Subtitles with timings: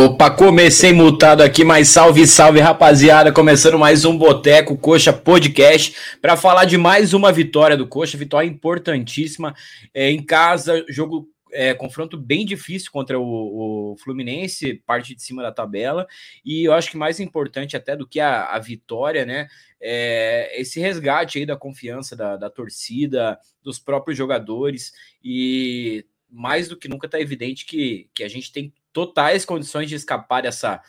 [0.00, 6.36] Opa, comecei mutado aqui, mas salve, salve rapaziada, começando mais um Boteco Coxa Podcast para
[6.36, 9.56] falar de mais uma vitória do Coxa, vitória importantíssima.
[9.92, 15.42] É, em casa, jogo é, confronto bem difícil contra o, o, Fluminense, parte de cima
[15.42, 16.06] da tabela,
[16.44, 19.48] e eu acho que mais importante até do que a, a vitória, né,
[19.80, 24.92] é esse resgate aí da confiança da, da torcida, dos próprios jogadores,
[25.24, 29.94] e mais do que nunca está evidente que, que a gente tem totais condições de
[29.94, 30.82] escapar dessa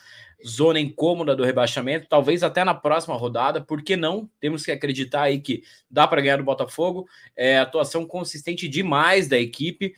[0.44, 4.28] zona incômoda do rebaixamento, talvez até na próxima rodada, por que não?
[4.40, 9.38] Temos que acreditar aí que dá para ganhar do Botafogo, é atuação consistente demais da
[9.38, 9.94] equipe,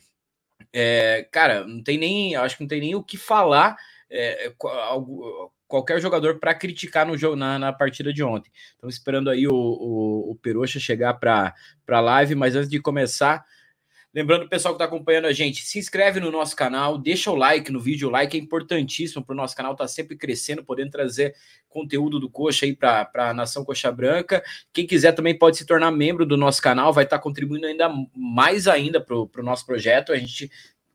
[0.71, 3.75] é, cara, não tem nem, acho que não tem nem o que falar
[4.11, 4.53] é,
[5.67, 8.51] qualquer jogador para criticar no jogo na, na, partida de ontem.
[8.73, 11.55] Estamos esperando aí o, o, o chegar para
[11.87, 13.43] a live, mas antes de começar,
[14.13, 17.35] Lembrando, o pessoal que está acompanhando a gente, se inscreve no nosso canal, deixa o
[17.35, 20.63] like no vídeo, o like é importantíssimo para o nosso canal estar tá sempre crescendo,
[20.63, 21.33] podendo trazer
[21.67, 24.43] conteúdo do Coxa aí para a Nação Coxa Branca.
[24.71, 27.91] Quem quiser também pode se tornar membro do nosso canal, vai estar tá contribuindo ainda
[28.15, 30.13] mais ainda para o pro nosso projeto.
[30.13, 30.51] A gente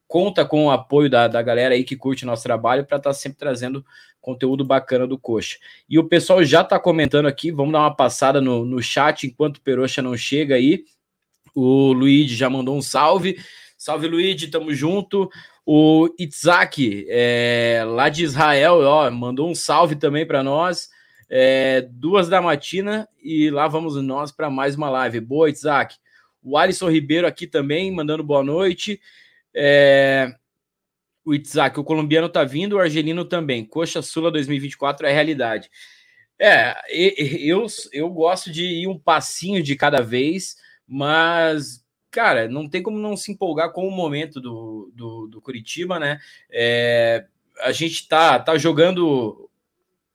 [0.07, 3.15] conta com o apoio da, da galera aí que curte nosso trabalho para estar tá
[3.15, 3.85] sempre trazendo
[4.21, 5.59] conteúdo bacana do Coxa.
[5.89, 9.57] E o pessoal já está comentando aqui, vamos dar uma passada no, no chat enquanto
[9.57, 10.85] o Peroxa não chega aí.
[11.61, 13.37] O Luigi já mandou um salve.
[13.77, 15.29] Salve, Luigi, tamo junto.
[15.67, 20.89] O Itzak, é, lá de Israel, ó, mandou um salve também para nós.
[21.29, 25.19] É, duas da matina e lá vamos nós para mais uma live.
[25.19, 25.97] Boa, Itzak.
[26.41, 29.01] O Alisson Ribeiro aqui também, mandando boa noite.
[29.53, 30.33] É,
[31.25, 33.65] o Itzak, o colombiano tá vindo, o argelino também.
[33.65, 35.69] Coxa Sula 2024 é realidade.
[36.39, 40.55] É, eu, eu gosto de ir um passinho de cada vez.
[40.89, 45.99] Mas, cara, não tem como não se empolgar com o momento do, do, do Curitiba,
[45.99, 46.19] né?
[46.51, 47.27] É,
[47.61, 49.51] a gente tá, tá jogando.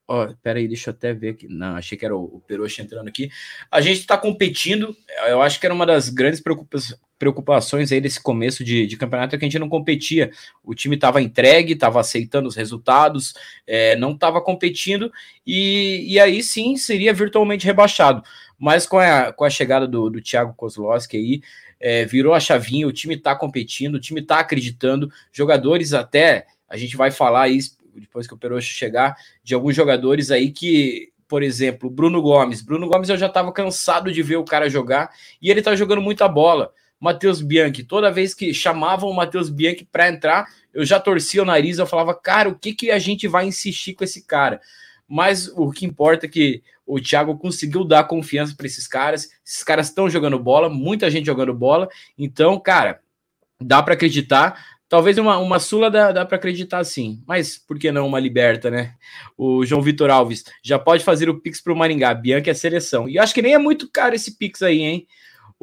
[0.07, 1.47] Ó, oh, peraí, deixa eu até ver aqui.
[1.47, 3.29] Não, achei que era o, o entrando aqui.
[3.71, 4.95] A gente está competindo.
[5.27, 9.33] Eu acho que era uma das grandes preocupações, preocupações aí desse começo de, de campeonato
[9.33, 10.29] é que a gente não competia.
[10.61, 13.33] O time estava entregue, estava aceitando os resultados,
[13.65, 15.09] é, não estava competindo,
[15.47, 18.21] e, e aí sim seria virtualmente rebaixado.
[18.59, 21.41] Mas com a, com a chegada do, do Thiago Kozlowski aí,
[21.79, 26.75] é, virou a chavinha, o time está competindo, o time está acreditando, jogadores até, a
[26.75, 31.41] gente vai falar isso depois que o Peroxa chegar, de alguns jogadores aí que, por
[31.41, 32.61] exemplo, Bruno Gomes.
[32.61, 35.09] Bruno Gomes eu já estava cansado de ver o cara jogar
[35.41, 36.73] e ele está jogando muita bola.
[37.03, 41.45] Matheus Bianchi, toda vez que chamavam o Matheus Bianchi para entrar, eu já torcia o
[41.45, 44.61] nariz, eu falava, cara, o que, que a gente vai insistir com esse cara?
[45.05, 49.27] Mas o que importa é que o Thiago conseguiu dar confiança para esses caras.
[49.45, 51.89] Esses caras estão jogando bola, muita gente jogando bola.
[52.17, 53.01] Então, cara,
[53.59, 54.65] dá para acreditar.
[54.87, 58.71] Talvez uma, uma Sula dá, dá para acreditar sim, mas por que não uma Liberta,
[58.71, 58.93] né?
[59.37, 62.13] O João Vitor Alves já pode fazer o Pix para o Maringá.
[62.13, 63.09] Bianca é seleção.
[63.09, 65.07] E acho que nem é muito caro esse Pix aí, hein?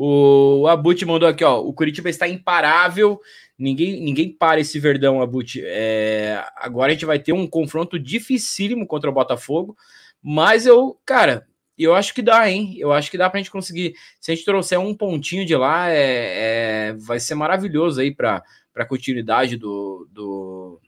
[0.02, 1.60] O Abut mandou aqui, ó.
[1.60, 3.20] O Curitiba está imparável.
[3.58, 5.60] Ninguém, ninguém para esse Verdão, Abut.
[5.62, 9.76] É, agora a gente vai ter um confronto dificílimo contra o Botafogo.
[10.22, 12.76] Mas eu, cara, eu acho que dá, hein?
[12.78, 13.92] Eu acho que dá pra gente conseguir.
[14.18, 18.42] Se a gente trouxer um pontinho de lá, é, é vai ser maravilhoso aí para
[18.74, 20.80] a continuidade do, do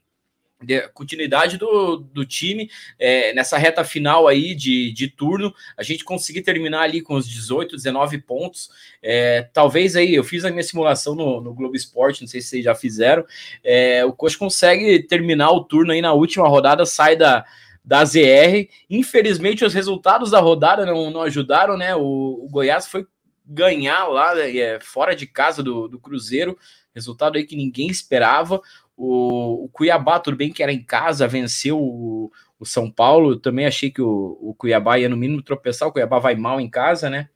[0.93, 2.69] continuidade do, do time
[2.99, 7.27] é, nessa reta final aí de, de turno, a gente conseguir terminar ali com os
[7.27, 8.69] 18, 19 pontos.
[9.01, 12.49] É, talvez aí, eu fiz a minha simulação no, no Globo Esporte, não sei se
[12.49, 13.25] vocês já fizeram.
[13.63, 17.45] É, o Coach consegue terminar o turno aí na última rodada, sai da
[17.83, 18.69] da ZR.
[18.89, 21.93] Infelizmente, os resultados da rodada não, não ajudaram, né?
[21.95, 23.05] O, o Goiás foi
[23.45, 26.57] ganhar lá, é, fora de casa do, do Cruzeiro,
[26.95, 28.61] resultado aí que ninguém esperava.
[28.95, 33.31] O, o, Cuiabá, tudo bem que era em casa, venceu o, o São Paulo.
[33.31, 35.87] Eu também achei que o, o, Cuiabá ia no mínimo tropeçar.
[35.87, 37.29] O Cuiabá vai mal em casa, né?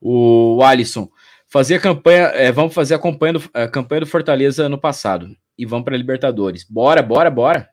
[0.00, 1.08] O, o Alisson,
[1.48, 5.36] fazer a campanha, é, vamos fazer a campanha, do, a campanha do Fortaleza no passado
[5.56, 6.64] e vamos para Libertadores.
[6.64, 7.68] Bora, bora, bora.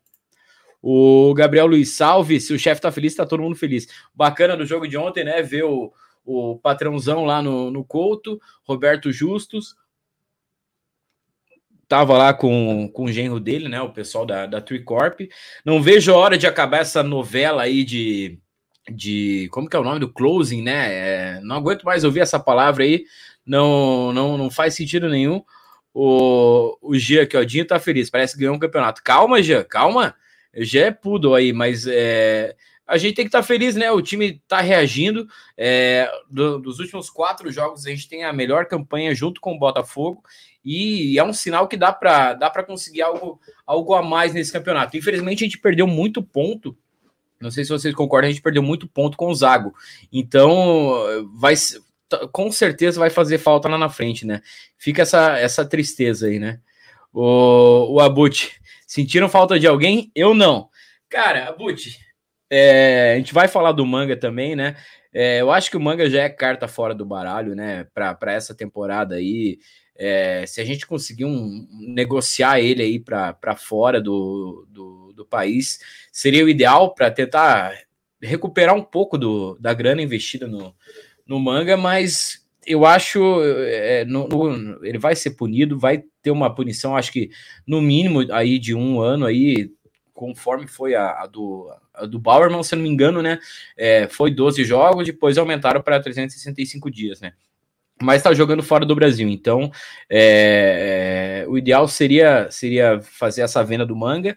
[0.82, 2.40] O Gabriel Luiz, salve.
[2.40, 3.88] Se o chefe tá feliz, tá todo mundo feliz.
[4.14, 5.42] Bacana do jogo de ontem, né?
[5.42, 5.92] Ver o,
[6.24, 9.76] o patrãozão lá no, no Couto, Roberto Justus.
[11.88, 13.82] Tava lá com, com o genro dele, né?
[13.82, 15.22] O pessoal da, da Tricorp.
[15.64, 18.40] Não vejo a hora de acabar essa novela aí de.
[18.90, 20.94] de como que é o nome do closing, né?
[20.94, 23.04] É, não aguento mais ouvir essa palavra aí.
[23.46, 25.44] Não, não, não faz sentido nenhum.
[25.94, 29.02] O, o Gia aqui, ó, Dinho tá feliz, parece que ganhou um campeonato.
[29.04, 30.16] Calma, Gia, calma
[30.58, 32.56] já é poodle aí, mas é,
[32.88, 33.92] a gente tem que estar tá feliz, né?
[33.92, 35.28] O time está reagindo.
[35.58, 39.60] É, do, dos últimos quatro jogos, a gente tem a melhor campanha junto com o
[39.60, 40.24] Botafogo.
[40.64, 44.98] E é um sinal que dá para dá conseguir algo, algo a mais nesse campeonato.
[44.98, 46.78] Infelizmente, a gente perdeu muito ponto.
[47.40, 49.74] Não sei se vocês concordam, a gente perdeu muito ponto com o Zago.
[50.12, 50.94] Então,
[51.36, 51.56] vai
[52.32, 54.42] com certeza vai fazer falta lá na frente, né?
[54.78, 56.60] Fica essa, essa tristeza aí, né?
[57.12, 60.12] O, o Abut, sentiram falta de alguém?
[60.16, 60.70] Eu não.
[61.10, 62.00] Cara, Abut,
[62.50, 64.76] é, a gente vai falar do manga também, né?
[65.14, 67.88] É, eu acho que o manga já é carta fora do baralho, né?
[67.94, 69.60] Para essa temporada aí.
[69.98, 75.80] É, se a gente conseguir um, negociar ele aí para fora do, do, do, país,
[76.12, 77.74] seria o ideal para tentar
[78.22, 80.76] recuperar um pouco do, da grana investida no,
[81.26, 86.54] no manga, mas eu acho é, no, no, ele vai ser punido, vai ter uma
[86.54, 87.30] punição, acho que
[87.66, 89.72] no mínimo aí de um ano aí,
[90.16, 91.70] conforme foi a, a do
[92.10, 93.40] do Bauerman, se não me engano, né?
[93.78, 97.34] É, foi 12 jogos, depois aumentaram para 365 dias, né?
[98.02, 99.72] Mas está jogando fora do Brasil, então
[100.10, 104.36] é, é, o ideal seria, seria fazer essa venda do manga.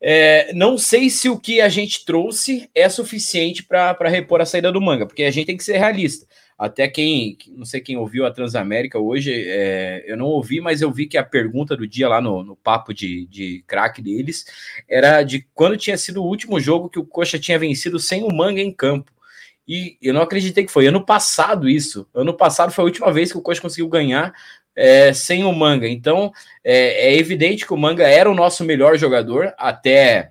[0.00, 4.70] É, não sei se o que a gente trouxe é suficiente para repor a saída
[4.70, 6.26] do manga, porque a gente tem que ser realista.
[6.56, 10.90] Até quem, não sei quem ouviu a Transamérica hoje, é, eu não ouvi, mas eu
[10.92, 14.46] vi que a pergunta do dia lá no, no papo de, de craque deles
[14.88, 18.32] era de quando tinha sido o último jogo que o Coxa tinha vencido sem o
[18.32, 19.12] Manga em campo.
[19.66, 22.06] E eu não acreditei que foi ano passado isso.
[22.14, 24.32] Ano passado foi a última vez que o Coxa conseguiu ganhar
[24.76, 25.88] é, sem o Manga.
[25.88, 30.30] Então é, é evidente que o Manga era o nosso melhor jogador até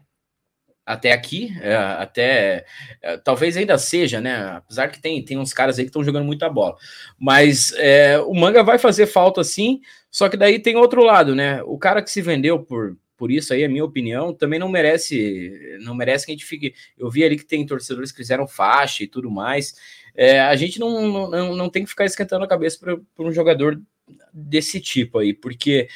[0.86, 2.66] até aqui, é, até
[3.02, 4.36] é, talvez ainda seja, né?
[4.58, 6.76] Apesar que tem, tem uns caras aí que estão jogando muita bola,
[7.18, 9.82] mas é, o manga vai fazer falta sim.
[10.12, 11.64] Só que daí tem outro lado, né?
[11.64, 15.78] O cara que se vendeu por, por isso aí, a minha opinião, também não merece,
[15.82, 16.76] não merece que a gente fique.
[16.98, 19.74] Eu vi ali que tem torcedores que fizeram faixa e tudo mais.
[20.14, 22.78] É, a gente não, não, não tem que ficar esquentando a cabeça
[23.16, 23.82] por um jogador
[24.32, 25.88] desse tipo aí, porque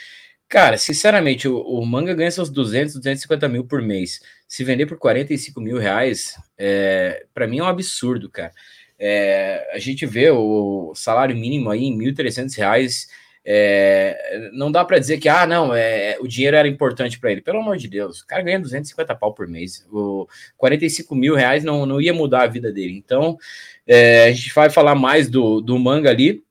[0.49, 4.21] Cara, sinceramente, o, o, Manga ganha seus 200, 250 mil por mês.
[4.47, 8.51] Se vender por 45 mil reais, é, para mim é um absurdo, cara.
[8.99, 13.07] É, a gente vê o salário mínimo aí em 1.300 reais.
[13.45, 17.41] É, não dá para dizer que, ah, não, é, o dinheiro era importante para ele.
[17.41, 19.85] Pelo amor de Deus, o cara ganha 250 pau por mês.
[19.91, 20.27] O
[20.57, 22.97] 45 mil reais não, não ia mudar a vida dele.
[22.97, 23.37] Então,
[23.85, 26.43] é, a gente vai falar mais do, do Manga ali.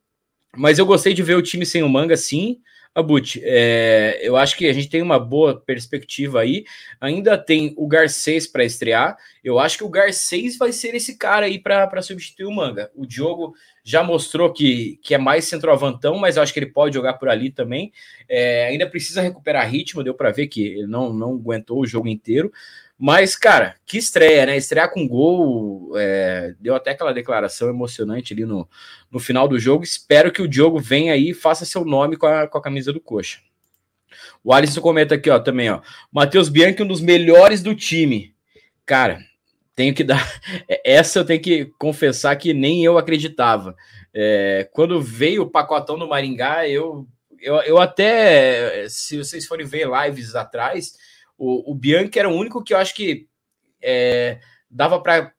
[0.57, 2.61] Mas eu gostei de ver o time sem o Manga, sim.
[2.97, 6.65] Abut, é, eu acho que a gente tem uma boa perspectiva aí.
[6.99, 9.19] Ainda tem o Garcês para estrear.
[9.45, 12.91] Eu acho que o Garcês vai ser esse cara aí para substituir o Manga.
[12.95, 16.95] O Diogo já mostrou que, que é mais centroavantão, mas eu acho que ele pode
[16.95, 17.93] jogar por ali também.
[18.27, 22.09] É, ainda precisa recuperar ritmo, deu para ver que ele não, não aguentou o jogo
[22.09, 22.51] inteiro.
[22.99, 24.57] Mas, cara, que estreia, né?
[24.57, 28.69] Estrear com gol, é, deu até aquela declaração emocionante ali no,
[29.11, 29.85] no final do jogo.
[29.85, 32.93] Espero que o Diogo venha aí e faça seu nome com a, com a camisa
[32.93, 33.41] do Coxa.
[34.43, 35.83] O Alisson comenta aqui, ó, também, ó.
[36.11, 38.35] Matheus Bianchi, um dos melhores do time.
[38.87, 39.21] Cara,
[39.75, 40.27] tenho que dar.
[40.83, 43.77] Essa eu tenho que confessar que nem eu acreditava.
[44.15, 47.07] É, quando veio o pacotão do Maringá, eu,
[47.39, 50.95] eu, eu até, se vocês forem ver lives atrás,
[51.39, 53.29] o, o Bianchi era o único que eu acho que
[53.83, 54.41] é,
[54.71, 55.33] dava para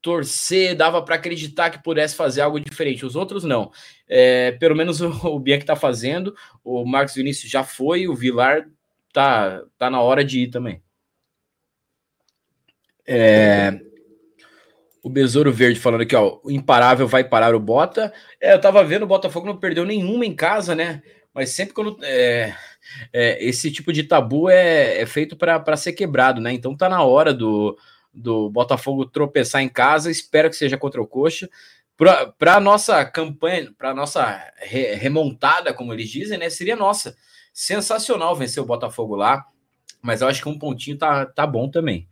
[0.00, 3.04] torcer, dava para acreditar que pudesse fazer algo diferente.
[3.04, 3.70] Os outros não.
[4.08, 6.34] É, pelo menos o, o Bianchi está fazendo.
[6.64, 8.68] O Marcos Vinícius já foi, o Vilar
[9.12, 10.82] tá, tá na hora de ir também.
[13.06, 13.80] É,
[15.02, 18.12] o Besouro Verde falando aqui, ó, o imparável vai parar o Bota.
[18.40, 21.02] É, eu tava vendo, o Botafogo não perdeu nenhuma em casa, né?
[21.32, 22.54] Mas sempre quando é,
[23.12, 26.52] é, esse tipo de tabu é, é feito para ser quebrado, né?
[26.52, 27.78] Então tá na hora do,
[28.12, 31.48] do Botafogo tropeçar em casa, espero que seja contra o Coxa.
[32.38, 36.48] Para a nossa campanha, para a nossa re, remontada, como eles dizem, né?
[36.48, 37.16] Seria nossa.
[37.52, 39.44] Sensacional vencer o Botafogo lá,
[40.00, 42.08] mas eu acho que um pontinho tá, tá bom também.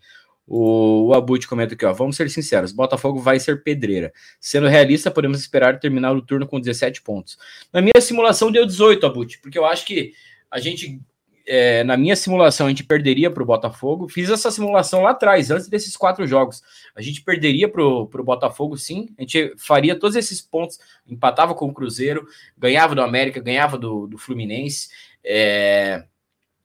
[0.47, 1.93] O, o Abut comenta aqui, ó.
[1.93, 4.13] Vamos ser sinceros: Botafogo vai ser pedreira.
[4.41, 7.37] Sendo realista, podemos esperar terminar o turno com 17 pontos.
[7.73, 10.13] Na minha simulação deu 18, Abut, porque eu acho que
[10.51, 11.01] a gente,
[11.47, 14.09] é, na minha simulação, a gente perderia para o Botafogo.
[14.09, 16.63] Fiz essa simulação lá atrás, antes desses quatro jogos.
[16.95, 19.09] A gente perderia para o Botafogo, sim.
[19.19, 22.27] A gente faria todos esses pontos, empatava com o Cruzeiro,
[22.57, 24.89] ganhava do América, ganhava do, do Fluminense.
[25.23, 26.05] É,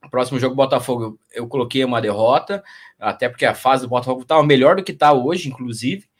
[0.09, 2.63] próximo jogo, Botafogo, eu coloquei uma derrota,
[3.00, 6.11] até porque a fase do Botafogo estava melhor do que está hoje, inclusive.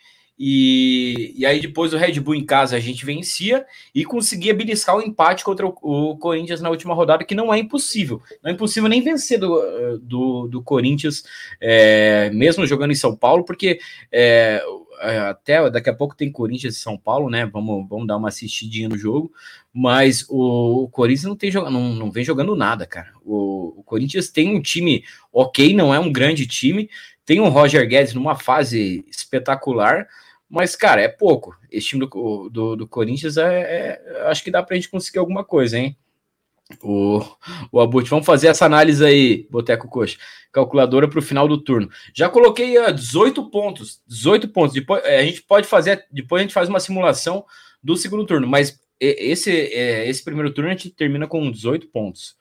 [0.44, 4.98] E, e aí depois o Red Bull em casa a gente vencia e conseguia beliscar
[4.98, 8.20] o empate contra o, o, Corinthians na última rodada, que não é impossível.
[8.42, 11.24] Não é impossível nem vencer do, do, do Corinthians,
[11.62, 13.80] é, mesmo jogando em São Paulo, porque
[14.12, 14.64] é,
[15.02, 17.46] é, até daqui a pouco tem Corinthians e São Paulo, né?
[17.46, 19.32] Vamos, vamos dar uma assistidinha no jogo.
[19.72, 23.14] Mas o, o Corinthians não, tem, não, não vem jogando nada, cara.
[23.24, 26.90] O, o, Corinthians tem um time ok, não é um grande time.
[27.28, 30.08] Tem o Roger Guedes numa fase espetacular,
[30.51, 31.58] mas, cara, é pouco.
[31.72, 35.46] Esse time do, do, do Corinthians é, é, Acho que dá pra gente conseguir alguma
[35.46, 35.98] coisa, hein?
[36.84, 37.22] O,
[37.72, 40.17] o Abut, vamos fazer essa análise aí, Boteco Coxa.
[40.51, 41.89] Calculadora para o final do turno.
[42.13, 44.01] Já coloquei uh, 18 pontos.
[44.05, 44.74] 18 pontos.
[44.74, 46.05] Depois, é, a gente pode fazer.
[46.12, 47.46] Depois a gente faz uma simulação
[47.81, 48.46] do segundo turno.
[48.46, 52.36] Mas esse, é, esse primeiro turno a gente termina com 18 pontos.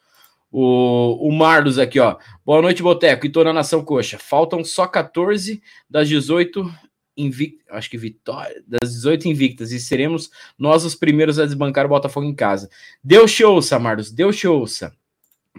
[0.51, 2.17] O, o Marlos aqui, ó.
[2.45, 3.25] Boa noite, Boteco.
[3.25, 4.19] E toda a nação coxa.
[4.19, 6.90] Faltam só 14 das 18
[7.21, 11.89] invictas, acho que vitória, das 18 invictas, e seremos nós os primeiros a desbancar o
[11.89, 12.71] Botafogo em casa.
[13.03, 14.65] Deu show, Samardos, deu show.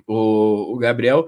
[0.07, 1.27] O, o Gabriel,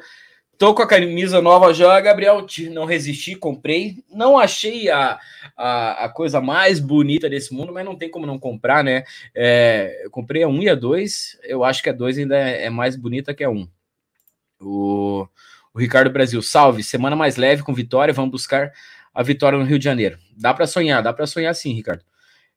[0.57, 5.19] tô com a camisa nova já, Gabriel, não resisti, comprei, não achei a,
[5.57, 9.03] a, a, coisa mais bonita desse mundo, mas não tem como não comprar, né?
[9.35, 12.65] É, eu comprei a 1 e a 2, eu acho que a 2 ainda é,
[12.65, 13.67] é mais bonita que a 1.
[14.61, 15.27] O,
[15.73, 18.71] o Ricardo Brasil, salve, semana mais leve com vitória, vamos buscar
[19.13, 20.17] a vitória no Rio de Janeiro.
[20.35, 22.03] Dá para sonhar, dá para sonhar sim, Ricardo.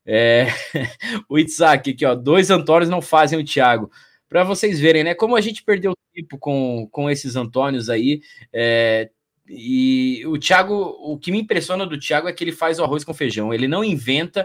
[0.04, 0.46] É...
[1.28, 3.90] o Itzak aqui, ó, dois Antônios não fazem o Thiago.
[4.28, 8.22] Para vocês verem, né, como a gente perdeu tempo com, com esses Antônios aí.
[8.52, 9.10] É...
[9.48, 13.04] E o Thiago, o que me impressiona do Thiago é que ele faz o arroz
[13.04, 14.44] com feijão, ele não inventa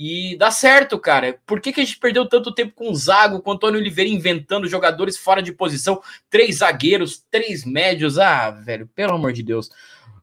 [0.00, 1.38] e dá certo, cara.
[1.44, 4.08] Por que, que a gente perdeu tanto tempo com o Zago, com o Antônio Oliveira
[4.08, 6.00] inventando jogadores fora de posição?
[6.30, 8.18] Três zagueiros, três médios.
[8.18, 9.68] Ah, velho, pelo amor de Deus.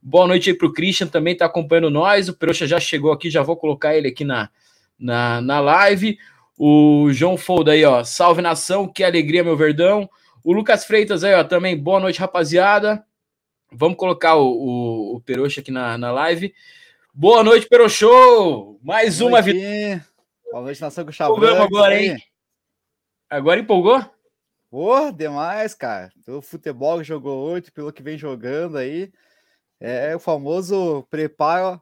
[0.07, 2.29] Boa noite aí para o Christian, também está acompanhando nós.
[2.29, 4.51] O Peroxa já chegou aqui, já vou colocar ele aqui na,
[5.00, 6.19] na, na live.
[6.55, 8.03] O João Folda aí, ó.
[8.03, 10.07] Salve nação, que alegria, meu verdão.
[10.43, 11.75] O Lucas Freitas aí, ó, também.
[11.75, 13.03] Boa noite, rapaziada.
[13.71, 16.53] Vamos colocar o, o, o Peroxa aqui na, na live.
[17.12, 18.77] Boa noite, Peroxô!
[18.83, 20.05] Mais Boa uma vitória.
[20.51, 22.15] Boa noite, nação com o agora, hein?
[23.27, 24.05] Agora empolgou?
[24.69, 26.12] Pô, demais, cara.
[26.27, 29.12] O futebol jogou oito, pelo que vem jogando aí.
[29.88, 31.80] É o famoso prepara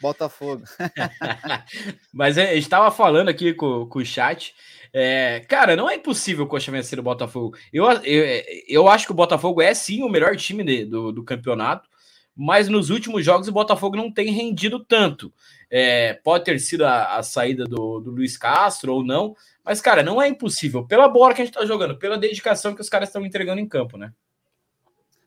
[0.00, 0.64] Botafogo.
[2.14, 4.54] Mas é, a gente estava falando aqui com, com o chat.
[4.90, 7.58] É, cara, não é impossível o Coxa vencer o Botafogo.
[7.70, 8.24] Eu, eu,
[8.66, 11.90] eu acho que o Botafogo é sim o melhor time de, do, do campeonato,
[12.34, 15.30] mas nos últimos jogos o Botafogo não tem rendido tanto.
[15.70, 20.02] É, pode ter sido a, a saída do, do, Luiz Castro ou não, mas, cara,
[20.02, 20.86] não é impossível.
[20.86, 23.68] Pela bola que a gente está jogando, pela dedicação que os caras estão entregando em
[23.68, 24.10] campo, né?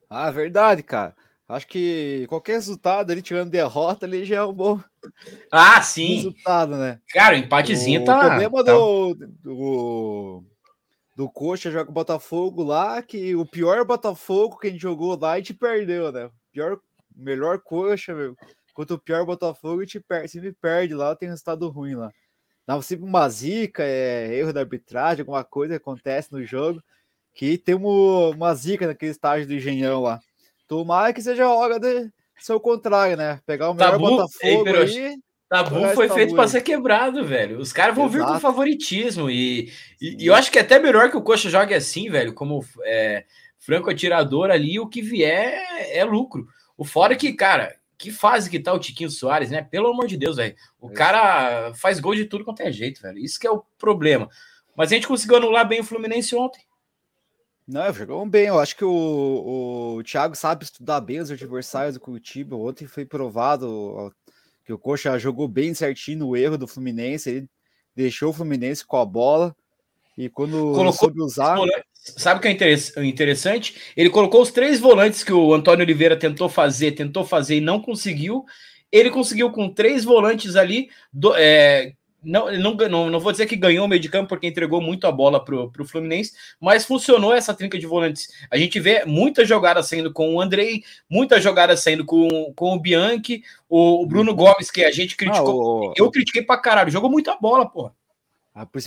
[0.10, 1.16] Ah, verdade, cara.
[1.54, 4.80] Acho que qualquer resultado ali, tirando derrota, ali já é um bom
[5.52, 6.16] ah, sim.
[6.16, 7.00] resultado, né?
[7.10, 8.18] Cara, o empatezinho o tá.
[8.18, 8.72] O problema tá...
[8.72, 10.44] Do, do,
[11.16, 15.34] do Coxa joga o Botafogo lá, que o pior Botafogo que a gente jogou lá,
[15.34, 16.30] a gente perdeu, né?
[16.52, 16.80] Pior,
[17.16, 18.36] melhor Coxa, meu.
[18.74, 22.12] Quanto o pior Botafogo, a gente perde, sempre perde lá, tem resultado ruim lá.
[22.66, 26.82] Dá sempre uma zica, é, erro da arbitragem, alguma coisa que acontece no jogo,
[27.36, 30.20] que tem uma, uma zica naquele estágio do Engenhão lá.
[30.68, 33.40] Tomara que seja hora de ser o contrário, né?
[33.46, 35.18] Pegar o melhor Tabu, Botafogo ei, aí.
[35.50, 37.60] Tabu foi feito para ser quebrado, velho.
[37.60, 38.26] Os caras vão Exato.
[38.26, 39.30] vir com favoritismo.
[39.30, 42.34] E, e, e, eu acho que é até melhor que o Coxa jogue assim, velho,
[42.34, 43.26] como é,
[43.60, 44.80] franco atirador ali.
[44.80, 45.54] O que vier
[45.92, 46.48] é lucro.
[46.76, 49.62] O fora é que, cara, que fase que tá o Tiquinho Soares, né?
[49.62, 50.56] Pelo amor de Deus, velho.
[50.82, 50.94] O é.
[50.94, 53.20] cara faz gol de tudo quanto é jeito, velho.
[53.20, 54.28] Isso que é o problema.
[54.76, 56.62] Mas a gente conseguiu anular bem o Fluminense ontem.
[57.68, 58.48] Não, jogou bem.
[58.48, 62.56] Eu acho que o, o Thiago sabe estudar bem os adversários do Curitiba.
[62.56, 64.14] Ontem foi provado
[64.66, 67.30] que o Coxa jogou bem certinho no erro do Fluminense.
[67.30, 67.50] Ele
[67.96, 69.56] deixou o Fluminense com a bola.
[70.18, 71.58] E quando colocou soube usar.
[71.94, 73.94] Sabe o que é interessante?
[73.96, 77.82] Ele colocou os três volantes que o Antônio Oliveira tentou fazer, tentou fazer e não
[77.82, 78.46] conseguiu.
[78.92, 81.94] Ele conseguiu com três volantes ali, do, é,
[82.24, 85.06] não, não, não, não vou dizer que ganhou o meio de campo porque entregou muito
[85.06, 88.30] a bola para o Fluminense, mas funcionou essa trinca de volantes.
[88.50, 92.80] A gente vê muitas jogadas saindo com o Andrei, muitas jogadas saindo com, com o
[92.80, 95.88] Bianchi, o, o Bruno Gomes, que a gente criticou.
[95.88, 95.94] Ah, o...
[95.98, 97.92] Eu critiquei para caralho, jogou muita bola, pô.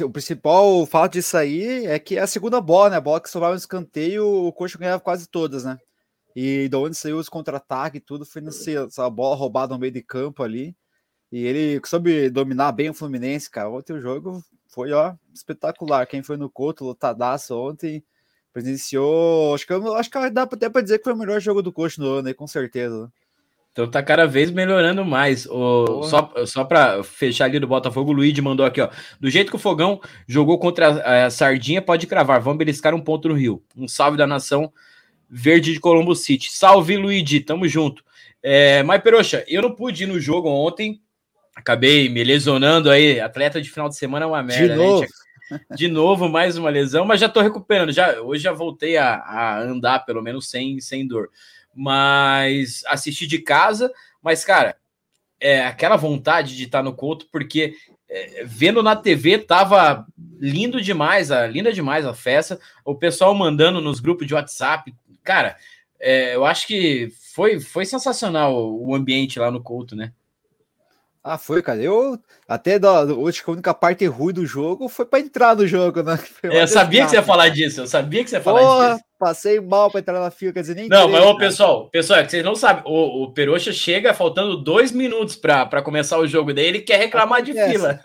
[0.05, 2.97] O principal fato disso aí é que é a segunda bola, né?
[2.97, 5.77] A bola que sobrava no escanteio, o Coxa ganhava quase todas, né?
[6.37, 10.03] E de onde saiu os contra-ataques e tudo foi nessa bola roubada no meio de
[10.03, 10.77] campo ali.
[11.37, 13.69] E ele soube dominar bem o Fluminense, cara.
[13.69, 16.07] Ontem o jogo foi, ó, espetacular.
[16.07, 18.03] Quem foi no Couto, lotadaço ontem,
[18.55, 19.55] presenciou.
[19.55, 22.01] Acho que, acho que dá até para dizer que foi o melhor jogo do Coxa
[22.01, 23.13] no ano, aí, com certeza.
[23.71, 25.45] Então tá cada vez melhorando mais.
[25.45, 28.89] O, só só para fechar ali do Botafogo, o Luigi mandou aqui, ó.
[29.21, 32.41] Do jeito que o Fogão jogou contra a, a Sardinha, pode cravar.
[32.41, 33.63] Vamos beliscar um ponto no Rio.
[33.77, 34.73] Um salve da nação
[35.29, 36.51] verde de Colombo City.
[36.51, 37.41] Salve, Luigi.
[37.41, 38.03] Tamo junto.
[38.43, 41.03] É, mas, Peroxa, eu não pude ir no jogo ontem.
[41.57, 43.19] Acabei me lesionando aí.
[43.19, 45.01] Atleta de final de semana é uma merda, de novo.
[45.01, 45.09] Né?
[45.77, 47.93] De novo, mais uma lesão, mas já tô recuperando.
[47.93, 51.31] Já, hoje já voltei a, a andar, pelo menos sem, sem dor
[51.77, 53.93] mas assisti de casa.
[54.23, 54.77] Mas, cara,
[55.39, 57.75] é aquela vontade de estar no Couto, porque
[58.09, 60.07] é, vendo na TV tava
[60.41, 62.59] lindo demais, a, linda demais a festa.
[62.83, 64.95] O pessoal mandando nos grupos de WhatsApp.
[65.23, 65.57] Cara,
[66.01, 70.13] é, eu acho que foi, foi sensacional o ambiente lá no Couto, né?
[71.29, 71.83] Ah, foi, cara.
[71.83, 72.17] Eu
[72.47, 76.17] até da, hoje a única parte ruim do jogo foi para entrar no jogo, né?
[76.45, 77.81] É, eu sabia que você ia falar disso.
[77.81, 79.05] Eu sabia que você ia falar Porra, disso.
[79.19, 80.89] Passei mal para entrar na fila, quer dizer, nem.
[80.89, 82.85] Não, mas ô, pessoal, pessoal, é que vocês não sabem.
[82.87, 86.55] O, o Peroxa chega faltando dois minutos para começar o jogo.
[86.55, 87.99] Daí ele quer reclamar de fila.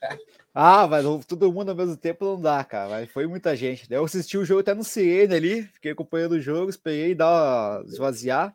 [0.54, 2.88] ah, mas todo mundo ao mesmo tempo não dá, cara.
[2.88, 3.86] Mas foi muita gente.
[3.86, 7.82] Daí eu assisti o jogo até no CN ali, fiquei acompanhando o jogo, esperei dar
[7.84, 8.54] esvaziar.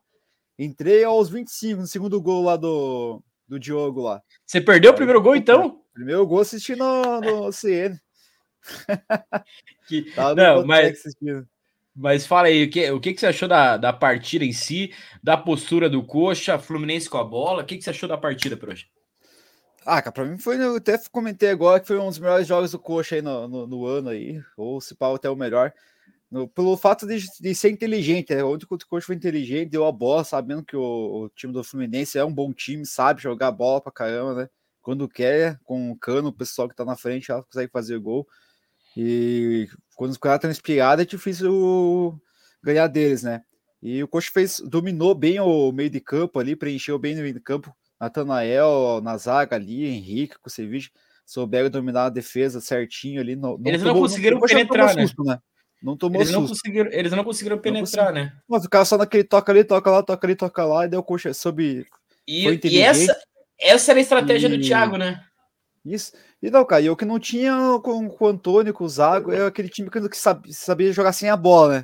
[0.58, 4.22] Entrei aos 25 no segundo gol lá do, do Diogo lá.
[4.46, 5.82] Você perdeu o primeiro gol, então?
[5.94, 8.00] Primeiro gol assisti no, no CN.
[9.88, 11.02] que, não, mas,
[11.96, 14.94] mas fala aí, o que, o que, que você achou da, da partida em si,
[15.24, 17.64] da postura do Coxa, Fluminense com a bola?
[17.64, 18.86] O que, que você achou da partida, Proxa?
[19.86, 22.72] Ah, cara, pra mim foi, eu até comentei agora que foi um dos melhores jogos
[22.72, 25.74] do Coxa aí no, no, no ano aí, ou se pau até o melhor.
[26.30, 28.44] No, pelo fato de, de, ser inteligente, né?
[28.44, 30.82] Onde o coach foi inteligente, deu a bola, sabendo que o,
[31.24, 34.50] o, time do Fluminense é um bom time, sabe jogar bola pra caramba, né?
[34.82, 38.28] Quando quer, com o cano, o pessoal que tá na frente ela consegue fazer gol.
[38.96, 42.20] E quando os caras estão inspirados, é difícil
[42.62, 43.42] ganhar deles, né?
[43.82, 47.34] E o coach fez, dominou bem o meio de campo ali, preencheu bem no meio
[47.34, 47.74] de campo.
[48.00, 50.92] Natanael na zaga ali, Henrique, com o Ceviche,
[51.26, 53.36] souberam dominar a defesa certinho ali.
[53.36, 55.04] Não, Eles não, conseguiram penetrar, né?
[55.04, 55.40] Susto, né?
[55.82, 58.34] Não tomou eles não conseguiram, eles não conseguiram penetrar, não né?
[58.48, 61.04] Mas o cara só naquele toca ali, toca lá, toca ali, toca lá, e deu
[61.04, 61.86] coxa sob.
[62.28, 63.16] E, e essa,
[63.60, 64.58] essa era a estratégia e...
[64.58, 65.24] do Thiago, né?
[65.86, 66.14] Isso.
[66.42, 69.32] E não, cara, e o que não tinha com, com o Antônio, com o Zago,
[69.32, 71.84] é aquele time que sabia, sabia jogar sem a bola, né?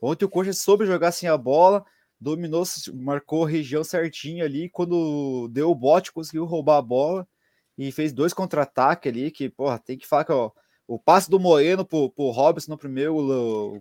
[0.00, 1.84] Ontem o Coxa soube jogar sem a bola,
[2.18, 2.62] dominou,
[2.94, 4.70] marcou a região certinho ali.
[4.70, 7.28] Quando deu o bote, conseguiu roubar a bola
[7.76, 9.30] e fez dois contra-ataques ali.
[9.30, 10.50] Que, porra, tem que falar que, ó,
[10.90, 13.14] o passe do Moreno pro, pro Robson no primeiro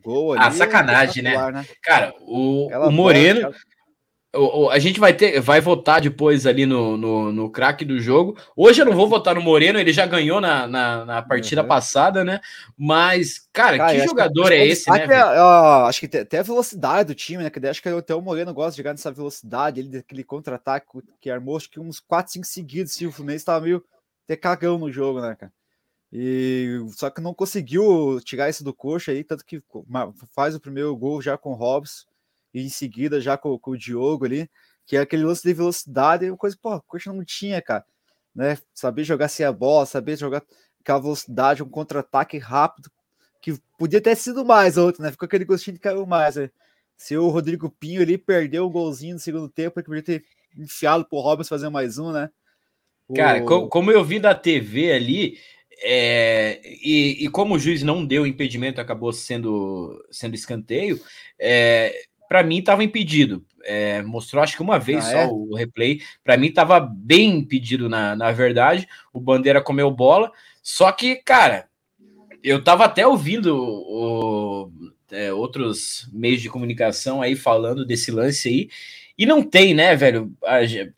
[0.04, 0.44] gol ali.
[0.44, 1.52] Ah, sacanagem, é né?
[1.52, 1.66] né?
[1.82, 3.52] Cara, o, o Moreno.
[4.32, 8.00] o, o, a gente vai ter, vai votar depois ali no, no, no craque do
[8.00, 8.38] jogo.
[8.56, 11.68] Hoje eu não vou votar no Moreno, ele já ganhou na, na, na partida uhum.
[11.68, 12.40] passada, né?
[12.78, 15.08] Mas, cara, cara que jogador que é esse, né?
[15.10, 17.50] É, ó, acho que até a velocidade do time, né?
[17.50, 20.86] Que acho que até o Moreno gosta de jogar nessa velocidade, ele, daquele contra-ataque
[21.20, 23.84] que armou, acho que uns 4, 5 seguidos, se o Fluminense tava meio
[24.26, 25.52] até cagão no jogo, né, cara?
[26.12, 29.62] E só que não conseguiu tirar isso do coxa aí, tanto que
[30.34, 32.08] faz o primeiro gol já com o Robson
[32.54, 34.50] e em seguida já com, com o Diogo ali,
[34.88, 37.86] que é aquele lance de velocidade, uma coisa que pô, o coxa não tinha, cara,
[38.34, 38.58] né?
[38.74, 40.44] Saber jogar sem a bola, saber jogar
[40.82, 42.90] aquela velocidade, um contra-ataque rápido,
[43.40, 45.12] que podia ter sido mais outro, né?
[45.12, 46.50] Ficou aquele gostinho de caiu mais, né?
[46.98, 50.26] Se o Rodrigo Pinho ali perdeu o golzinho no segundo tempo, ele podia ter
[50.58, 52.30] enfiado pro Robson fazer mais um, né?
[53.16, 53.70] Cara, o...
[53.70, 55.40] como eu vi da TV ali,
[55.82, 61.00] é, e, e, como o juiz não deu impedimento, acabou sendo, sendo escanteio,
[61.40, 61.94] é,
[62.28, 63.46] para mim estava impedido.
[63.66, 65.28] É, mostrou acho que uma vez ah, só é?
[65.28, 66.02] o replay.
[66.24, 68.88] Para mim estava bem impedido, na, na verdade.
[69.14, 70.32] O Bandeira comeu bola.
[70.62, 71.68] Só que, cara,
[72.44, 74.72] eu estava até ouvindo o,
[75.12, 78.70] é, outros meios de comunicação aí falando desse lance aí.
[79.18, 80.32] E não tem, né, velho?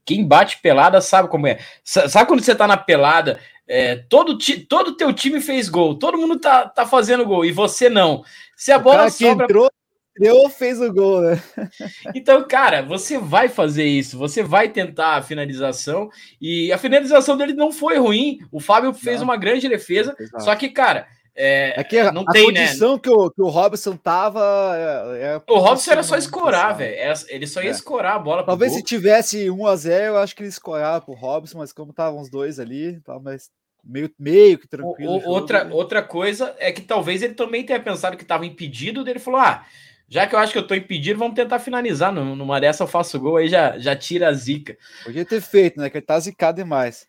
[0.06, 1.58] Quem bate pelada sabe como é.
[1.84, 3.40] Sabe quando você tá na pelada
[3.72, 7.90] é, todo todo teu time fez gol, todo mundo tá, tá fazendo gol e você
[7.90, 8.22] não.
[8.58, 9.46] Se a bola sobra...
[9.46, 9.72] entrou,
[10.20, 11.42] eu fez o gol, né?
[12.14, 16.10] Então, cara, você vai fazer isso, você vai tentar a finalização
[16.42, 18.40] e a finalização dele não foi ruim.
[18.52, 19.24] O Fábio fez não.
[19.24, 20.44] uma grande defesa, Exato.
[20.44, 22.66] só que, cara, é, é que a, não a tem, né?
[22.66, 23.00] condição né?
[23.02, 24.74] que, o, que o Robson tava.
[24.76, 26.94] É, é o Robson era só escorar, velho.
[27.30, 27.72] Ele só ia é.
[27.72, 28.44] escorar a bola.
[28.44, 31.92] Talvez se tivesse 1 a 0 eu acho que ele escorava pro Robson, mas como
[31.92, 33.50] estavam os dois ali, tava mais
[33.84, 35.12] meio, meio que tranquilo.
[35.12, 35.74] O, outra, né?
[35.74, 39.66] outra coisa é que talvez ele também tenha pensado que estava impedido, dele falou: ah,
[40.08, 42.14] já que eu acho que eu tô impedido, vamos tentar finalizar.
[42.14, 44.78] Numa dessa eu faço gol, aí já, já tira a zica.
[45.04, 45.90] Podia ter feito, né?
[45.90, 47.08] Que ele tá zicado demais.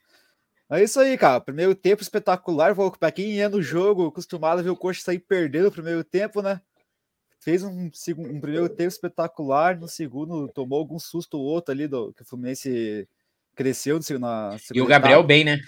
[0.71, 1.41] É isso aí, cara.
[1.41, 2.75] Primeiro tempo espetacular.
[2.99, 6.41] Para quem ia no jogo, acostumado a ver o Coxa sair perdendo o primeiro tempo,
[6.41, 6.61] né?
[7.43, 12.13] fez um, um primeiro tempo espetacular, no segundo tomou algum susto ou outro ali do
[12.13, 13.09] que o Fluminense
[13.57, 15.27] cresceu na E o Gabriel etapa.
[15.27, 15.61] bem, né?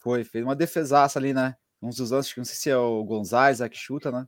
[0.00, 1.54] Foi, fez uma defesaça ali, né?
[1.80, 4.26] Uns dos anos, não sei se é o Gonzalez que chuta, né?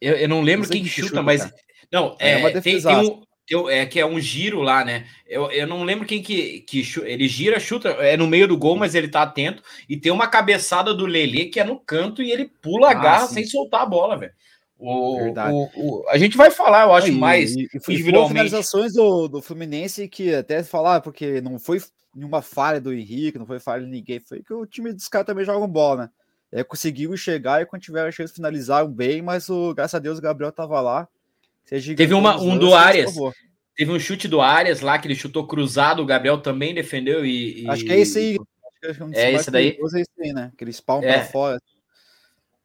[0.00, 1.42] Eu, eu não lembro não quem que chuta, chuta, mas.
[1.42, 1.54] Cara.
[1.90, 5.06] Não, é, é tem, tem, um, eu, é que é um giro lá, né?
[5.26, 8.76] Eu, eu não lembro quem que, que ele gira, chuta, é no meio do gol,
[8.76, 9.62] mas ele tá atento.
[9.88, 12.94] E tem uma cabeçada do Lele que é no canto e ele pula a ah,
[12.94, 14.32] garra sem soltar a bola, velho.
[14.76, 18.32] O, o, o, a gente vai falar, eu acho, e, mais e, e individualmente.
[18.32, 21.80] finalizações do, do Fluminense que até falar, porque não foi
[22.14, 25.26] nenhuma falha do Henrique, não foi falha de ninguém, foi que o time dos caras
[25.26, 26.10] também jogam bola, né?
[26.52, 29.98] É, conseguiu chegar e quando tiveram a chance de finalizar bem, mas o, graças a
[29.98, 31.08] Deus o Gabriel tava lá
[31.96, 33.14] Teve uma, um do Arias.
[33.76, 37.62] Teve um chute do Arias lá que ele chutou cruzado, o Gabriel também defendeu e.
[37.62, 37.68] e...
[37.68, 38.38] Acho que é esse aí.
[39.12, 39.78] É, é esse daí.
[39.80, 40.50] É esse aí, né?
[40.52, 41.14] Aquele spawn é.
[41.14, 41.62] pra fora.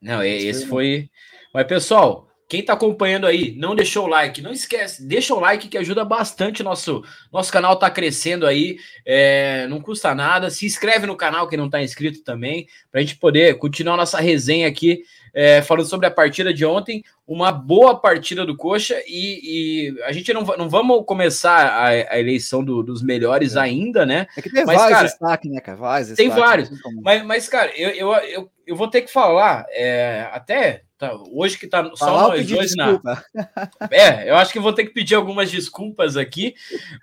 [0.01, 1.09] Não, esse, esse foi.
[1.53, 5.67] Mas, pessoal, quem está acompanhando aí, não deixou o like, não esquece, deixa o like
[5.67, 10.49] que ajuda bastante nosso nosso canal tá crescendo aí, é, não custa nada.
[10.49, 14.19] Se inscreve no canal que não está inscrito também, para a gente poder continuar nossa
[14.19, 19.91] resenha aqui é, falando sobre a partida de ontem, uma boa partida do Coxa e,
[19.93, 23.59] e a gente não, não vamos começar a, a eleição do, dos melhores é.
[23.59, 24.25] ainda, né?
[24.35, 25.77] É que tem mas, vários cara, destaques, né, cara?
[25.77, 26.71] Vários tem vários.
[27.03, 31.57] Mas, mas, cara, eu, eu, eu, eu vou ter que falar, é, até tá, hoje
[31.57, 33.23] que tá só Falar nós dois desculpa.
[33.33, 33.69] na.
[33.89, 36.53] É, eu acho que vou ter que pedir algumas desculpas aqui,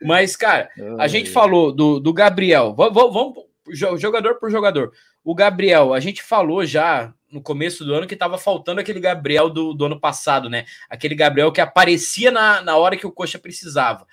[0.02, 2.74] mas, cara, a gente falou do, do Gabriel.
[2.74, 3.34] Vamos, vamos
[3.72, 4.92] jogador por jogador.
[5.24, 9.50] O Gabriel, a gente falou já no começo do ano que estava faltando aquele Gabriel
[9.50, 10.64] do, do, ano passado, né?
[10.88, 14.06] Aquele Gabriel que aparecia na, na hora que o Coxa precisava.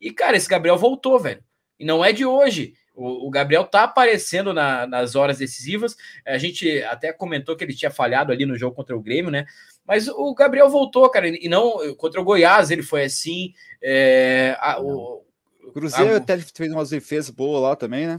[0.00, 1.42] E, cara, esse Gabriel voltou, velho.
[1.78, 2.74] E não é de hoje.
[2.94, 5.96] O, o Gabriel tá aparecendo na, nas horas decisivas.
[6.24, 9.46] A gente até comentou que ele tinha falhado ali no jogo contra o Grêmio, né?
[9.86, 11.28] Mas o Gabriel voltou, cara.
[11.28, 13.52] E não contra o Goiás ele foi assim.
[13.82, 15.24] É, a, o,
[15.72, 18.18] Cruzeiro a, até fez umas defesas boas lá também, né?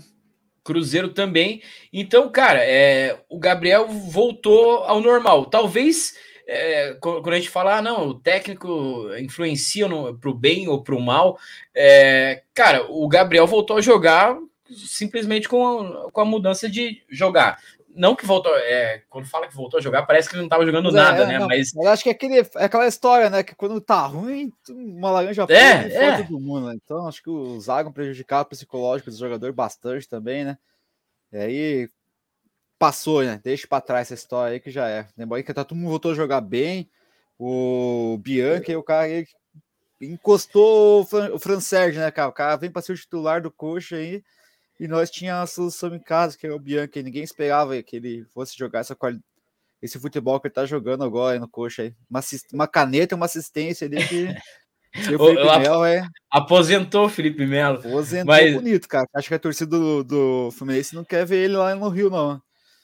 [0.64, 1.62] Cruzeiro também.
[1.94, 5.46] Então, cara, é, o Gabriel voltou ao normal.
[5.46, 6.16] Talvez
[6.48, 9.88] é, quando a gente fala, ah, não, o técnico influencia
[10.20, 11.40] para o bem ou para o mal,
[11.74, 14.38] é, cara, o Gabriel voltou a jogar
[14.70, 17.60] simplesmente com a, com a mudança de jogar.
[17.96, 20.66] Não que voltou, é, quando fala que voltou a jogar, parece que ele não estava
[20.66, 21.40] jogando Mas é, nada, é, né?
[21.40, 23.42] Não, mas eu acho que é, aquele, é aquela história, né?
[23.42, 26.24] Que quando tá ruim, uma laranja é, é.
[26.24, 26.78] todo mundo, né?
[26.84, 30.58] Então acho que o Zagon prejudicava o psicológico do jogador bastante também, né?
[31.32, 31.90] E aí
[32.78, 33.40] passou, né?
[33.42, 35.08] Deixa para trás essa história aí que já é.
[35.18, 36.90] Lembra aí que tá, todo mundo voltou a jogar bem.
[37.40, 39.28] O Bianchi, o cara ele
[40.02, 41.02] encostou
[41.34, 42.30] o Fran Sérgio, né, cara?
[42.30, 44.24] O cara vem para ser o titular do coxa aí.
[44.80, 47.02] E nós tínhamos a solução em casa, que é o Bianchi.
[47.02, 48.96] Ninguém esperava que ele fosse jogar essa
[49.82, 51.94] esse futebol que ele tá jogando agora no coxa aí.
[52.10, 52.22] Uma,
[52.54, 54.26] uma caneta, uma assistência ali que.
[55.14, 56.08] o Felipe Melo é.
[56.32, 57.80] Aposentou o Felipe Melo.
[57.80, 58.54] Aposentou mas...
[58.54, 59.08] bonito, cara.
[59.14, 62.42] Acho que a torcida do, do Fluminense não quer ver ele lá no Rio, não.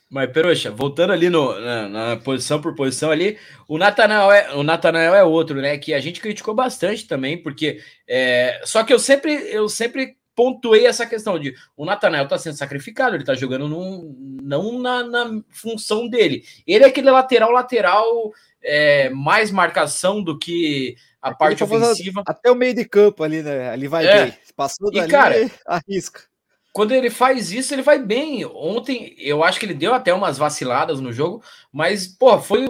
[0.10, 4.62] Mas, Peroxa, voltando ali no, na, na, posição por posição ali, o Natanael, é, o
[4.62, 5.78] Natanael é outro, né?
[5.78, 7.82] Que a gente criticou bastante também, porque.
[8.08, 12.58] É, só que eu sempre, eu sempre pontuei essa questão de o Natanael tá sendo
[12.58, 16.44] sacrificado, ele tá jogando num, não na, na função dele.
[16.66, 18.32] Ele é aquele lateral, lateral,
[18.64, 22.24] é, mais marcação do que a parte ofensiva.
[22.26, 23.70] Até o meio de campo ali, né?
[23.70, 24.26] Ali vai é.
[24.26, 24.34] bem.
[24.56, 26.32] Passou dali, e, cara, arrisca
[26.74, 28.46] quando ele faz isso, ele vai bem.
[28.46, 32.66] Ontem, eu acho que ele deu até umas vaciladas no jogo, mas, pô, foi,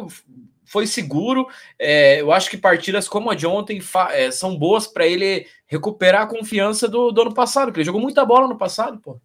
[0.71, 1.47] foi seguro.
[1.77, 3.81] É, eu acho que partidas como a de ontem
[4.11, 7.99] é, são boas para ele recuperar a confiança do, do ano passado, porque ele jogou
[7.99, 9.19] muita bola no passado, pô.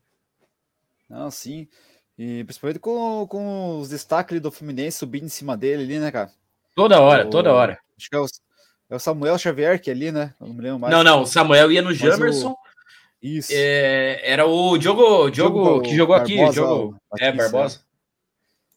[1.09, 1.69] Não, sim.
[2.19, 6.33] E principalmente com, com os destaques do Fluminense subindo em cima dele ali, né, cara?
[6.75, 7.79] Toda hora, o, toda hora.
[7.97, 8.27] Acho que é o,
[8.91, 10.35] é o Samuel Xavier que é ali, né?
[10.41, 10.93] Não me lembro mais.
[10.93, 12.51] Não, não, o Samuel ia no Jamerson.
[12.51, 12.57] O...
[13.23, 13.53] Isso.
[13.55, 16.53] É, era o Diogo, Diogo, que jogou Barbosa, aqui.
[16.53, 17.86] Diogo, é, Barbosa.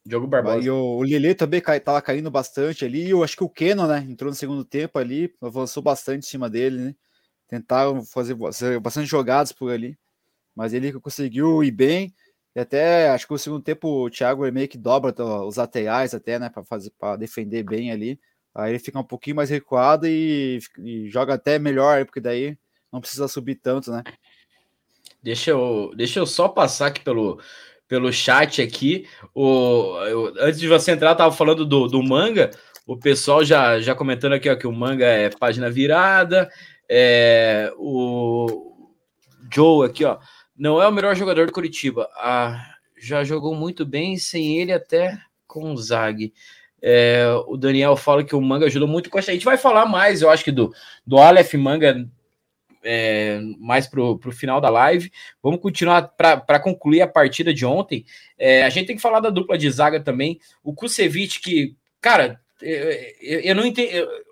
[0.06, 0.66] Diogo Barbosa.
[0.66, 3.10] E o, o Lele também cai, tava caindo bastante ali.
[3.10, 4.06] Eu acho que o Keno, né?
[4.10, 6.96] Entrou no segundo tempo ali, avançou bastante em cima dele, né?
[7.48, 9.98] Tentaram fazer, fazer bastante jogadas por ali.
[10.56, 12.14] Mas ele conseguiu ir bem.
[12.56, 15.14] E até acho que no segundo tempo o Thiago meio que dobra
[15.46, 16.50] os laterais até, né?
[16.50, 18.20] Para fazer para defender bem ali.
[18.54, 22.58] Aí ele fica um pouquinho mais recuado e, e joga até melhor, porque daí
[22.92, 24.04] não precisa subir tanto, né?
[25.22, 27.40] Deixa eu, deixa eu só passar aqui pelo,
[27.90, 29.06] pelo chat aqui.
[29.34, 32.52] O, eu, antes de você entrar, tava falando do, do manga.
[32.86, 36.50] O pessoal já, já comentando aqui ó, que o manga é página virada.
[36.88, 38.78] É, o
[39.52, 40.20] Joe aqui, ó.
[40.56, 42.08] Não é o melhor jogador do Curitiba.
[42.16, 42.64] Ah,
[42.98, 46.32] já jogou muito bem sem ele até com o Zag.
[46.82, 49.10] É, o Daniel fala que o Manga ajudou muito.
[49.18, 50.74] A gente vai falar mais, eu acho que do,
[51.06, 52.08] do Aleph Manga
[52.84, 55.12] é, mais para o final da live.
[55.42, 58.06] Vamos continuar para concluir a partida de ontem.
[58.38, 60.40] É, a gente tem que falar da dupla de zaga também.
[60.64, 63.64] O Kusevich, que, cara, eu, eu não.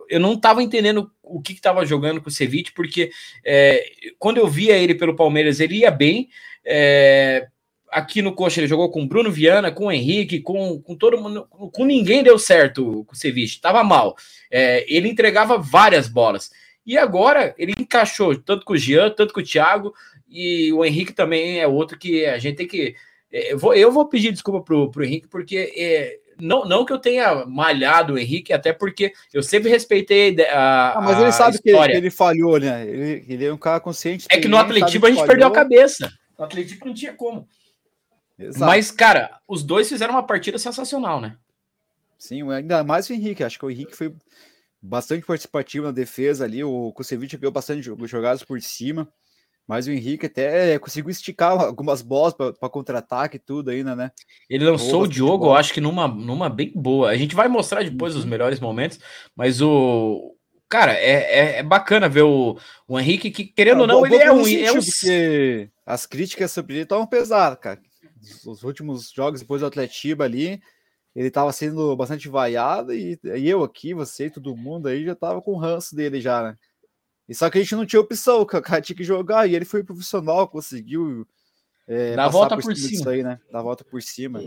[0.09, 3.11] Eu, não estava entendendo o que estava jogando com o Ceviche, porque
[3.45, 3.83] é,
[4.17, 6.29] quando eu via ele pelo Palmeiras, ele ia bem.
[6.65, 7.47] É,
[7.89, 11.85] aqui no Coxa ele jogou com Bruno Viana, com Henrique, com, com todo mundo, com
[11.85, 14.15] ninguém deu certo o Ceviche, estava mal.
[14.51, 16.51] É, ele entregava várias bolas.
[16.87, 19.93] E agora ele encaixou tanto com o Jean, tanto com o Thiago,
[20.29, 22.95] e o Henrique também é outro que a gente tem que.
[23.29, 26.93] É, eu vou, eu vou pedir desculpa pro, pro Henrique, porque é, não, não que
[26.93, 30.93] eu tenha malhado o Henrique, até porque eu sempre respeitei a.
[30.93, 32.87] Ah, mas ele sabe que ele, que ele, falhou, né?
[32.87, 34.25] Ele, ele é um cara consciente.
[34.29, 35.27] É que no atletismo a gente falhou.
[35.27, 36.09] perdeu a cabeça.
[36.39, 37.45] No atletismo não tinha como.
[38.39, 38.65] Exato.
[38.65, 41.35] Mas, cara, os dois fizeram uma partida sensacional, né?
[42.17, 43.43] Sim, ainda mais o Henrique.
[43.43, 44.13] Acho que o Henrique foi
[44.87, 46.63] bastante participativo na defesa ali.
[46.63, 49.07] O Kusevich ganhou bastante jogadas por cima.
[49.67, 54.11] Mas o Henrique até conseguiu esticar algumas bolas para contra-ataque e tudo ainda, né?
[54.49, 57.09] Ele lançou o Diogo, eu acho que numa, numa bem boa.
[57.09, 58.19] A gente vai mostrar depois uhum.
[58.19, 58.99] os melhores momentos,
[59.35, 60.33] mas o.
[60.69, 64.31] Cara, é, é, é bacana ver o, o Henrique, que querendo ou não, ele é
[64.31, 64.45] um.
[64.47, 64.79] É um...
[64.81, 67.79] Porque as críticas sobre ele estavam pesadas, cara.
[68.45, 70.61] Os últimos jogos depois do Atletiba ali,
[71.17, 75.15] ele estava sendo bastante vaiado e, e, eu aqui, você e todo mundo aí já
[75.15, 76.55] tava com o ranço dele já, né?
[77.27, 79.65] E só que a gente não tinha opção, o cara tinha que jogar e ele
[79.65, 81.27] foi profissional, conseguiu
[81.87, 82.89] é, Dá volta por, por cima.
[82.89, 83.39] Disso aí, né?
[83.51, 84.43] Dá a volta por cima.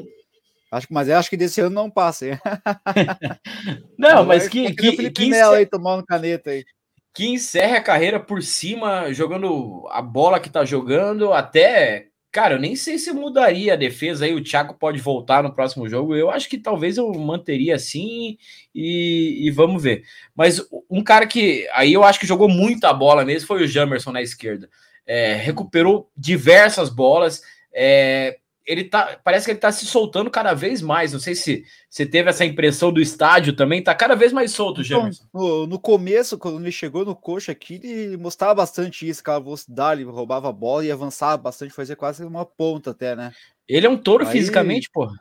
[0.70, 2.38] Acho, mas eu acho que desse ano não passa, hein?
[3.98, 6.64] não, mas que, que, que, que encerra, aí tomando caneta aí.
[7.12, 12.60] Que encerra a carreira por cima, jogando a bola que tá jogando, até Cara, eu
[12.60, 14.32] nem sei se mudaria a defesa aí.
[14.32, 16.14] O Thiago pode voltar no próximo jogo.
[16.14, 18.38] Eu acho que talvez eu manteria assim
[18.72, 20.04] e, e, vamos ver.
[20.34, 24.12] Mas um cara que aí eu acho que jogou muita bola mesmo foi o Jamerson
[24.12, 24.70] na esquerda.
[25.04, 27.42] É, recuperou diversas bolas.
[27.72, 31.12] É, ele tá, parece que ele tá se soltando cada vez mais.
[31.12, 34.82] Não sei se você teve essa impressão do estádio também, tá cada vez mais solto,
[34.82, 35.24] Jamerson.
[35.32, 40.02] No, no, começo, quando ele chegou no coxa aqui, ele mostrava bastante isso, aquela velocidade,
[40.02, 43.32] ele roubava a bola e avançava bastante, fazia quase uma ponta até, né?
[43.68, 44.32] Ele é um touro Aí...
[44.32, 45.14] fisicamente, porra.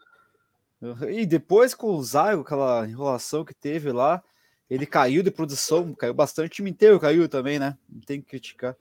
[1.10, 4.24] E depois com o Zago, aquela enrolação que teve lá,
[4.70, 7.78] ele caiu de produção, caiu bastante, o time inteiro caiu também, né?
[7.90, 8.76] Não tem que criticar.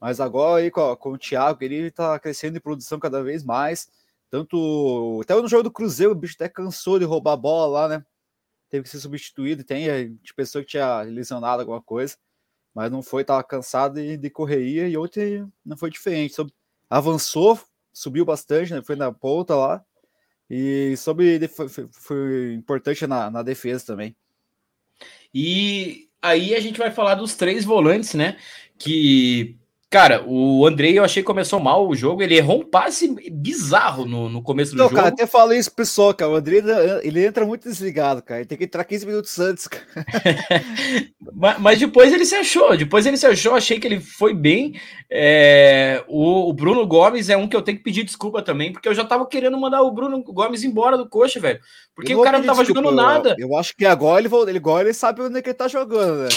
[0.00, 3.88] Mas agora aí com, com o Thiago, ele tá crescendo de produção cada vez mais.
[4.30, 5.20] Tanto.
[5.22, 8.04] Até no jogo do Cruzeiro, o bicho até cansou de roubar a bola lá, né?
[8.68, 9.64] Teve que ser substituído.
[9.64, 12.16] Tem de pessoa que tinha lesionado alguma coisa,
[12.74, 14.88] mas não foi, tava cansado de, de correria.
[14.88, 16.34] E ontem não foi diferente.
[16.88, 17.58] Avançou,
[17.92, 18.82] subiu bastante, né?
[18.82, 19.84] Foi na ponta lá.
[20.48, 24.16] E sobre foi, foi importante na, na defesa também.
[25.32, 28.36] E aí a gente vai falar dos três volantes, né?
[28.78, 29.59] Que
[29.90, 32.22] Cara, o Andrei eu achei que começou mal o jogo.
[32.22, 34.94] Ele errou um passe bizarro no, no começo do Não, jogo.
[34.94, 36.30] Cara, até falei isso pro pessoal, cara.
[36.30, 36.62] O Andrei
[37.02, 38.38] ele entra muito desligado, cara.
[38.38, 39.84] Ele tem que entrar 15 minutos antes, cara.
[41.34, 42.76] mas, mas, depois ele se achou.
[42.76, 43.56] Depois ele se achou.
[43.56, 44.80] Achei que ele foi bem.
[45.10, 48.88] É, o, o, Bruno Gomes é um que eu tenho que pedir desculpa também, porque
[48.88, 51.58] eu já tava querendo mandar o Bruno Gomes embora do coxa, velho.
[51.96, 53.34] Porque o cara não tava desculpa, jogando nada.
[53.36, 55.66] Eu, eu, acho que agora ele, ele, agora ele sabe onde é que ele tá
[55.66, 56.28] jogando, né?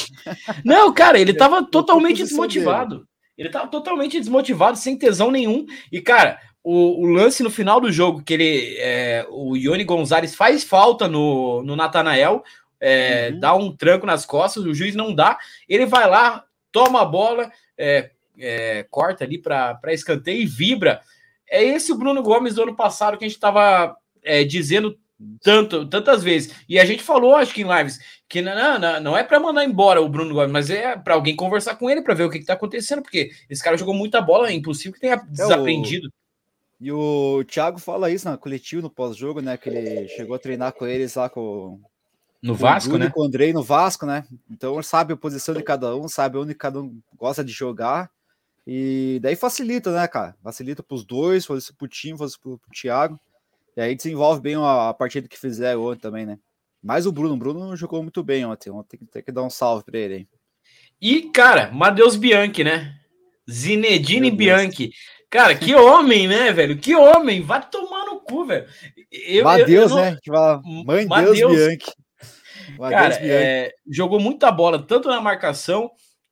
[0.66, 2.96] Não, cara, ele tava totalmente desmotivado.
[2.96, 3.13] Dele.
[3.38, 5.66] Ele tava totalmente desmotivado, sem tesão nenhum.
[5.92, 8.76] E, cara, o, o lance no final do jogo, que ele.
[8.78, 12.44] É, o Ione Gonzalez faz falta no, no Natanael,
[12.80, 13.40] é, uhum.
[13.40, 15.38] dá um tranco nas costas, o juiz não dá.
[15.68, 21.02] Ele vai lá, toma a bola, é, é corta ali para escanteio e vibra.
[21.50, 24.98] É esse o Bruno Gomes do ano passado que a gente estava é, dizendo
[25.42, 26.56] tanto, tantas vezes.
[26.68, 29.66] E a gente falou, acho que em lives, que não, não, não é para mandar
[29.66, 32.38] embora o Bruno Gomes, mas é para alguém conversar com ele para ver o que,
[32.38, 36.08] está acontecendo, porque esse cara jogou muita bola, é impossível que tenha desaprendido.
[36.08, 36.24] É, o...
[36.84, 39.56] E o Thiago fala isso na coletiva, no pós-jogo, né?
[39.56, 41.80] Que ele chegou a treinar com eles lá com.
[42.42, 43.10] No Vasco, com né?
[43.10, 44.26] Com o Andrei no Vasco, né?
[44.52, 48.12] Então sabe a posição de cada um, sabe onde cada um gosta de jogar.
[48.68, 50.36] E daí facilita, né, cara?
[50.44, 53.20] Facilita para os dois, facilita para o time, facilita para o Thiago.
[53.76, 56.38] E aí desenvolve bem a, partida que fizeram ontem também, né?
[56.82, 58.70] Mas o Bruno, o Bruno jogou muito bem ontem.
[58.70, 60.16] Ontem tem que, que dar um salve para ele.
[60.16, 60.30] Hein?
[61.02, 62.96] E, cara, Matheus Bianchi, né?
[63.50, 64.92] Zinedine Bianchi.
[65.30, 66.78] Cara, que homem, né, velho?
[66.78, 67.42] Que homem!
[67.42, 68.68] Vai tomar no cu, velho.
[69.12, 70.18] Eu, Madeus, eu, eu né?
[70.26, 71.92] Fala, Mãe Madeus, Deus Bianchi.
[72.78, 75.92] Cara, é, jogou muita bola, tanto na marcação,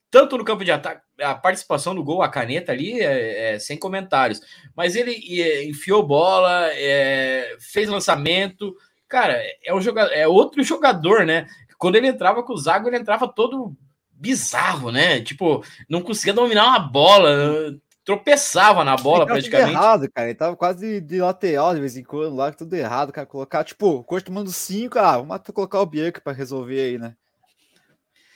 [0.10, 3.78] tanto no campo de ataque a participação do gol, a caneta ali, é, é sem
[3.78, 4.42] comentários.
[4.76, 8.76] Mas ele é, enfiou bola, é, fez lançamento.
[9.08, 11.48] cara, é, um jogador, é outro jogador, né?
[11.78, 13.76] Quando ele entrava com o Zago, ele entrava todo
[14.12, 15.22] bizarro, né?
[15.22, 19.72] Tipo, não conseguia dominar uma bola, tropeçava na bola praticamente.
[19.72, 20.28] errado, cara.
[20.28, 23.26] Ele tava quase de lateral de vez em quando lá, tudo errado, cara.
[23.26, 27.16] Colocar, tipo, Coxa tomando cinco, ah, vamos colocar o Bianca para resolver aí, né?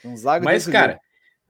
[0.04, 1.00] Um zago Mas, cara,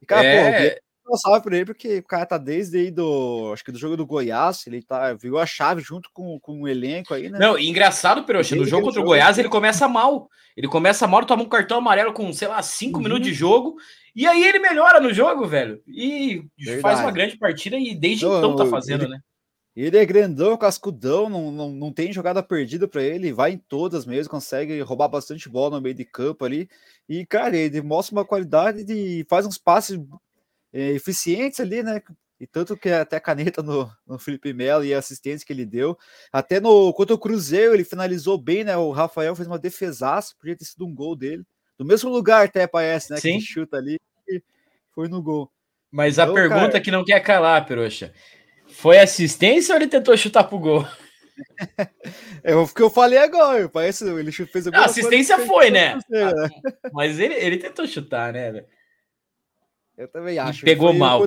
[0.01, 0.71] e, cara, é...
[0.71, 3.51] pô, um salve pra ele, porque o cara tá desde aí do.
[3.53, 6.69] Acho que do jogo do Goiás, ele tá, viu a chave junto com, com o
[6.69, 7.39] elenco aí, né?
[7.39, 10.29] Não, engraçado, Peroxa, no jogo contra o Goiás ele começa mal.
[10.57, 13.05] Ele começa mal, toma um cartão amarelo com, sei lá, cinco uhum.
[13.05, 13.77] minutos de jogo.
[14.15, 15.83] E aí ele melhora no jogo, velho.
[15.87, 16.81] E Verdade.
[16.81, 19.21] faz uma grande partida e desde não, então tá fazendo, ele, né?
[19.77, 24.07] Ele é grandão, cascudão, não, não, não tem jogada perdida para ele, vai em todas
[24.07, 26.67] mesmo, consegue roubar bastante bola no meio de campo ali.
[27.07, 29.27] E, cara, ele mostra uma qualidade de.
[29.29, 30.01] faz uns passes
[30.73, 32.03] eficientes ali, né?
[32.39, 35.97] E tanto que até caneta no, no Felipe Melo e a assistência que ele deu.
[36.31, 38.77] Até no contra o Cruzeiro, ele finalizou bem, né?
[38.77, 41.45] O Rafael fez uma defesaça, podia ter sido um gol dele.
[41.79, 43.19] Do mesmo lugar, até parece, né?
[43.19, 43.39] Sim.
[43.39, 43.99] Que chuta ali
[44.29, 44.43] e
[44.95, 45.51] foi no gol.
[45.91, 46.81] Mas então, a pergunta cara...
[46.81, 48.13] que não quer calar, Peroxa.
[48.69, 50.87] Foi assistência ou ele tentou chutar pro gol?
[52.43, 53.69] é o que eu falei agora.
[53.69, 55.99] Parece ele fez a assistência foi, né?
[56.09, 56.33] Né?
[56.93, 58.65] Mas ele, ele tentou chutar, né?
[59.97, 60.65] Eu também acho.
[60.65, 61.23] E pegou mal.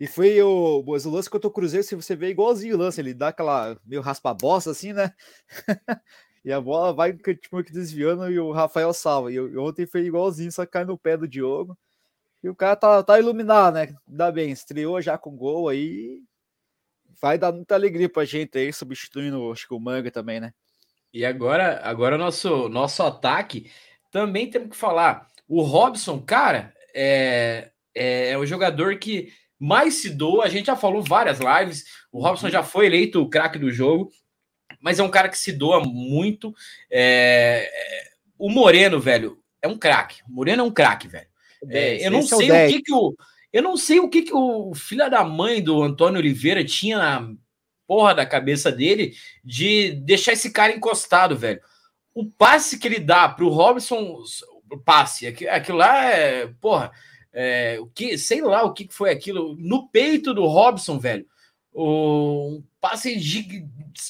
[0.00, 3.12] E foi o, o lance contra o Cruzeiro, se você vê igualzinho o lance, ele
[3.12, 5.12] dá aquela meio raspa-bosta assim, né?
[6.44, 9.32] e a bola vai tipo, desviando e o Rafael salva.
[9.32, 11.76] E, ontem foi igualzinho, só cai no pé do Diogo.
[12.42, 13.96] E o cara tá, tá iluminado, né?
[14.08, 16.22] Ainda bem, estreou já com gol aí.
[17.20, 20.52] Vai dar muita alegria pra gente aí, substituindo acho que o Manga também, né?
[21.12, 23.68] E agora, agora nosso, nosso ataque
[24.12, 25.26] também temos que falar.
[25.48, 30.44] O Robson, cara, é, é, é o jogador que mais se doa.
[30.44, 31.84] A gente já falou várias lives.
[32.12, 34.10] O Robson já foi eleito o craque do jogo,
[34.80, 36.54] mas é um cara que se doa muito.
[36.90, 40.22] É, é o Moreno, velho, é um craque.
[40.28, 41.26] O Moreno é um craque, velho.
[41.68, 43.16] É, eu não sei o que, que o.
[43.52, 47.34] Eu não sei o que, que o filho da mãe do Antônio Oliveira tinha na
[47.86, 51.60] porra da cabeça dele de deixar esse cara encostado, velho.
[52.14, 54.18] O passe que ele dá pro Robson,
[54.70, 56.92] o passe, aquilo lá é, porra,
[57.40, 61.24] é, o que, sei lá o que foi aquilo, no peito do Robson, velho.
[61.72, 63.64] Um passe de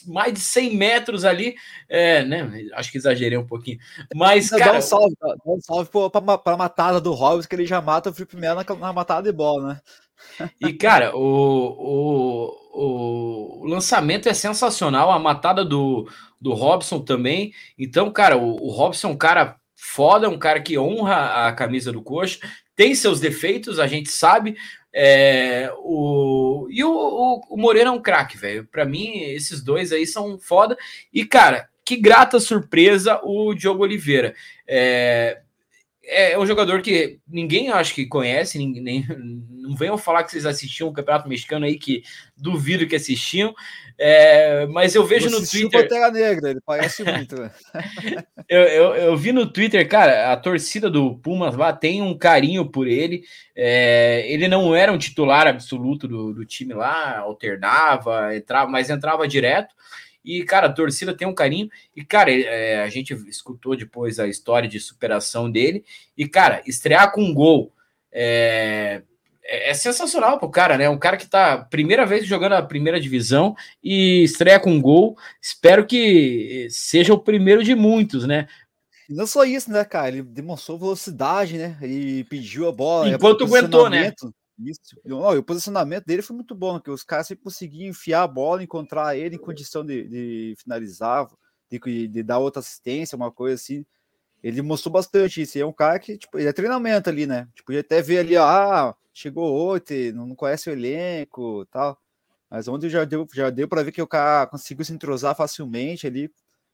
[0.07, 1.55] mais de 100 metros ali,
[1.91, 2.69] é, né?
[2.73, 3.79] Acho que exagerei um pouquinho,
[4.15, 7.67] mas cara, dá um salve, dá um salve para a matada do Robson que ele
[7.67, 9.81] já mata o Felipe Melo na, na matada de bola, né?
[10.59, 11.21] E cara, o,
[12.73, 16.09] o, o lançamento é sensacional, a matada do,
[16.41, 17.53] do Robson também.
[17.79, 21.93] Então, cara, o, o Robson é um cara foda, um cara que honra a camisa
[21.93, 22.41] do Coxa,
[22.79, 24.57] tem seus defeitos, a gente sabe.
[24.95, 28.65] É, o, e o, o, o Moreira é um craque, velho.
[28.71, 30.79] Para mim, esses dois aí são foda.
[31.13, 34.33] E, cara, que grata surpresa o Diogo Oliveira.
[34.65, 35.41] É,
[36.09, 39.07] é um jogador que ninguém acho que conhece, nem, nem,
[39.69, 42.03] não venham falar que vocês assistiam o Campeonato Mexicano aí, que
[42.35, 43.55] duvido que assistiam,
[43.99, 45.83] é, mas eu vejo no Twitter.
[45.83, 47.37] Pantera Negra, ele parece muito.
[47.37, 47.51] Né?
[48.49, 52.65] eu, eu, eu, vi no Twitter, cara, a torcida do Pumas lá tem um carinho
[52.65, 53.25] por ele.
[53.55, 59.29] É, ele não era um titular absoluto do, do time lá, alternava, entrava, mas entrava
[59.29, 59.75] direto.
[60.29, 61.71] E, cara, a torcida tem um carinho.
[61.97, 65.83] E, cara, é, a gente escutou depois a história de superação dele.
[66.15, 67.73] E, cara, estrear com um gol
[68.13, 69.01] é,
[69.43, 70.87] é, é sensacional pro cara, né?
[70.87, 75.17] Um cara que tá primeira vez jogando a primeira divisão e estreia com um gol.
[75.41, 78.47] Espero que seja o primeiro de muitos, né?
[79.09, 80.09] Não só isso, né, cara?
[80.09, 81.79] Ele demonstrou velocidade, né?
[81.81, 83.09] E pediu a bola.
[83.09, 84.13] Enquanto aguentou, né?
[84.59, 85.01] Isso.
[85.05, 89.37] O posicionamento dele foi muito bom, porque os caras conseguiam enfiar a bola, encontrar ele
[89.37, 91.29] em condição de, de finalizar,
[91.71, 93.87] de, de, dar outra assistência, uma coisa assim.
[94.43, 95.59] Ele mostrou bastante isso.
[95.59, 97.49] E é um cara que, tipo, ele é treinamento ali, né?
[97.55, 102.01] Tipo, podia até ver ali, ah, chegou outro, não conhece o elenco tal.
[102.51, 106.07] Mas ontem já deu, já deu para ver que o cara conseguiu se entrosar facilmente
[106.07, 106.33] ali,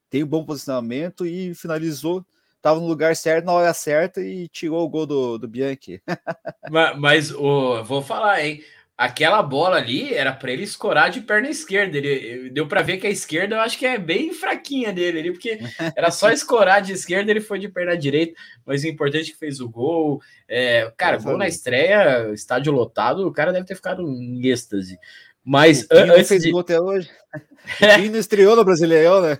[0.08, 2.24] tem um bom posicionamento e finalizou
[2.64, 6.00] estava no lugar certo, na hora certa e tirou o gol do, do Bianchi.
[6.70, 8.64] mas, mas oh, vou falar, hein?
[8.96, 11.98] Aquela bola ali era para ele escorar de perna esquerda.
[11.98, 15.32] Ele deu para ver que a esquerda eu acho que é bem fraquinha dele ali,
[15.32, 15.58] porque
[15.94, 18.34] era só escorar de esquerda, ele foi de perna direita.
[18.64, 20.22] Mas o importante é que fez o gol.
[20.48, 24.96] É, cara, gol na estreia, estádio lotado, o cara deve ter ficado em êxtase.
[25.44, 26.50] Mas o antes fez de...
[26.50, 27.10] gol até hoje.
[27.82, 29.38] O não estreou no Brasileirão, né?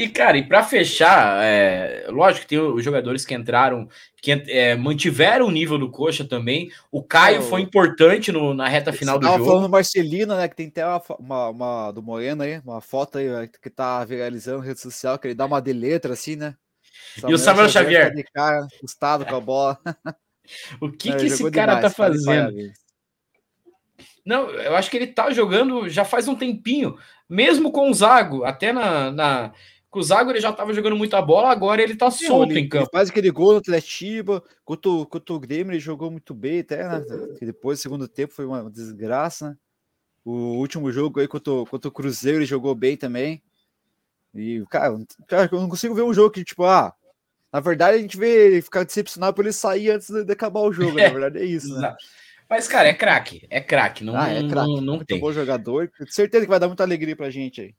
[0.00, 3.86] E, cara, e para fechar, é, lógico que tem os jogadores que entraram,
[4.16, 6.70] que é, mantiveram o nível do Coxa também.
[6.90, 9.44] O Caio foi importante no, na reta final do jogo.
[9.44, 10.48] falando do Marcelino, né?
[10.48, 13.26] Que tem até uma, uma, uma, do Moreno aí, uma foto aí
[13.62, 16.54] que tá viralizando na rede social, que ele dá uma de letra assim, né?
[17.16, 18.06] Samuel e o Samuel Xavier?
[18.06, 18.24] Xavier.
[18.24, 19.78] Tá cara, assustado com a bola.
[20.80, 22.72] o que, que esse cara demais, tá fazendo?
[24.24, 26.96] Não, eu acho que ele tá jogando já faz um tempinho,
[27.28, 29.52] mesmo com o Zago, até na, na
[29.90, 32.68] com o Zago ele já estava jogando muita bola, agora ele está solto ele, em
[32.68, 32.88] campo.
[32.92, 37.04] faz aquele gol no Atletiba, contra, contra o Grêmio ele jogou muito bem até, né?
[37.38, 39.50] Que depois, segundo tempo, foi uma desgraça.
[39.50, 39.56] Né?
[40.24, 43.42] O último jogo aí contra, contra o Cruzeiro ele jogou bem também.
[44.32, 46.94] E, cara, cara, eu não consigo ver um jogo que, tipo, ah,
[47.52, 50.72] na verdade a gente vê ele ficar decepcionado por ele sair antes de, acabar o
[50.72, 51.96] jogo, é, na verdade é isso, né?
[52.48, 54.68] Mas, cara, é craque, é craque, não, ah, é craque.
[54.68, 55.20] não, não muito tem.
[55.20, 57.74] bom jogador, certeza que vai dar muita alegria pra gente aí.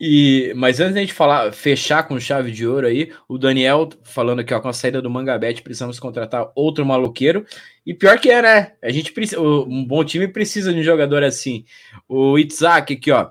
[0.00, 4.40] E, mas antes da gente falar, fechar com chave de ouro aí, o Daniel falando
[4.40, 7.46] aqui, ó, com a saída do Mangabete, precisamos contratar outro maloqueiro.
[7.86, 8.72] E pior que é, né?
[8.82, 11.64] A gente precisa, um bom time precisa de um jogador assim.
[12.08, 13.30] O Itzak aqui, ó.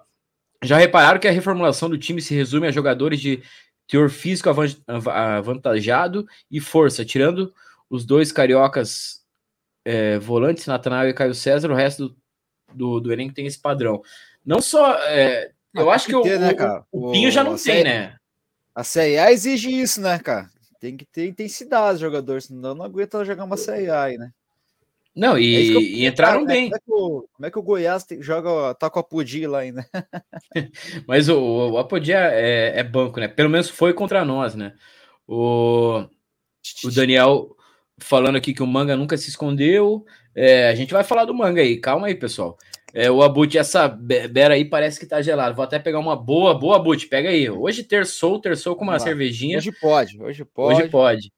[0.64, 3.44] Já repararam que a reformulação do time se resume a jogadores de
[3.88, 4.50] teor físico
[4.88, 7.54] avantajado e força, tirando
[7.90, 9.22] os dois cariocas
[9.86, 12.16] é, volantes, Natanael e Caio César, o resto do,
[12.74, 14.02] do, do elenco tem esse padrão.
[14.46, 16.86] Não só é, eu acho que, ter, o, né, cara?
[16.92, 18.16] o, o Pinho já não tem, né?
[18.76, 20.50] A Série A exige isso, né, cara?
[20.80, 24.32] Tem que ter intensidade jogador, senão não aguenta jogar uma Série A aí, né?
[25.16, 26.70] Não, e, é e entraram cara, bem.
[26.72, 29.46] Como é, que o, como é que o Goiás tem, joga, tá com a Podi
[29.46, 29.86] lá ainda?
[31.08, 33.28] Mas o, o Apodi é, é, banco, né?
[33.28, 34.74] Pelo menos foi contra nós, né?
[35.28, 36.04] O,
[36.84, 37.56] o Daniel
[38.00, 40.04] falando aqui que o manga nunca se escondeu.
[40.36, 42.58] É, a gente vai falar do manga aí, calma aí, pessoal.
[42.94, 45.56] É, o Abut, essa beira aí parece que tá gelado.
[45.56, 47.08] Vou até pegar uma boa, boa Abut.
[47.08, 47.50] Pega aí.
[47.50, 49.58] Hoje terçou, terçou com uma cervejinha.
[49.58, 50.82] Hoje pode, hoje pode.
[50.82, 51.34] Hoje pode.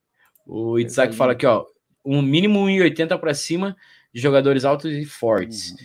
[0.46, 1.66] O Itzak fala aqui, ó,
[2.06, 3.76] um mínimo 1,80 para cima
[4.14, 5.72] de jogadores altos e fortes.
[5.72, 5.78] Uhum.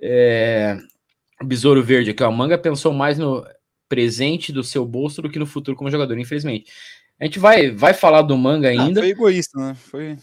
[0.00, 0.78] É,
[1.44, 2.30] Besouro Verde aqui, ó.
[2.30, 3.46] Manga pensou mais no
[3.88, 6.70] presente do seu bolso do que no futuro como jogador, infelizmente.
[7.20, 9.00] A gente vai, vai falar do manga ainda.
[9.00, 9.74] Ah, foi egoísta, né?
[9.74, 10.16] Foi.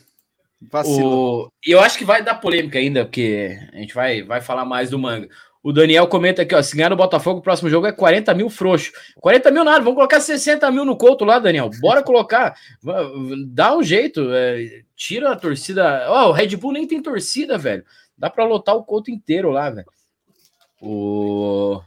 [0.86, 1.50] O...
[1.66, 4.90] E eu acho que vai dar polêmica ainda, porque a gente vai, vai falar mais
[4.90, 5.28] do manga.
[5.66, 6.62] O Daniel comenta aqui, ó.
[6.62, 8.92] Se ganhar no Botafogo, o próximo jogo é 40 mil frouxo.
[9.20, 11.72] 40 mil nada, vamos colocar 60 mil no Couto lá, Daniel.
[11.82, 12.56] Bora colocar.
[13.48, 14.32] Dá um jeito.
[14.32, 16.06] É, tira a torcida.
[16.08, 17.84] Ó, oh, o Red Bull nem tem torcida, velho.
[18.16, 19.88] Dá para lotar o Couto inteiro lá, velho.
[20.80, 21.82] O...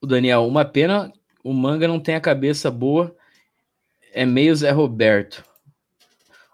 [0.00, 1.12] o Daniel, uma pena.
[1.44, 3.14] O manga não tem a cabeça boa.
[4.12, 5.44] É meio Zé Roberto.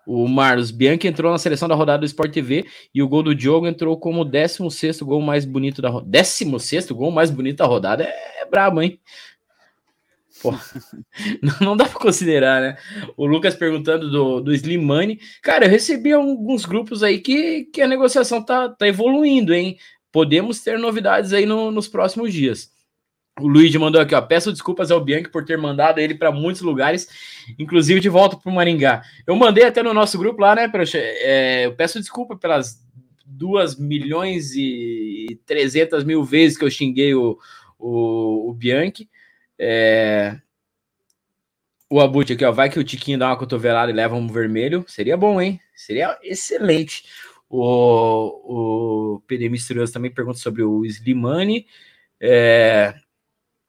[0.07, 3.35] O Marlos Bianchi entrou na seleção da rodada do Sport TV e o gol do
[3.35, 6.11] Diogo entrou como o 16 gol mais bonito da rodada.
[6.11, 9.01] 16 gol mais bonito da rodada é, é brabo, hein?
[10.41, 10.55] Pô,
[11.61, 12.77] não dá para considerar, né?
[13.17, 15.19] O Lucas perguntando do, do Slimane.
[15.43, 19.77] Cara, eu recebi alguns grupos aí que, que a negociação tá, tá evoluindo, hein?
[20.13, 22.76] Podemos ter novidades aí no, nos próximos dias.
[23.39, 24.23] O Luigi mandou aqui, ó.
[24.23, 27.07] Peço desculpas ao Bianchi por ter mandado ele para muitos lugares,
[27.59, 29.03] inclusive de volta para o Maringá.
[29.27, 30.73] Eu mandei até no nosso grupo lá, né?
[30.95, 32.83] É, eu peço desculpa pelas
[33.27, 37.39] 2 milhões e 300 mil vezes que eu xinguei o,
[37.79, 39.07] o, o Bianchi.
[39.59, 40.39] É,
[41.91, 42.53] o Abut aqui, ó.
[42.53, 44.83] Vai que o Tiquinho dá uma cotovelada e leva um vermelho.
[44.89, 45.61] Seria bom, hein?
[45.75, 47.05] Seria excelente.
[47.51, 51.67] O, o PD Misterioso também pergunta sobre o Slimani.
[52.19, 52.95] É,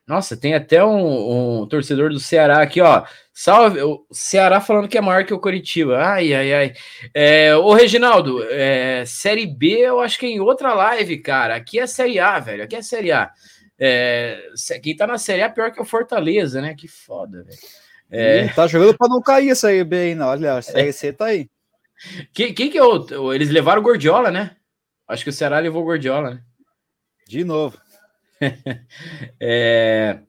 [0.07, 3.05] nossa, tem até um, um, torcedor do Ceará aqui, ó.
[3.33, 5.99] Salve, o Ceará falando que é maior que o Curitiba.
[5.99, 6.73] Ai, ai, ai.
[7.13, 11.55] É, ô, Reginaldo, é, Série B eu acho que é em outra live, cara.
[11.55, 12.63] Aqui é Série A, velho.
[12.63, 13.29] Aqui é Série A.
[13.77, 14.41] É,
[14.81, 16.73] quem tá na Série A é pior que o Fortaleza, né?
[16.73, 17.59] Que foda, velho.
[18.09, 18.47] É...
[18.47, 20.27] Tá jogando pra não cair essa aí bem, não.
[20.27, 21.49] Olha, a Série C tá aí.
[22.33, 23.33] Quem, quem que é o.
[23.33, 24.55] Eles levaram o Gordiola, né?
[25.05, 26.41] Acho que o Ceará levou o Gordiola, né?
[27.27, 27.77] De novo.
[29.39, 30.19] é,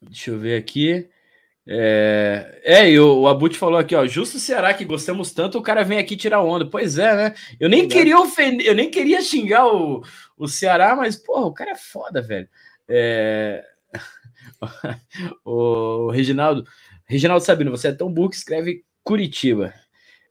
[0.00, 1.08] deixa eu ver aqui.
[1.66, 4.06] É, é e o, o Abut falou aqui, ó.
[4.06, 6.66] Justo Ceará que gostamos tanto, o cara vem aqui tirar onda.
[6.68, 7.34] Pois é, né?
[7.58, 10.02] Eu nem queria ofender, eu nem queria xingar o,
[10.36, 12.48] o Ceará, mas, porra, o cara é foda, velho.
[12.88, 13.64] É...
[15.44, 16.66] o Reginaldo,
[17.06, 19.74] Reginaldo Sabino, você é tão burro que escreve Curitiba.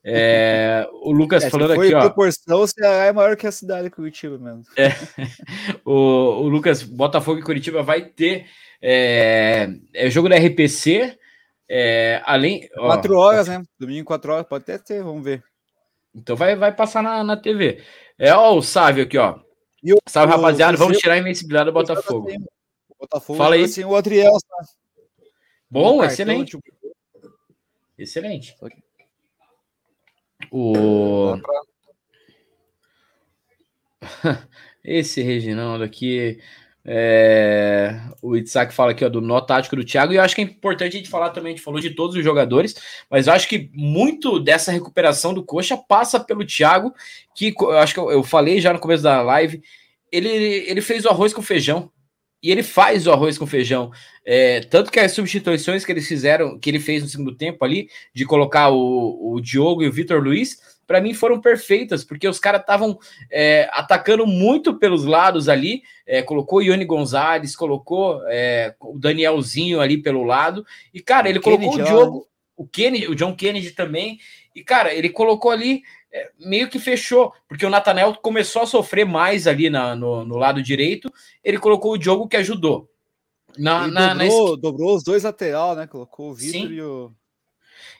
[0.05, 2.01] É, o Lucas é, falando aqui, ó.
[2.01, 4.63] proporção, o Ceará é maior que a cidade de Curitiba mesmo.
[4.75, 4.89] É,
[5.85, 5.93] o,
[6.41, 8.45] o, Lucas, Botafogo e Curitiba vai ter
[8.81, 11.17] é, é jogo da RPC,
[11.69, 12.69] é, além...
[12.77, 13.63] Ó, quatro horas, né?
[13.79, 15.41] Domingo, quatro horas, pode até ter, vamos ver.
[16.13, 17.81] Então vai, vai passar na, na TV.
[18.19, 19.39] É, ó, o Sávio aqui, ó.
[20.07, 22.29] Salve, rapaziada, vamos tirar a invencibilidade do Botafogo.
[22.99, 23.63] Botafogo Fala aí.
[23.63, 24.31] Assim, o Adriel.
[25.69, 26.51] Bom, cartão, excelente.
[26.51, 26.63] Tipo...
[27.97, 28.55] Excelente.
[30.55, 31.35] O...
[34.85, 36.39] Esse Reginaldo aqui.
[36.85, 37.99] É...
[38.21, 40.43] O Itzak fala aqui ó, do nó tático do Thiago, e eu acho que é
[40.43, 42.75] importante a gente falar também, a gente falou de todos os jogadores,
[43.09, 46.93] mas eu acho que muito dessa recuperação do Coxa passa pelo Thiago,
[47.33, 49.63] que eu acho que eu, eu falei já no começo da live,
[50.11, 51.89] ele, ele fez o arroz com feijão,
[52.43, 53.89] e ele faz o arroz com feijão.
[54.25, 57.89] É, tanto que as substituições que eles fizeram, que ele fez no segundo tempo ali,
[58.13, 62.39] de colocar o, o Diogo e o Vitor Luiz, para mim foram perfeitas, porque os
[62.39, 62.99] caras estavam
[63.31, 65.81] é, atacando muito pelos lados ali.
[66.05, 71.39] É, colocou o Ione Gonzalez, colocou é, o Danielzinho ali pelo lado, e cara, ele
[71.39, 72.27] colocou o Diogo,
[72.57, 74.19] o, Kennedy, o John Kennedy também,
[74.53, 75.81] e cara, ele colocou ali
[76.13, 80.37] é, meio que fechou, porque o Natanel começou a sofrer mais ali na, no, no,
[80.37, 81.11] lado direito,
[81.43, 82.87] ele colocou o Diogo que ajudou.
[83.57, 84.61] Na, na, dobrou, na...
[84.61, 85.87] dobrou, os dois lateral, né?
[85.87, 87.11] Colocou o Vitor e o.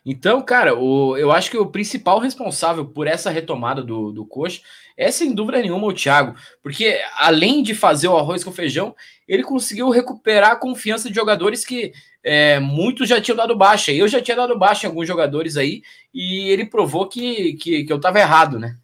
[0.05, 4.61] Então, cara, o, eu acho que o principal responsável por essa retomada do, do Coxa
[4.97, 6.36] é, sem dúvida nenhuma, o Thiago.
[6.61, 8.95] Porque, além de fazer o arroz com feijão,
[9.28, 11.93] ele conseguiu recuperar a confiança de jogadores que
[12.24, 13.91] é, muitos já tinham dado baixa.
[13.91, 17.93] Eu já tinha dado baixa em alguns jogadores aí, e ele provou que, que, que
[17.93, 18.78] eu tava errado, né?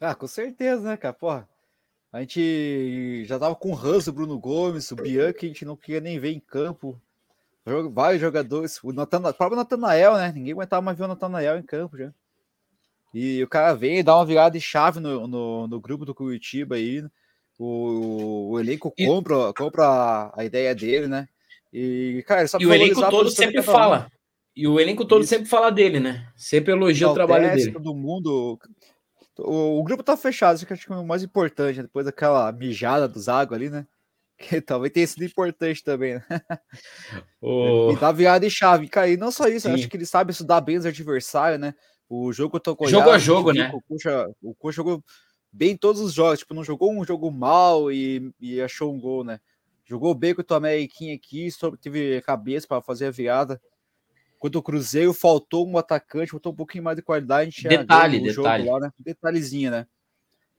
[0.00, 1.14] Ah, com certeza, né, cara?
[1.14, 1.48] Porra,
[2.12, 5.76] a gente já tava com o Hans, o Bruno Gomes, o Bianchi, a gente não
[5.76, 7.00] queria nem ver em campo.
[7.92, 10.32] Vários jogadores, o, o próprio Natanael, né?
[10.34, 12.12] Ninguém aguentava mais ver o Natanael em campo já.
[13.14, 16.14] E o cara vem e dá uma virada de chave no, no, no grupo do
[16.14, 17.04] Curitiba aí.
[17.58, 21.28] O, o elenco compra, compra a ideia dele, né?
[21.72, 24.08] E, cara, e o elenco todo sempre fala.
[24.54, 25.30] E o elenco todo Isso.
[25.30, 26.30] sempre fala dele, né?
[26.36, 27.72] Sempre elogia o trabalho dele.
[27.72, 28.58] Todo mundo.
[29.38, 31.84] O, o grupo tá fechado, isso que eu acho que é o mais importante, né?
[31.84, 33.86] depois daquela mijada do Zago ali, né?
[34.38, 36.24] Que talvez tenha sido importante também, né?
[37.40, 37.92] O...
[37.92, 38.88] E tá virada de chave.
[38.88, 41.74] Cara, e não só isso, acho que ele sabe estudar bem os adversários, né?
[42.08, 43.70] O jogo com Jogo a jogo, né?
[43.72, 45.02] O Coxa, o Coxa jogou
[45.50, 49.24] bem todos os jogos, tipo, não jogou um jogo mal e, e achou um gol,
[49.24, 49.40] né?
[49.92, 51.20] Jogou bem com o Tomé aqui,
[51.82, 53.60] teve cabeça para fazer a virada.
[54.38, 57.42] Quando o Cruzeiro faltou um atacante, faltou um pouquinho mais de qualidade.
[57.42, 58.70] A gente detalhe, detalhe.
[58.70, 58.90] Lá, né?
[58.98, 59.86] Detalhezinho, né?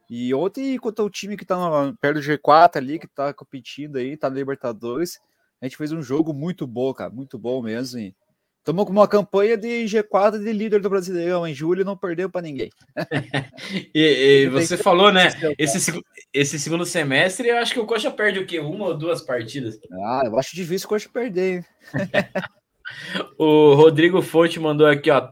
[0.07, 3.95] E ontem, contra o time que tá no, perto do G4 ali, que tá competindo
[3.95, 5.19] aí, tá na Libertadores,
[5.59, 7.99] a gente fez um jogo muito bom, cara, muito bom mesmo.
[7.99, 8.15] E
[8.63, 11.45] Estamos com uma campanha de G4 de líder do Brasileirão.
[11.45, 12.69] Em julho não perdeu para ninguém.
[13.93, 15.27] e, e você falou, né?
[15.57, 16.01] Esse,
[16.33, 18.59] esse segundo semestre, eu acho que o Coxa perde o quê?
[18.59, 19.77] Uma ou duas partidas?
[19.91, 21.65] Ah, eu acho difícil o Coxa perder.
[23.37, 25.27] o Rodrigo Fonte mandou aqui, ó.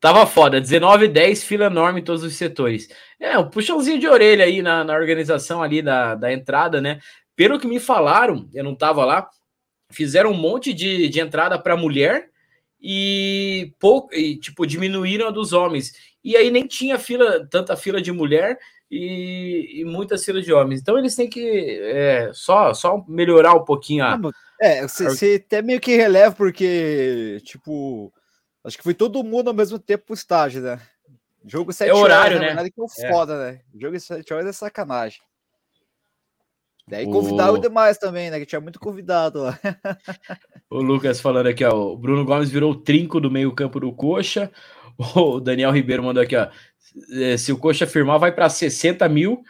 [0.00, 2.88] Tava foda, 19 10, fila enorme em todos os setores.
[3.20, 6.98] É, um puxãozinho de orelha aí na, na organização ali da, da entrada, né?
[7.36, 9.28] Pelo que me falaram, eu não tava lá,
[9.92, 12.30] fizeram um monte de, de entrada para mulher
[12.80, 15.92] e pouco e, tipo diminuíram a dos homens.
[16.24, 18.58] E aí nem tinha fila tanta fila de mulher
[18.90, 20.80] e, e muita fila de homens.
[20.80, 24.18] Então eles têm que é, só só melhorar um pouquinho a
[24.60, 28.12] é você até meio que releva porque tipo
[28.62, 30.80] acho que foi todo mundo ao mesmo tempo pro estágio né?
[31.46, 32.70] Jogo 7 é horário horas, né?
[32.70, 33.60] que é foda né?
[33.74, 35.20] Jogo 7 horas é sacanagem
[36.90, 37.58] Daí convidaram o...
[37.58, 38.40] demais também, né?
[38.40, 39.58] Que tinha muito convidado lá.
[40.68, 41.92] o Lucas falando aqui, ó.
[41.92, 44.50] O Bruno Gomes virou o trinco do meio-campo do Coxa.
[45.16, 46.48] O Daniel Ribeiro mandou aqui, ó.
[47.12, 49.42] É, se o Coxa firmar, vai para 60 mil.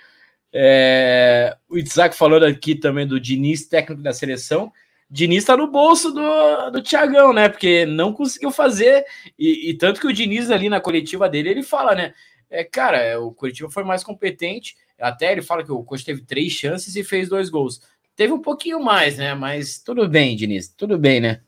[0.52, 1.56] É...
[1.68, 4.70] O Isaac falando aqui também do Diniz, técnico da seleção.
[5.10, 7.48] Diniz tá no bolso do, do Thiagão, né?
[7.48, 9.04] Porque não conseguiu fazer.
[9.36, 12.14] E, e, tanto que o Diniz ali na coletiva dele, ele fala, né?
[12.48, 16.52] É, cara, o Curitiba foi mais competente até ele fala que o Coxa teve três
[16.52, 17.80] chances e fez dois gols.
[18.14, 19.34] Teve um pouquinho mais, né?
[19.34, 21.40] Mas tudo bem, Diniz, tudo bem, né?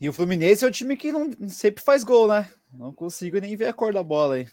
[0.00, 2.48] E o Fluminense é o time que não sempre faz gol, né?
[2.72, 4.46] Não consigo nem ver a cor da bola aí.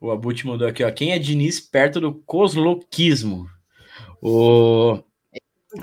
[0.00, 0.90] O Abut mandou aqui, ó.
[0.90, 3.48] Quem é Diniz perto do cosloquismo?
[4.20, 5.02] O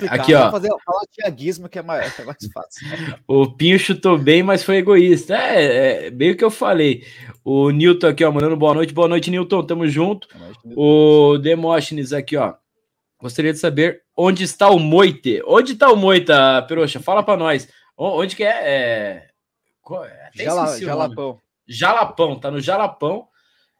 [0.10, 0.50] Aqui, ó.
[0.50, 2.88] Fazer, falar tiaguismo que é mais, é mais fácil.
[3.28, 5.36] o Pinho chutou bem, mas foi egoísta.
[5.36, 7.06] É, é bem o que eu falei.
[7.44, 8.94] O Newton aqui, ó, mandando boa noite.
[8.94, 9.64] Boa noite, Newton.
[9.64, 10.28] Tamo junto.
[10.38, 12.54] Noite, o Demóstenes aqui, ó.
[13.20, 15.42] Gostaria de saber onde está o Moite.
[15.46, 17.00] Onde está o Moita, Peroxa?
[17.00, 17.68] Fala para nós.
[17.98, 18.50] Onde que é?
[18.50, 19.28] é...
[20.34, 21.40] Jala, Jalapão.
[21.68, 23.28] Jalapão, tá no Jalapão.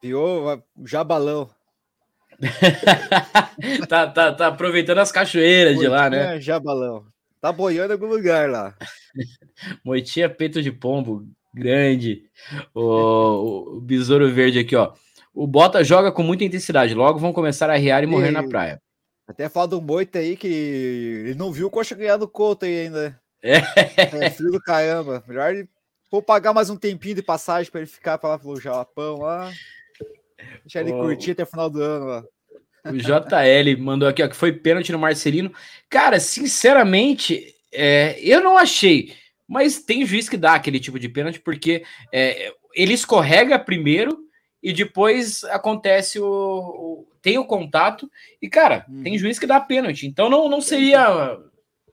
[0.04, 1.50] O Jabalão.
[3.88, 6.42] tá, tá, tá aproveitando as cachoeiras Moitinha, de lá, né?
[6.42, 7.06] Jabalão.
[7.40, 8.76] Tá boiando em algum lugar lá.
[9.84, 12.24] Moitinha peito de pombo, grande.
[12.74, 14.94] O, o, besouro verde aqui, ó.
[15.34, 16.94] O Bota joga com muita intensidade.
[16.94, 18.32] Logo vão começar a riar e morrer e...
[18.32, 18.82] na praia.
[19.28, 22.82] Até falar do Moita aí que ele não viu o Coxa ganhar do Couto aí
[22.82, 23.20] ainda.
[23.46, 23.58] É.
[24.26, 25.22] é frio do caramba.
[25.28, 25.54] Melhor
[26.10, 29.52] vou pagar mais um tempinho de passagem para ele ficar para lá pelo Japão lá.
[30.64, 31.02] Deixar ele oh.
[31.02, 32.24] curtir até o final do ano lá.
[32.86, 35.54] O JL mandou aqui ó, que foi pênalti no Marcelino.
[35.90, 39.14] Cara, sinceramente, é, eu não achei.
[39.48, 44.18] Mas tem juiz que dá aquele tipo de pênalti, porque é, ele escorrega primeiro
[44.62, 48.10] e depois acontece o, o tem o contato
[48.42, 49.04] e cara hum.
[49.04, 51.38] tem juiz que dá pênalti então não, não seria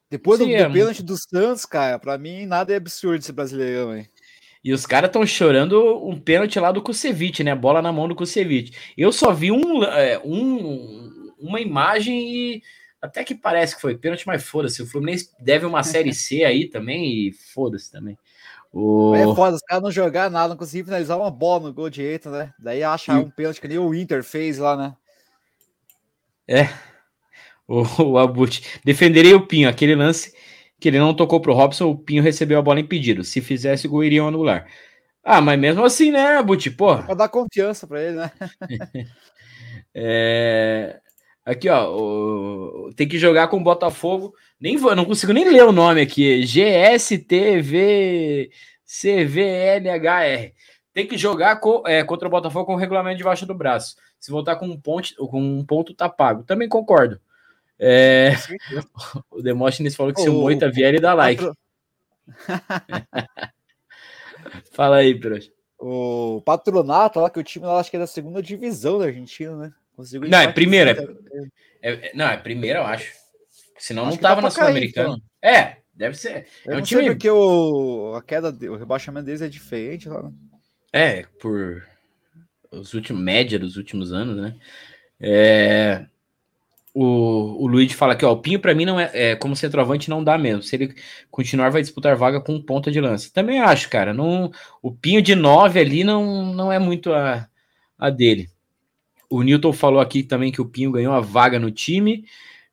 [0.09, 4.09] depois do, do pênalti do Santos cara para mim nada é absurdo esse brasileirão hein?
[4.63, 8.15] E os caras estão chorando um pênalti lá do Kusevich né bola na mão do
[8.15, 12.63] Kusevich eu só vi um, é, um uma imagem e
[13.01, 16.69] até que parece que foi pênalti mas foda-se o Fluminense deve uma série C aí
[16.69, 18.19] também e foda-se também
[18.73, 19.15] o...
[19.15, 22.31] É foda, os caras não jogaram nada, não conseguiram finalizar uma bola no gol direito,
[22.31, 22.53] né?
[22.59, 24.97] Daí achar um pênalti que nem o Inter fez lá, né?
[26.47, 26.69] É.
[27.73, 28.81] O, o Abut.
[28.85, 30.35] Defenderei o Pinho, aquele lance
[30.81, 33.23] que ele não tocou pro Robson, o Pinho recebeu a bola impedido.
[33.23, 34.67] Se fizesse, o gol iriam anular.
[35.23, 36.71] Ah, mas mesmo assim, né, Abut?
[36.71, 37.03] Porra.
[37.03, 38.31] Pra dar confiança pra ele, né?
[39.95, 40.99] é...
[41.45, 41.91] Aqui, ó.
[41.95, 42.91] O...
[42.97, 46.45] Tem que jogar com o Botafogo nem vou, não consigo nem ler o nome aqui.
[46.45, 46.91] GSTV
[48.85, 50.53] CVNHR.
[50.93, 53.97] Tem que jogar co, é, contra o Botafogo com o regulamento debaixo do braço.
[54.19, 56.43] Se voltar com um ponto, com um ponto tá pago.
[56.43, 57.19] Também concordo.
[57.83, 58.33] É...
[59.31, 61.43] o Demóstenes falou que se o Moita vier, ele dá like.
[64.73, 65.51] Fala aí, Pirocha.
[65.79, 69.57] O patronato lá, que o time lá acho que é da segunda divisão da Argentina,
[69.57, 69.73] né?
[69.97, 70.91] Conseguiu não, é primeira.
[71.83, 73.15] É, é, não, é primeira, eu acho.
[73.79, 75.17] Senão Acho não tava na Sul-Americana.
[75.17, 75.51] Então.
[75.51, 76.47] É, deve ser.
[76.67, 77.07] Eu é um time...
[77.07, 80.25] porque o, a queda, o rebaixamento deles é diferente lá.
[80.25, 80.33] Né?
[80.93, 81.83] É, por
[82.71, 84.55] os últimos, média dos últimos anos, né?
[85.19, 86.05] É,
[86.95, 90.11] o, o Luiz fala que ó, o Pinho para mim não é, é, como centroavante
[90.11, 90.63] não dá mesmo.
[90.63, 90.95] Se ele
[91.31, 93.31] continuar vai disputar vaga com ponta de lança.
[93.33, 94.13] Também acho, cara.
[94.13, 94.51] Não,
[94.83, 97.49] o Pinho de 9 ali não, não é muito a,
[97.99, 98.49] a dele.
[99.29, 102.25] O Newton falou aqui também que o Pinho ganhou a vaga no time.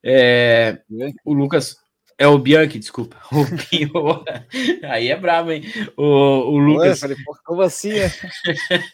[0.03, 0.81] É,
[1.23, 1.77] o Lucas.
[2.19, 3.15] É o Bianchi, desculpa.
[3.31, 3.91] O Pinho.
[4.89, 5.63] Aí é brabo, hein?
[5.95, 6.87] O, o Lucas.
[6.87, 7.91] Ué, falei, como assim?
[7.91, 8.11] É?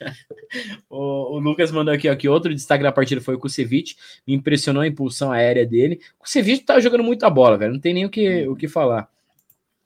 [0.89, 3.95] o, o, Lucas mandou aqui, ó, que outro destaque da partida foi o Kusevich.
[4.27, 6.01] Me impressionou a impulsão aérea dele.
[6.19, 7.73] O Kusevich tá jogando muita bola, velho.
[7.73, 9.07] Não tem nem o que, o que falar.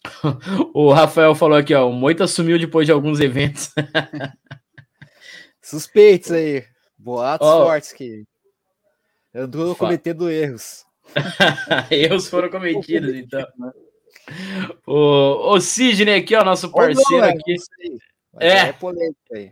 [0.73, 1.87] o Rafael falou aqui, ó.
[1.87, 3.71] O Moita sumiu depois de alguns eventos.
[5.61, 6.63] Suspeitos aí.
[6.97, 8.25] Boatos oh, fortes que
[9.33, 10.86] andou cometendo erros.
[11.91, 13.45] Erros foram cometidos, então.
[14.85, 17.55] O, o Sidney aqui, ó, nosso parceiro não, aqui.
[18.39, 18.47] É.
[18.49, 18.75] é
[19.33, 19.51] aí.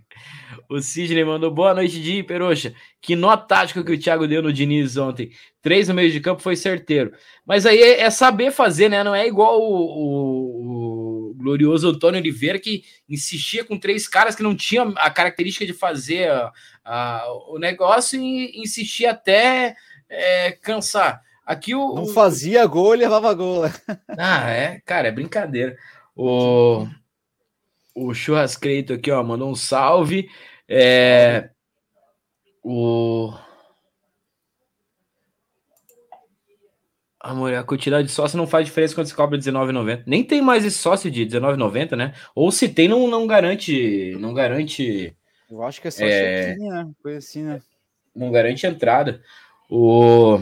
[0.69, 2.73] O Sidney mandou boa noite, de Peroxa.
[3.01, 5.31] Que nó tático que o Thiago deu no Diniz ontem.
[5.61, 7.13] Três no meio de campo foi certeiro.
[7.45, 9.03] Mas aí é, é saber fazer, né?
[9.03, 14.43] Não é igual o, o, o, glorioso Antônio Oliveira que insistia com três caras que
[14.43, 16.51] não tinham a característica de fazer a,
[16.83, 19.75] a, o negócio e insistia até
[20.09, 21.21] é, cansar.
[21.45, 21.93] Aqui o.
[21.93, 23.63] Não fazia gol, ele levava gol.
[23.63, 23.73] Né?
[24.17, 25.77] Ah, é, cara, é brincadeira.
[26.15, 26.87] O,
[27.93, 30.29] o Churrascreito aqui, ó, mandou um salve.
[30.67, 31.49] É,
[32.63, 33.31] o.
[37.19, 40.03] Amor, a quantidade de sócio não faz diferença quando você cobra R$19,90.
[40.05, 42.13] Nem tem mais esse sócio de R$19,90, né?
[42.35, 44.15] Ou se tem, não, não garante.
[44.19, 45.15] Não garante.
[45.49, 46.55] Eu acho que é só é...
[46.55, 46.91] né?
[47.01, 47.61] Coisa assim, né?
[48.15, 49.21] Não garante entrada.
[49.69, 50.39] O.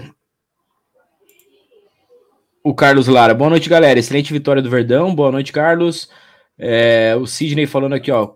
[2.65, 3.33] O Carlos Lara.
[3.33, 3.99] Boa noite, galera.
[3.99, 5.13] Excelente vitória do Verdão.
[5.13, 6.09] Boa noite, Carlos.
[6.57, 8.35] É, o Sidney falando aqui, ó.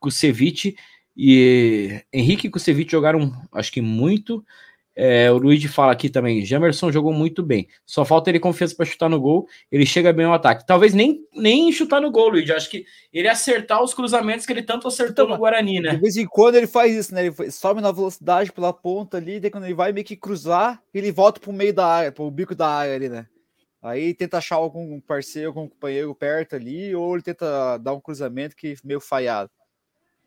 [0.00, 0.74] Kusevich
[1.14, 4.42] e Henrique e Kusevich jogaram, acho que muito.
[4.94, 6.42] É, o Luigi fala aqui também.
[6.42, 7.68] Jamerson jogou muito bem.
[7.84, 9.46] Só falta ele confiança para chutar no gol.
[9.70, 10.66] Ele chega bem ao ataque.
[10.66, 12.54] Talvez nem, nem chutar no gol, Luigi.
[12.54, 15.90] Acho que ele acertar os cruzamentos que ele tanto acertou então, no Guarani, né?
[15.90, 17.26] De vez em quando ele faz isso, né?
[17.26, 21.12] Ele sobe na velocidade pela ponta ali, daí quando ele vai meio que cruzar, ele
[21.12, 23.26] volta pro meio da área, pro bico da área ali, né?
[23.82, 28.56] Aí tenta achar algum parceiro, algum companheiro perto ali, ou ele tenta dar um cruzamento
[28.56, 29.50] que meio falhado.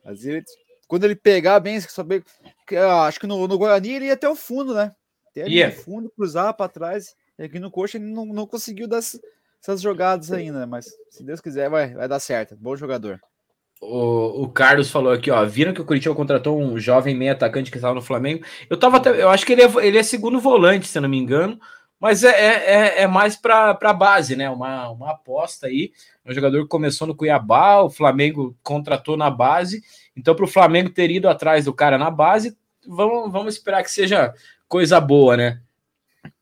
[0.06, 0.50] Às vezes,
[0.88, 2.24] quando ele pegar bem, saber.
[2.74, 4.96] Ah, acho que no, no Guarani ele ia até o fundo, né?
[5.30, 5.76] Até yeah.
[5.76, 7.16] no fundo, cruzar para trás.
[7.38, 11.42] E aqui no Coxa ele não, não conseguiu dar essas jogadas ainda, mas se Deus
[11.42, 12.56] quiser, vai, vai dar certo.
[12.58, 13.20] Bom jogador.
[13.82, 15.46] O, o Carlos falou aqui, ó.
[15.46, 18.44] Viram que o Curitiba contratou um jovem meio atacante que estava no Flamengo.
[18.70, 21.18] Eu tava até, eu acho que ele é, ele é segundo volante, se não me
[21.18, 21.60] engano.
[22.00, 24.50] Mas é, é, é, é mais para a base, né?
[24.50, 25.92] Uma, uma aposta aí.
[26.26, 29.84] Um jogador que começou no Cuiabá, o Flamengo contratou na base.
[30.16, 33.92] Então, para o Flamengo ter ido atrás do cara na base, vamos, vamos esperar que
[33.92, 34.34] seja
[34.68, 35.62] coisa boa, né?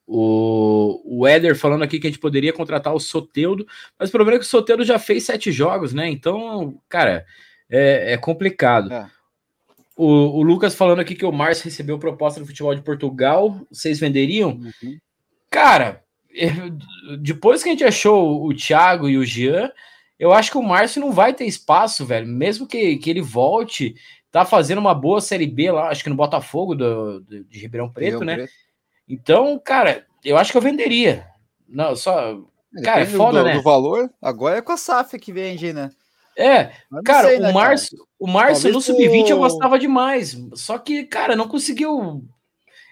[0.06, 3.68] O, o Éder falando aqui que a gente poderia contratar o Soteudo,
[4.00, 6.10] mas o problema é que o Soteudo já fez sete jogos, né?
[6.10, 7.26] Então, cara,
[7.70, 8.94] é, é complicado.
[8.94, 9.10] É.
[9.98, 10.06] O,
[10.38, 14.52] o, Lucas falando aqui que o Márcio recebeu proposta do futebol de Portugal, vocês venderiam?
[14.52, 14.98] Uhum.
[15.50, 16.04] Cara,
[17.20, 19.72] depois que a gente achou o Thiago e o Jean,
[20.20, 22.28] eu acho que o Márcio não vai ter espaço, velho.
[22.28, 23.96] Mesmo que, que ele volte,
[24.32, 27.90] tá fazendo uma boa Série B lá, acho que no Botafogo do, do de Ribeirão
[27.90, 28.36] Preto, né?
[28.36, 28.52] Preto.
[29.08, 31.26] Então, cara, eu acho que eu venderia.
[31.68, 32.38] Não, só.
[32.84, 33.54] Cara, é foda, do, né?
[33.54, 35.90] do valor, agora é com a SAF que vende, né?
[36.38, 36.72] É,
[37.04, 38.10] cara, sei, né, o Márcio, cara?
[38.20, 40.38] o Márcio no sub-20 eu gostava demais.
[40.54, 42.24] Só que, cara, não conseguiu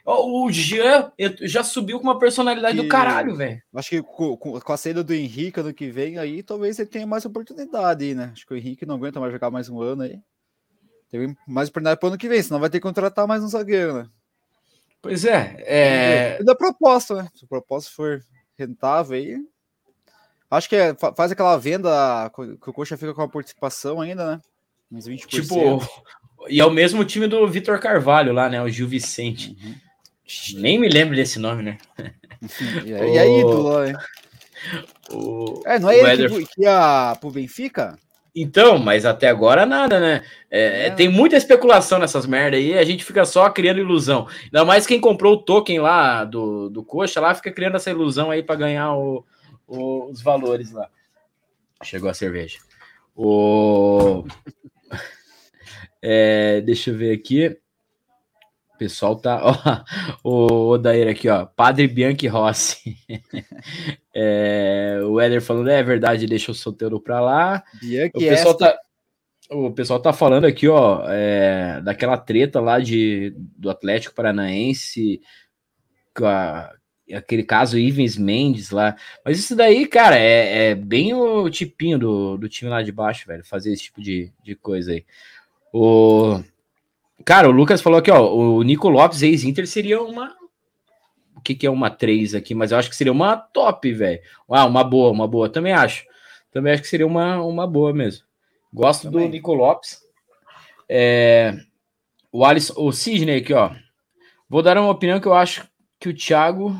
[0.05, 3.61] o Jean já subiu com uma personalidade que, do caralho, velho.
[3.73, 7.07] Acho que com, com, a saída do Henrique ano que vem, aí talvez ele tenha
[7.07, 8.29] mais oportunidade aí, né?
[8.31, 10.19] Acho que o Henrique não aguenta mais jogar mais um ano aí.
[11.09, 13.47] Teve mais oportunidade para o ano que vem, senão vai ter que contratar mais um
[13.47, 14.07] zagueiro, né?
[15.01, 15.55] Pois é.
[15.59, 16.43] é...
[16.43, 17.29] Da proposta, né?
[17.33, 18.23] Se a proposta for
[18.57, 19.37] rentável aí.
[20.49, 22.31] Acho que é, faz aquela venda
[22.63, 24.41] que o Coxa fica com a participação ainda, né?
[24.91, 25.27] Uns 20%.
[25.27, 25.81] Tipo,
[26.47, 28.61] e é o mesmo time do Vitor Carvalho lá, né?
[28.61, 29.57] O Gil Vicente.
[29.63, 29.84] Uhum.
[30.55, 31.77] Nem me lembro desse nome, né?
[32.85, 33.95] e, aí, ídolo, hein?
[35.11, 35.61] O...
[35.65, 36.47] É, não é ele Eder...
[36.47, 37.97] que ia pro Benfica?
[38.35, 40.23] Então, mas até agora nada, né?
[40.51, 40.89] É, é.
[40.89, 44.27] Tem muita especulação nessas merdas aí, a gente fica só criando ilusão.
[44.43, 48.31] Ainda mais quem comprou o token lá do, do Coxa, lá fica criando essa ilusão
[48.31, 49.25] aí para ganhar o,
[49.65, 50.89] o, os valores lá.
[51.81, 52.59] Chegou a cerveja.
[53.15, 54.25] O...
[56.01, 57.57] é, deixa eu ver aqui.
[58.75, 59.41] O pessoal tá.
[60.21, 61.45] Ó, o Odair aqui, ó.
[61.45, 62.97] Padre Bianchi Rossi.
[64.13, 67.63] é, o Éder falando, é verdade, deixa o solteiro pra lá.
[67.81, 68.77] Bianchi o pessoal tá.
[69.49, 75.21] O pessoal tá falando aqui, ó, é, daquela treta lá de, do Atlético Paranaense,
[76.15, 76.73] com a,
[77.13, 78.95] aquele caso Ivens Mendes lá.
[79.23, 83.27] Mas isso daí, cara, é, é, bem o tipinho do, do time lá de baixo,
[83.27, 85.05] velho, fazer esse tipo de, de coisa aí.
[85.71, 86.41] O,
[87.25, 90.35] Cara, o Lucas falou aqui, ó, o Nico Lopes, ex-Inter, seria uma.
[91.35, 92.53] O que, que é uma 3 aqui?
[92.53, 94.21] Mas eu acho que seria uma top, velho.
[94.47, 95.49] Ah, uma boa, uma boa.
[95.49, 96.05] Também acho.
[96.51, 98.23] Também acho que seria uma, uma boa mesmo.
[98.71, 99.27] Gosto Também.
[99.27, 100.01] do Nico Lopes.
[100.87, 101.57] É,
[102.31, 103.71] o Alisson, o Sidney aqui, ó.
[104.47, 105.67] Vou dar uma opinião que eu acho
[105.99, 106.77] que o Thiago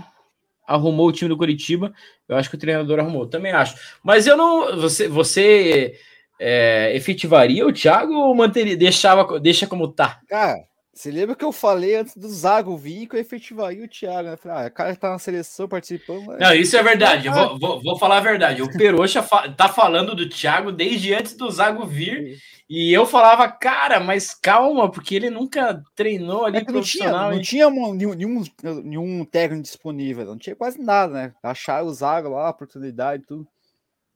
[0.68, 1.92] arrumou o time do Curitiba.
[2.28, 3.26] Eu acho que o treinador arrumou.
[3.26, 3.76] Também acho.
[4.04, 4.80] Mas eu não.
[4.80, 5.08] Você.
[5.08, 6.00] você
[6.40, 10.20] é, efetivaria o Thiago ou manteria, deixava, deixa como tá?
[10.28, 10.58] Cara,
[10.96, 14.30] você lembra que eu falei antes do Zago vir que eu efetivaria o Thiago?
[14.30, 14.38] Né?
[14.38, 16.38] Falei, ah, o cara tá na seleção participando.
[16.40, 17.28] Não, isso é verdade.
[17.28, 18.62] Vou, vou, vou, falar a verdade.
[18.62, 22.38] O Peroxa fa tá falando do Thiago desde antes do Zago vir.
[22.70, 27.32] E eu falava, cara, mas calma, porque ele nunca treinou ali é profissional.
[27.32, 28.44] Não tinha, não tinha nenhum,
[28.82, 31.34] nenhum técnico disponível, não tinha quase nada, né?
[31.44, 33.48] Acharam o Zago lá, oportunidade e tudo.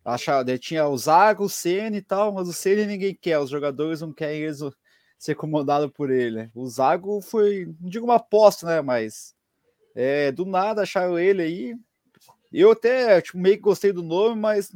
[0.09, 4.01] Achava, tinha o Zago, o Senna e tal, mas o Senna ninguém quer, os jogadores
[4.01, 4.59] não querem eles
[5.17, 6.49] ser comandado por ele.
[6.55, 8.81] O Zago foi, não digo uma aposta, né?
[8.81, 9.35] Mas
[9.95, 11.75] é, do nada acharam ele aí.
[12.51, 14.71] Eu até tipo, meio que gostei do nome, mas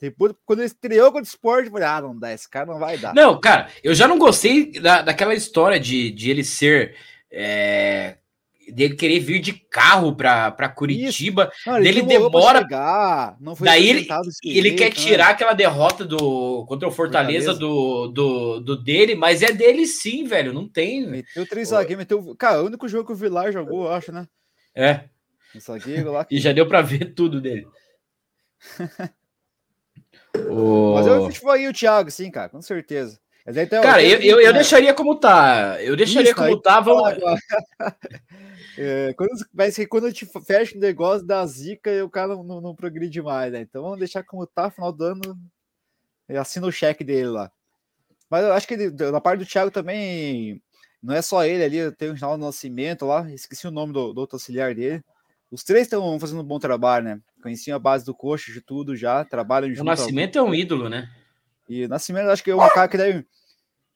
[0.00, 2.96] depois, quando ele estreou com o esporte, falei, ah, não dá, esse cara não vai
[2.96, 3.12] dar.
[3.14, 6.94] Não, cara, eu já não gostei da, daquela história de, de ele ser
[7.30, 8.18] é,
[8.72, 12.60] dele querer vir de carro para Curitiba, não, dele demora.
[12.60, 14.08] Chegar, daí ele,
[14.44, 14.90] ele quer né?
[14.90, 17.54] tirar aquela derrota do contra o Fortaleza, Fortaleza.
[17.54, 20.52] Do, do, do, dele, mas é dele sim, velho.
[20.52, 21.06] Não tem.
[21.06, 22.34] Meteu três zagueiros, meteu.
[22.36, 24.26] Cara, o único jogo que o Vilar jogou, eu acho, né?
[24.74, 25.04] É.
[25.58, 26.34] Zagueiro que...
[26.36, 27.66] E já deu para ver tudo dele.
[30.50, 30.94] o...
[30.94, 33.18] Mas eu aí o Thiago, sim, cara, com certeza.
[33.46, 35.78] Então, cara, eu, eu, eu, deixaria como tá.
[35.80, 36.80] Eu deixaria Isso, como tá.
[36.80, 37.14] Vamos...
[38.80, 42.44] É, quando, mas que quando a gente fecha o negócio da zica, o cara não,
[42.44, 43.62] não, não, progride mais, né?
[43.62, 45.20] Então vamos deixar como tá, final do ano,
[46.28, 47.50] assina o cheque dele lá.
[48.30, 50.62] Mas eu acho que na parte do Thiago também,
[51.02, 54.20] não é só ele ali, tem o Ronaldo Nascimento lá, esqueci o nome do, do
[54.20, 55.02] outro auxiliar dele.
[55.50, 57.20] Os três estão fazendo um bom trabalho, né?
[57.42, 59.80] Conheciam a base do coxa de tudo já, trabalham junto.
[59.80, 61.10] O Nascimento é um ídolo, né?
[61.68, 63.26] E o Nascimento acho que é um cara que deve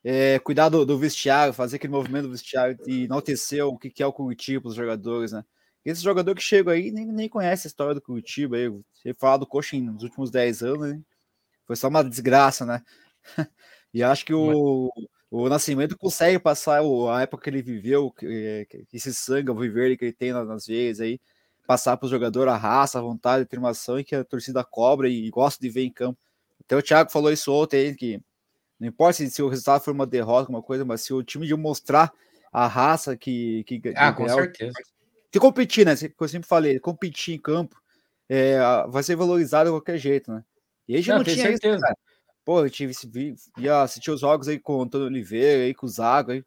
[0.05, 4.03] é, cuidar do, do, vestiário, fazer aquele movimento do vestiário e enaltecer o que, que
[4.03, 5.45] é o Curitiba, os jogadores, né?
[5.85, 8.69] Esse jogador que chega aí nem, nem conhece a história do Curitiba aí.
[8.69, 11.01] Você falar do Coxa nos últimos 10 anos, né?
[11.67, 12.83] Foi só uma desgraça, né?
[13.95, 14.93] e acho que o,
[15.31, 19.97] o Nascimento consegue passar a época que ele viveu, que, que esse sangue, o viver
[19.97, 21.21] que ele tem nas veias aí,
[21.67, 25.09] passar para o jogador a raça, a vontade, a determinação e que a torcida cobra
[25.09, 26.19] e gosta de ver em campo.
[26.61, 28.21] Até o Thiago falou isso ontem que
[28.83, 31.47] não importa se, se o resultado for uma derrota, alguma coisa, mas se o time
[31.47, 32.12] de mostrar
[32.53, 33.62] a raça que.
[33.62, 34.72] que ah, com certeza.
[35.30, 35.95] que competir, né?
[35.95, 37.80] Que eu sempre falei, competir em campo
[38.28, 38.59] é,
[38.89, 40.43] vai ser valorizado de qualquer jeito, né?
[40.89, 41.76] E aí já não, não tinha certeza.
[41.76, 41.97] isso, cara.
[42.45, 42.93] Pô, eu tive,
[43.57, 46.45] ia assistir os jogos aí com o Antônio Oliveira, aí com o Zago, aí.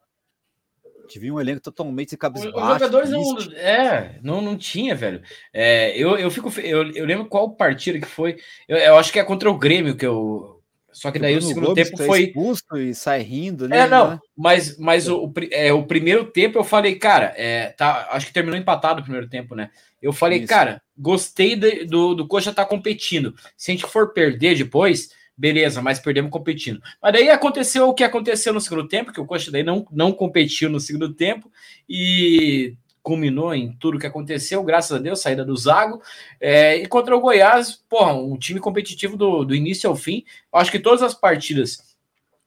[1.07, 2.57] Tive um elenco totalmente cabisbaixo.
[2.57, 3.37] Os jogadores não.
[3.53, 5.21] É, não, não tinha, velho.
[5.53, 6.51] É, eu, eu fico.
[6.59, 8.39] Eu, eu lembro qual partida que foi.
[8.67, 10.54] Eu, eu acho que é contra o Grêmio que eu,
[10.95, 13.79] só que daí o, o segundo Gomes tempo foi expulso e sai rindo, né?
[13.79, 18.27] É, não, mas, mas o, é, o primeiro tempo eu falei, cara, é, tá, acho
[18.27, 19.71] que terminou empatado o primeiro tempo, né?
[20.01, 20.47] Eu falei, Isso.
[20.47, 23.35] cara, gostei de, do, do Coxa tá competindo.
[23.57, 26.81] Se a gente for perder depois, beleza, mas perdemos competindo.
[27.01, 30.13] Mas daí aconteceu o que aconteceu no segundo tempo, que o Coxa daí não, não
[30.13, 31.51] competiu no segundo tempo
[31.89, 32.73] e
[33.05, 36.01] culminou em tudo que aconteceu, graças a Deus, saída do Zago.
[36.41, 40.25] É, e contra o Goiás, porra, um time competitivo do, do início ao fim.
[40.51, 41.95] Acho que todas as partidas,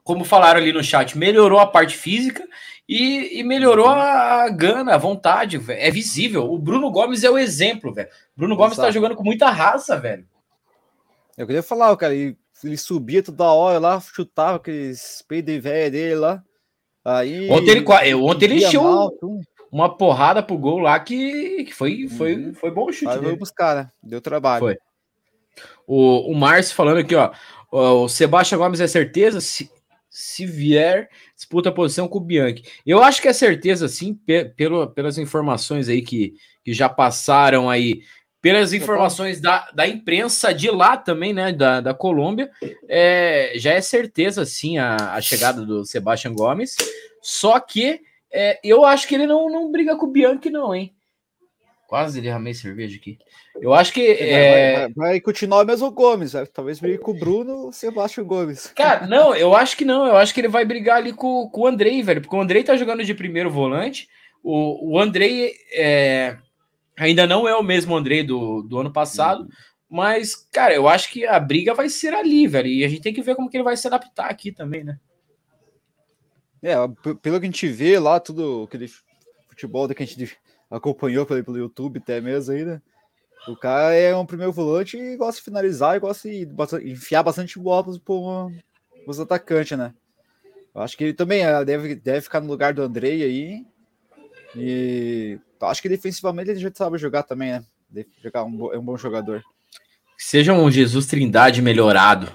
[0.03, 2.45] como falaram ali no chat, melhorou a parte física
[2.89, 5.59] e, e melhorou a, gana, a vontade.
[5.59, 5.81] Véio.
[5.81, 6.53] É visível.
[6.53, 8.09] O Bruno Gomes é o exemplo, velho.
[8.37, 10.27] Bruno Gomes tá jogando com muita raça, velho.
[11.37, 16.15] Eu queria falar, cara, ele, ele subia toda hora lá, chutava aqueles peidos velho dele
[16.17, 16.43] lá.
[17.05, 18.83] Aí, ontem ele, ontem ele encheu.
[18.83, 19.13] Mal,
[19.71, 22.55] uma porrada pro gol lá que, que foi, foi, uhum.
[22.55, 23.11] foi bom o chute.
[23.11, 23.37] Aí dele.
[23.37, 23.91] buscar, né?
[24.03, 24.61] Deu trabalho.
[24.61, 24.79] Foi.
[25.87, 27.33] O, o Márcio falando aqui, ó.
[27.71, 29.41] O Sebastião Gomes é certeza.
[29.41, 29.71] Se,
[30.09, 32.65] se vier, disputa a posição com o Bianchi.
[32.87, 37.69] Eu acho que é certeza, sim, pe pelo, pelas informações aí que, que já passaram
[37.69, 38.03] aí,
[38.41, 42.51] pelas informações da, da imprensa de lá também, né, da, da Colômbia,
[42.89, 46.75] é, já é certeza, sim, a, a chegada do Sebastião Gomes.
[47.21, 48.01] Só que
[48.33, 50.95] é, eu acho que ele não, não briga com o Bianchi, não, hein?
[51.89, 53.19] Quase derramei cerveja aqui.
[53.61, 54.07] Eu acho que.
[54.07, 54.89] É...
[54.89, 56.45] Vai, vai, continuar o mesmo Gomes, né?
[56.45, 58.71] talvez brigue com o Bruno Sebastião Gomes.
[58.77, 60.07] Cara, não, eu acho que não.
[60.07, 62.21] Eu acho que ele vai brigar ali com, com o Andrei, velho.
[62.21, 64.07] Porque o Andrei tá jogando de primeiro volante.
[64.43, 66.37] O, o Andrei é,
[66.99, 69.45] ainda não é o mesmo Andrei do, do ano passado.
[69.45, 69.49] Uhum.
[69.89, 72.69] Mas, cara, eu acho que a briga vai ser ali, velho.
[72.69, 74.99] E a gente tem que ver como que ele vai se adaptar aqui também, né?
[76.63, 76.75] É,
[77.23, 78.91] pelo que a gente vê lá, tudo aquele
[79.49, 80.37] futebol que a gente
[80.71, 82.83] acompanhou pelo, YouTube até mesmo aí, né?
[83.47, 87.59] O cara é um primeiro volante e gosta de finalizar e gosta de enfiar bastante
[87.59, 88.51] bola para
[89.07, 89.95] os atacantes, né?
[90.75, 93.67] Eu acho que ele também é, deve, deve ficar no lugar do Andrei aí.
[94.55, 97.53] E acho que defensivamente ele já sabe jogar também,
[97.91, 98.05] né?
[98.23, 99.43] Jogar um, é um bom jogador.
[100.17, 102.33] Seja um Jesus Trindade melhorado.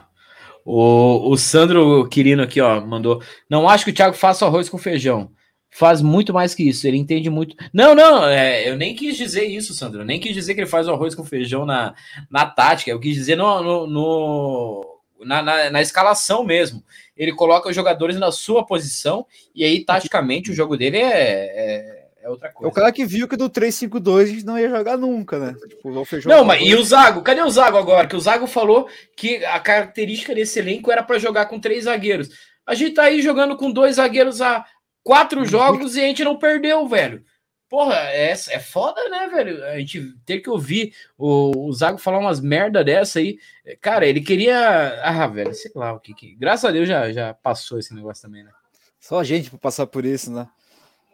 [0.65, 3.21] O, o Sandro Quirino aqui, ó, mandou.
[3.49, 5.31] Não acho que o Thiago faça arroz com feijão.
[5.69, 6.87] Faz muito mais que isso.
[6.87, 7.55] Ele entende muito.
[7.73, 10.01] Não, não, é, eu nem quis dizer isso, Sandro.
[10.01, 11.95] Eu nem quis dizer que ele faz o arroz com feijão na,
[12.29, 12.91] na tática.
[12.91, 16.83] Eu quis dizer no, no, no na, na, na, escalação mesmo.
[17.17, 21.92] Ele coloca os jogadores na sua posição e aí, taticamente, o jogo dele é, é
[22.23, 22.67] é outra coisa.
[22.67, 25.55] É o cara que viu que do 3-5-2 a gente não ia jogar nunca, né?
[25.67, 27.21] Tipo, o feijão não, mas e o Zago?
[27.21, 28.07] Cadê o Zago agora?
[28.07, 32.29] Que o Zago falou que a característica desse elenco era para jogar com três zagueiros.
[32.65, 34.65] A gente tá aí jogando com dois zagueiros há
[35.03, 35.45] quatro uhum.
[35.45, 37.25] jogos e a gente não perdeu, velho.
[37.69, 39.65] Porra, é, é foda, né, velho?
[39.65, 43.37] A gente ter que ouvir o, o Zago falar umas merda dessa aí.
[43.81, 45.01] Cara, ele queria.
[45.03, 46.13] Ah, velho, sei lá o que.
[46.13, 46.35] que...
[46.35, 48.51] Graças a Deus já, já passou esse negócio também, né?
[48.97, 50.47] Só a gente pra passar por isso, né?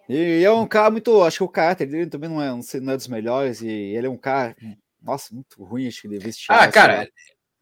[0.09, 1.21] E é um cara muito.
[1.21, 2.49] Acho que o caráter dele também não é,
[2.81, 3.61] não é dos melhores.
[3.61, 4.55] E ele é um cara.
[5.01, 7.07] Nossa, muito ruim, acho que deve Ah, cara,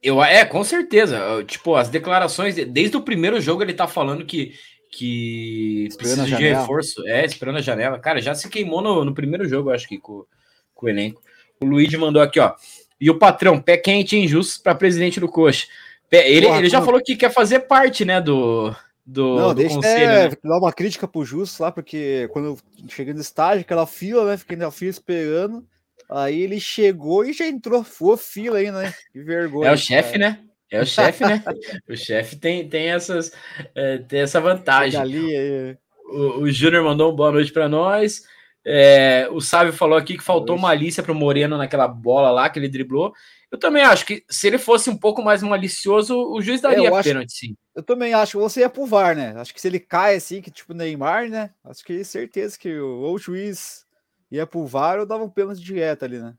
[0.02, 1.44] eu, é, com certeza.
[1.46, 4.54] Tipo, as declarações, desde o primeiro jogo ele tá falando que,
[4.90, 7.06] que precisa de reforço.
[7.06, 8.00] É, esperando a janela.
[8.00, 10.26] Cara, já se queimou no, no primeiro jogo, acho que, com,
[10.74, 11.22] com o elenco.
[11.62, 12.54] O Luigi mandou aqui, ó.
[13.00, 15.68] E o patrão, pé quente e injusto para presidente do Coxa.
[16.10, 18.74] Ele, Porra, ele já falou que quer fazer parte, né, do,
[19.08, 20.12] do, não, do deixa conselho.
[20.12, 20.36] É, né?
[20.44, 22.58] dar uma crítica pro Justo lá, porque quando eu
[22.90, 24.36] cheguei no estágio, aquela fila, né?
[24.36, 25.66] Fiquei na fila esperando.
[26.10, 28.94] Aí ele chegou e já entrou, foi fila aí, né?
[29.14, 29.70] Que vergonha.
[29.70, 30.40] É o chefe, né?
[30.70, 31.42] É o chefe, né?
[31.90, 33.32] o chefe tem, tem, essas,
[33.74, 35.00] é, tem essa vantagem.
[35.00, 35.78] Ali, aí.
[36.10, 38.24] O, o Júnior mandou uma boa noite para nós.
[38.66, 42.60] É, o Sávio falou aqui que faltou malícia para o Moreno naquela bola lá que
[42.60, 43.14] ele driblou.
[43.50, 47.04] Eu também acho que se ele fosse um pouco mais malicioso, o juiz daria é,
[47.04, 47.58] pênalti, sim.
[47.74, 48.40] Eu também acho.
[48.40, 49.34] Você ia pro VAR, né?
[49.38, 51.52] Acho que se ele cai assim, que tipo Neymar, né?
[51.64, 53.86] Acho que certeza que ou o juiz
[54.30, 56.34] ia pro VAR ou dava um pênalti direto ali, né?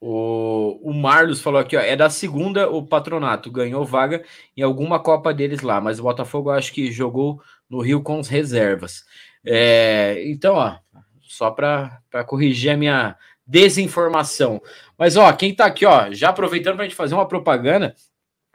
[0.00, 4.24] O, o Marlos falou aqui, ó, é da segunda o patronato, ganhou vaga
[4.56, 8.28] em alguma Copa deles lá, mas o Botafogo acho que jogou no Rio com as
[8.28, 9.04] reservas.
[9.44, 10.78] É, então, ó,
[11.20, 14.62] só para corrigir a minha desinformação.
[14.98, 17.94] Mas, ó, quem tá aqui, ó, já aproveitando para a gente fazer uma propaganda,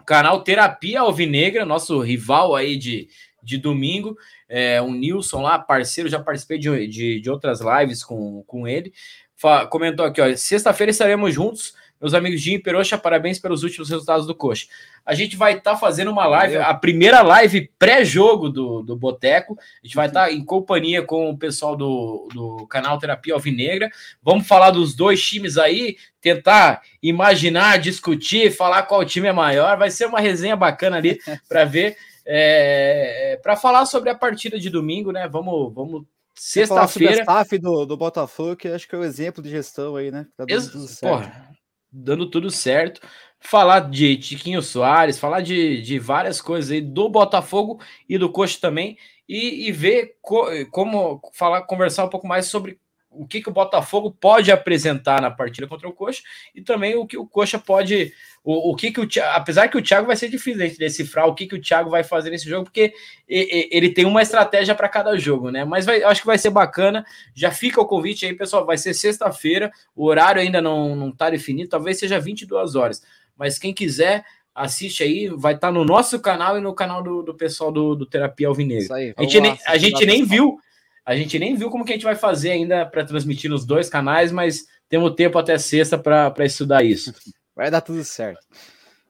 [0.05, 3.07] canal Terapia Alvinegra, nosso rival aí de,
[3.41, 4.17] de domingo.
[4.49, 8.93] é, um Nilson lá, parceiro, já participei de, de, de outras lives com, com ele.
[9.35, 11.73] Fa comentou aqui, ó, sexta-feira estaremos juntos
[12.03, 14.67] meus amigos de Peroxa, parabéns pelos últimos resultados do Coxa.
[15.05, 19.57] A gente vai estar tá fazendo uma live, a primeira live pré-jogo do, do Boteco.
[19.81, 23.89] A gente vai estar tá em companhia com o pessoal do, do canal Terapia Alvinegra.
[24.21, 29.77] Vamos falar dos dois times aí, tentar imaginar, discutir, falar qual time é maior.
[29.77, 31.95] Vai ser uma resenha bacana ali para ver.
[32.25, 35.25] É, para falar sobre a partida de domingo, né?
[35.29, 36.03] Vamos, vamos
[36.35, 37.21] sexta-feira.
[37.21, 40.25] staff do, do Botafogo, que acho que é o exemplo de gestão aí, né?
[40.35, 41.52] Tá Ex Porra,
[41.93, 43.01] dando tudo certo.
[43.39, 48.57] Falar de Tiquinho Soares, falar de, de várias coisas aí do Botafogo e do Coxa
[48.59, 52.79] também, e, e ver co, como falar, conversar um pouco mais sobre
[53.15, 56.21] o que, que o Botafogo pode apresentar na partida contra o Coxa
[56.53, 58.13] e também o que o Coxa pode.
[58.43, 61.33] O, o que, que o apesar que o Thiago vai ser difícil de decifrar o
[61.33, 62.93] que, que o Thiago vai fazer nesse jogo, porque
[63.27, 65.63] ele tem uma estratégia para cada jogo, né?
[65.63, 67.05] Mas vai, acho que vai ser bacana.
[67.33, 68.65] Já fica o convite aí, pessoal.
[68.65, 73.01] Vai ser sexta-feira, o horário ainda não, não tá definido, talvez seja 22 horas.
[73.37, 77.23] Mas quem quiser, assiste aí, vai estar tá no nosso canal e no canal do,
[77.23, 78.83] do pessoal do, do Terapia Alvinegro.
[78.83, 80.57] Isso aí, a gente, nem, a gente nem viu.
[81.05, 83.89] A gente nem viu como que a gente vai fazer ainda para transmitir nos dois
[83.89, 87.13] canais, mas temos tempo até sexta para estudar isso.
[87.55, 88.39] Vai dar tudo certo.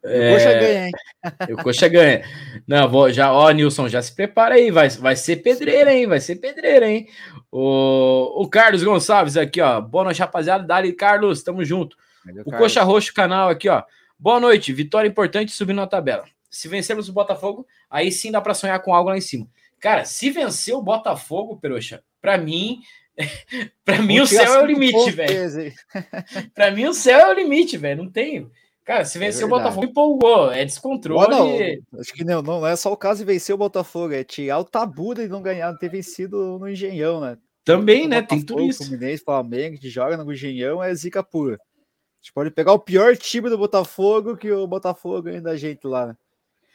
[0.04, 0.32] É...
[0.32, 0.92] O Coxa ganha, hein?
[1.54, 2.24] O Coxa ganha.
[2.68, 6.08] Não, vou já, ó, Nilson, já se prepara aí, vai, vai ser pedreira, hein?
[6.08, 7.08] Vai ser pedreira, hein?
[7.52, 9.80] O, o Carlos Gonçalves aqui, ó.
[9.80, 10.66] Boa noite, rapaziada.
[10.66, 11.96] Dali, Carlos, tamo junto.
[12.26, 12.74] Valeu, o Carlos.
[12.74, 13.84] Coxa Roxo canal aqui, ó.
[14.20, 16.26] Boa noite, vitória importante subindo na tabela.
[16.50, 19.48] Se vencermos o Botafogo, aí sim dá para sonhar com algo lá em cima.
[19.84, 22.80] Cara, se vencer o Botafogo, Peroxa, para mim,
[23.84, 25.74] para mim o céu é o limite, velho.
[26.56, 28.02] para mim o céu é o limite, velho.
[28.02, 28.50] Não tem.
[28.86, 30.50] Cara, se vencer é o Botafogo, empolgou.
[30.54, 31.82] É descontrole.
[31.92, 34.60] Não, acho que não, não é só o caso de vencer o Botafogo, é tirar
[34.60, 37.38] o tabu de não ganhar, ter vencido no Engenhão, né?
[37.66, 38.22] Também, né?
[38.22, 38.86] Botafogo, tem tudo isso.
[38.86, 41.56] Fluminense, Flamengo, que joga no Engenhão, é zica pura.
[41.56, 45.86] A gente pode pegar o pior time do Botafogo que o Botafogo ganha da gente
[45.86, 46.16] lá, né?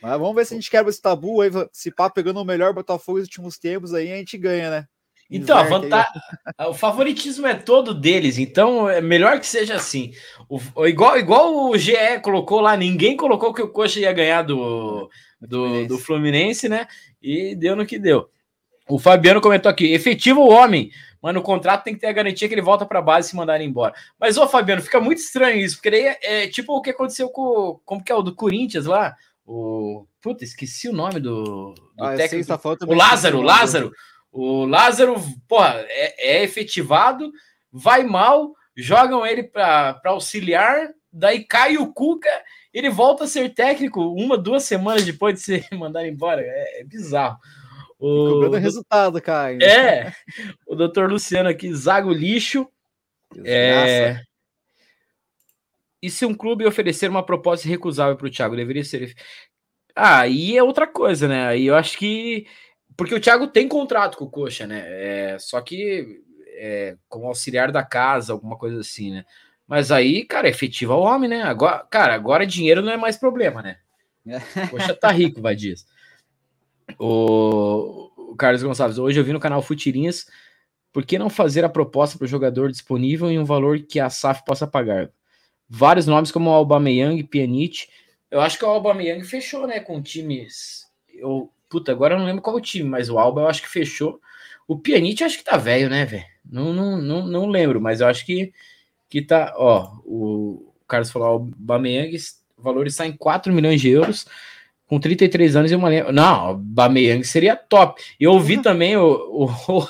[0.02, 2.72] Mas vamos ver se a gente quebra esse tabu aí, se pá pegando o melhor
[2.72, 4.86] Botafogo nos últimos tempos aí, a gente ganha, né?
[5.30, 6.10] Então, vantagem,
[6.68, 10.12] o favoritismo é todo deles, então é melhor que seja assim.
[10.48, 15.10] O, igual, igual o GE colocou lá, ninguém colocou que o Coxa ia ganhar do,
[15.40, 15.88] do, Fluminense.
[15.88, 16.86] do Fluminense, né?
[17.20, 18.30] E deu no que deu.
[18.88, 20.90] O Fabiano comentou aqui: efetivo o homem,
[21.20, 23.36] mas no contrato tem que ter a garantia que ele volta para a base se
[23.36, 23.92] mandarem embora.
[24.18, 27.28] Mas, ô Fabiano, fica muito estranho isso, porque daí é, é tipo o que aconteceu
[27.28, 27.78] com.
[27.84, 29.14] Como que é o do Corinthians lá?
[29.48, 30.06] O.
[30.20, 32.46] Puta, esqueci o nome do, do ah, técnico.
[32.46, 33.90] Tá o Lázaro, Lázaro.
[34.30, 35.14] O Lázaro,
[35.48, 37.32] porra, é, é efetivado,
[37.72, 42.28] vai mal, jogam ele para auxiliar, daí cai o Cuca,
[42.74, 46.42] ele volta a ser técnico uma, duas semanas depois de ser mandado embora.
[46.44, 47.38] É, é bizarro.
[47.98, 48.58] O Cobrando do...
[48.58, 49.56] resultado, cara.
[49.64, 50.12] É,
[50.66, 52.68] o doutor Luciano aqui, Zago Lixo.
[53.46, 54.20] É...
[56.02, 59.14] E se um clube oferecer uma proposta irrecusável para o Thiago, deveria ser.
[59.94, 61.48] Ah, aí é outra coisa, né?
[61.48, 62.46] Aí eu acho que.
[62.96, 64.84] Porque o Thiago tem contrato com o Coxa, né?
[64.86, 65.38] É...
[65.38, 66.22] Só que
[66.56, 66.96] é...
[67.08, 69.24] como auxiliar da casa, alguma coisa assim, né?
[69.66, 71.42] Mas aí, cara, efetiva o homem, né?
[71.42, 73.78] Agora, cara, agora dinheiro não é mais problema, né?
[74.24, 75.84] O Coxa tá rico, vai disso.
[76.98, 78.10] O...
[78.16, 80.26] o Carlos Gonçalves, hoje eu vi no canal Futirinhas.
[80.92, 84.08] Por que não fazer a proposta para o jogador disponível em um valor que a
[84.08, 85.10] SAF possa pagar?
[85.68, 87.88] Vários nomes como o Aubameyang, Pjanic.
[88.30, 90.86] Eu acho que o Aubameyang fechou, né, com times.
[91.12, 93.68] Eu, puta, agora eu não lembro qual o time, mas o Alba eu acho que
[93.68, 94.20] fechou.
[94.66, 96.24] O Pjanic acho que tá velho, né, velho?
[96.50, 98.52] Não, não, não, não lembro, mas eu acho que
[99.08, 102.14] que tá, ó, o Carlos falou, o Aubameyang,
[102.56, 104.26] o valor está em 4 milhões de euros,
[104.86, 108.02] com 33 anos e uma Não, o Aubameyang seria top.
[108.18, 108.62] E eu ouvi uhum.
[108.62, 109.88] também o, o, o,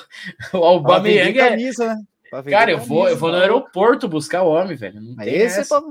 [0.57, 2.01] o Aubameyang é, camisa, né?
[2.49, 5.01] Cara, eu vou, eu vou no aeroporto buscar o homem, velho.
[5.01, 5.81] Não tem esse é pra...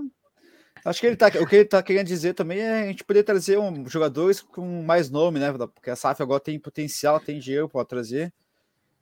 [0.84, 3.22] Acho que ele tá, o que ele tá querendo dizer também é a gente poder
[3.22, 5.52] trazer um, jogadores com mais nome, né?
[5.52, 8.32] Porque a SAF agora tem potencial, tem dinheiro para trazer.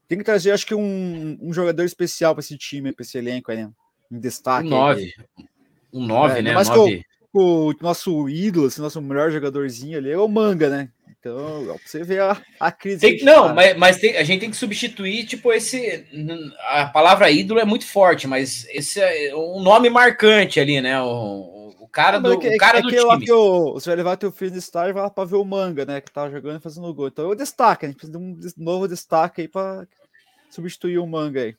[0.08, 3.50] Tem que trazer, acho que, um, um jogador especial para esse time, para esse elenco
[3.50, 3.70] aí, né?
[4.10, 4.66] Um destaque.
[4.66, 5.14] Um 9.
[5.92, 6.54] Um 9, é, né?
[6.54, 6.86] Mas o,
[7.34, 10.90] o, nosso ídolo, assim, nosso melhor jogadorzinho ali é o Manga, né?
[11.26, 13.00] Então, pra você ver a, a crise.
[13.00, 13.54] Tem, não, tá.
[13.54, 16.06] mas, mas tem, a gente tem que substituir, tipo, esse.
[16.68, 21.00] A palavra ídolo é muito forte, mas esse é um nome marcante ali, né?
[21.00, 23.24] O, o cara do, é o cara é do time.
[23.24, 25.44] Que o, você vai levar teu filho no estádio e vai lá pra ver o
[25.44, 26.00] manga, né?
[26.00, 27.08] Que tá jogando e fazendo gol.
[27.08, 29.86] Então eu destaque, a gente precisa de um novo destaque aí pra
[30.50, 31.56] substituir o manga aí.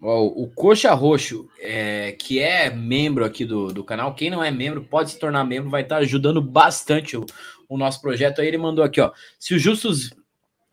[0.00, 4.50] O, o Coxa Roxo, é, que é membro aqui do, do canal, quem não é
[4.50, 7.26] membro pode se tornar membro, vai estar ajudando bastante o,
[7.70, 8.40] o nosso projeto.
[8.40, 9.12] Aí ele mandou aqui, ó.
[9.38, 10.10] Se o Justus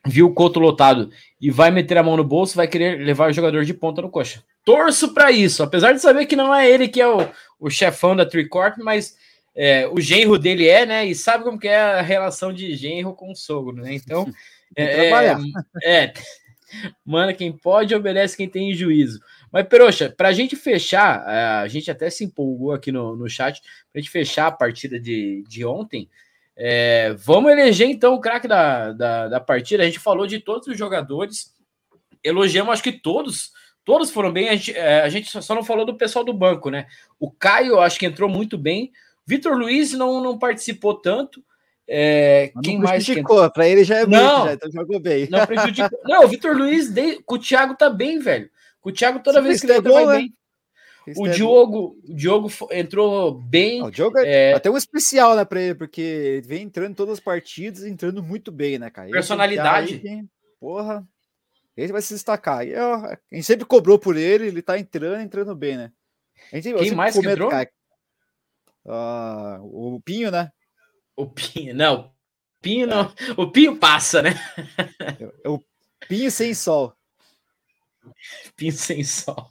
[0.06, 3.34] viu o Couto lotado e vai meter a mão no bolso, vai querer levar o
[3.34, 4.44] jogador de ponta no coxa.
[4.66, 7.30] Torço para isso, apesar de saber que não é ele que é o,
[7.60, 9.16] o chefão da Tricorp, mas
[9.56, 11.06] é, o genro dele é, né?
[11.06, 13.94] E sabe como que é a relação de genro com o sogro, né?
[13.94, 14.28] Então,
[14.76, 15.38] é, é,
[15.86, 16.14] é,
[17.06, 19.20] manda quem pode, obedece quem tem juízo.
[19.52, 23.30] Mas, Peroxa, para a gente fechar, é, a gente até se empolgou aqui no, no
[23.30, 26.10] chat, para a gente fechar a partida de, de ontem,
[26.58, 29.84] é, vamos eleger então o craque da, da, da, partida.
[29.84, 31.54] A gente falou de todos os jogadores,
[32.24, 33.52] elogiamos, acho que todos,
[33.86, 34.50] todos foram bem.
[34.50, 36.88] A gente, é, a gente só não falou do pessoal do banco, né?
[37.20, 38.92] O Caio, acho que entrou muito bem.
[39.26, 41.44] Vitor Luiz não, não participou tanto.
[41.88, 43.06] É, quem mais?
[43.54, 45.30] Para ele já é muito, não, já, então jogou bem.
[45.30, 46.00] Não prejudicou.
[46.06, 48.50] não, o Vitor Luiz, de, com o Thiago tá bem, velho.
[48.82, 50.18] Com o Thiago toda Você vez que ele entra, vai né?
[50.18, 50.34] bem.
[51.16, 53.82] O Diogo, o Diogo entrou bem.
[53.82, 54.54] o Diogo é, é...
[54.54, 58.22] até um especial, né, para ele, porque ele vem entrando em todas as partidas, entrando
[58.22, 59.10] muito bem, né, cara?
[59.10, 60.02] Personalidade.
[60.60, 61.08] porra,
[61.78, 62.68] ele vai se destacar.
[62.68, 65.92] E, ó, a gente sempre cobrou por ele, ele tá entrando, entrando bem, né?
[66.52, 67.50] Gente, Quem mais comento, que entrou?
[67.50, 67.70] Cara,
[68.86, 70.52] uh, o Pinho, né?
[71.16, 72.12] O Pinho, não.
[72.58, 72.88] O Pinho é.
[72.88, 73.14] não.
[73.38, 74.32] O Pinho passa, né?
[75.46, 75.60] o
[76.08, 76.97] Pinho sem sol.
[78.56, 79.50] Pinho sem sol.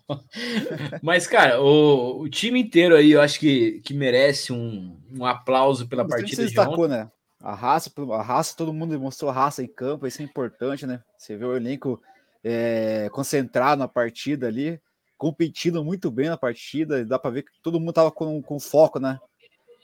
[1.03, 5.89] Mas, cara, o, o, time inteiro aí eu acho que, que merece um, um aplauso
[5.89, 6.97] pela partida de destacou, ontem.
[6.97, 7.11] né?
[7.41, 11.03] A raça, a raça, todo mundo demonstrou raça em campo, isso é importante, né?
[11.17, 12.01] Você vê o elenco
[12.43, 14.81] é, concentrado na partida ali,
[15.19, 18.99] competindo muito bem na partida, dá para ver que todo mundo tava com, com foco,
[18.99, 19.19] né?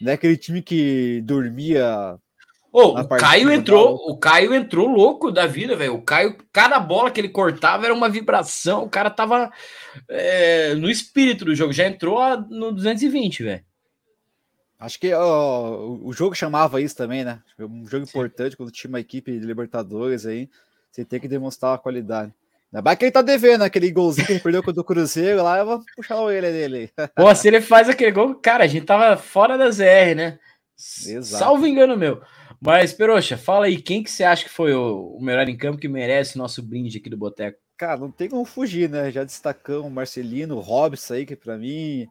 [0.00, 2.18] Não é aquele time que dormia
[2.74, 5.94] Oh, o Caio entrou, o Caio entrou louco da vida, velho.
[5.96, 8.84] O Caio, cada bola que ele cortava era uma vibração.
[8.84, 9.52] O cara tava
[10.08, 11.72] é, no espírito do jogo.
[11.72, 12.18] Já entrou
[12.48, 13.64] no 220, velho.
[14.80, 17.40] Acho que ó, o jogo chamava isso também, né?
[17.58, 18.10] Um jogo Sim.
[18.10, 20.48] importante quando tinha uma equipe de Libertadores aí.
[20.90, 22.32] Você tem que demonstrar a qualidade.
[22.72, 25.58] Ainda mais que ele tá devendo aquele golzinho que ele perdeu contra o Cruzeiro lá,
[25.58, 26.90] eu vou puxar o ele dele.
[27.14, 30.38] Pô, se ele faz aquele gol, cara, a gente tava fora da ZR, né?
[30.76, 31.44] Exato.
[31.44, 32.22] Salvo engano meu.
[32.64, 35.88] Mas, Peroxa, fala aí, quem que você acha que foi o, melhor em campo que
[35.88, 37.58] merece o nosso brinde aqui do Boteco?
[37.76, 39.10] Cara, não tem como fugir, né?
[39.10, 42.06] Já destacamos o Marcelino, o Robson aí, que para mim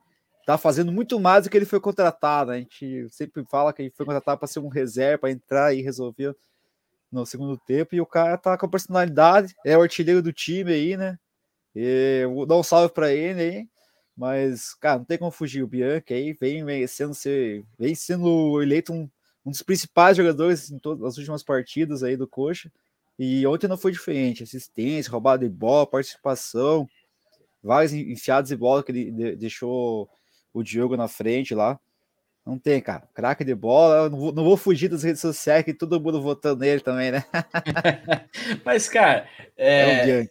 [0.45, 2.51] tá fazendo muito mais do que ele foi contratado.
[2.51, 5.81] A gente sempre fala que ele foi contratado para ser um reserva, para entrar e
[5.81, 6.35] resolver
[7.09, 7.95] no segundo tempo.
[7.95, 11.17] E o cara tá com a personalidade, é o artilheiro do time aí, né?
[11.73, 13.67] E vou dar um salve para ele aí.
[14.17, 15.63] Mas, cara, não tem como fugir.
[15.63, 19.09] O Bianchi aí vem merecendo ser, vem sendo eleito um
[19.45, 22.71] um dos principais jogadores em todas as últimas partidas aí do Coxa.
[23.17, 24.43] E ontem não foi diferente.
[24.43, 26.87] Assistência, roubada de bola, participação,
[27.63, 30.09] vários enfiados de bola que ele deixou
[30.53, 31.79] o Diogo na frente lá.
[32.45, 33.07] Não tem, cara.
[33.13, 34.09] Craque de bola.
[34.09, 37.23] Não vou, não vou, fugir das redes sociais que todo mundo votando nele também, né?
[38.65, 40.21] Mas, cara, é...
[40.21, 40.29] é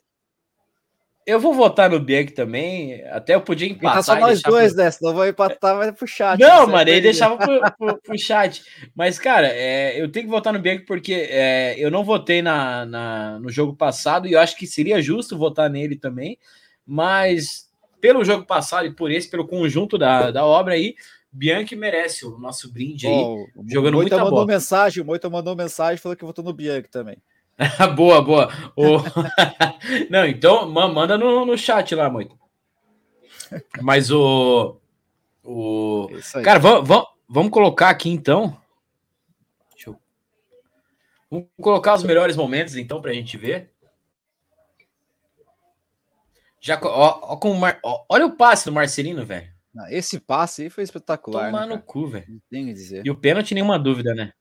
[1.26, 3.04] eu vou votar no Bianchi também.
[3.04, 3.96] Até eu podia empatar.
[3.96, 4.82] Tá só nós dois, pro...
[4.82, 4.90] né?
[4.90, 6.40] Senão vou empatar, vai pro chat.
[6.40, 8.62] Não, mano, ele deixava pro, pro, pro, chat.
[8.94, 12.84] Mas, cara, é, eu tenho que votar no Bianchi porque é, eu não votei na,
[12.86, 16.38] na, no jogo passado e eu acho que seria justo votar nele também.
[16.86, 17.70] Mas,
[18.00, 20.94] pelo jogo passado e por esse, pelo conjunto da, da obra aí,
[21.30, 23.12] Bianchi merece o nosso brinde aí.
[23.12, 24.46] Oh, jogando muito mandou bola.
[24.46, 27.16] mensagem, o Moita mandou mensagem falou que votou no Bianchi também.
[27.94, 28.48] boa, boa.
[28.76, 28.98] O...
[30.10, 32.38] Não, então manda no, no chat lá, muito.
[33.82, 34.80] Mas o.
[35.44, 36.08] o...
[36.42, 38.56] Cara, vamos, vamos, vamos colocar aqui então.
[39.74, 39.96] Deixa eu...
[41.30, 43.70] Vamos colocar os melhores momentos então para a gente ver.
[46.60, 47.78] Já, ó, ó, com Mar...
[47.82, 49.50] ó, olha o passe do Marcelino, velho.
[49.88, 51.46] Esse passe aí foi espetacular.
[51.46, 52.42] Tomar né, no cu, velho.
[53.04, 54.32] E o pênalti, nenhuma dúvida, né?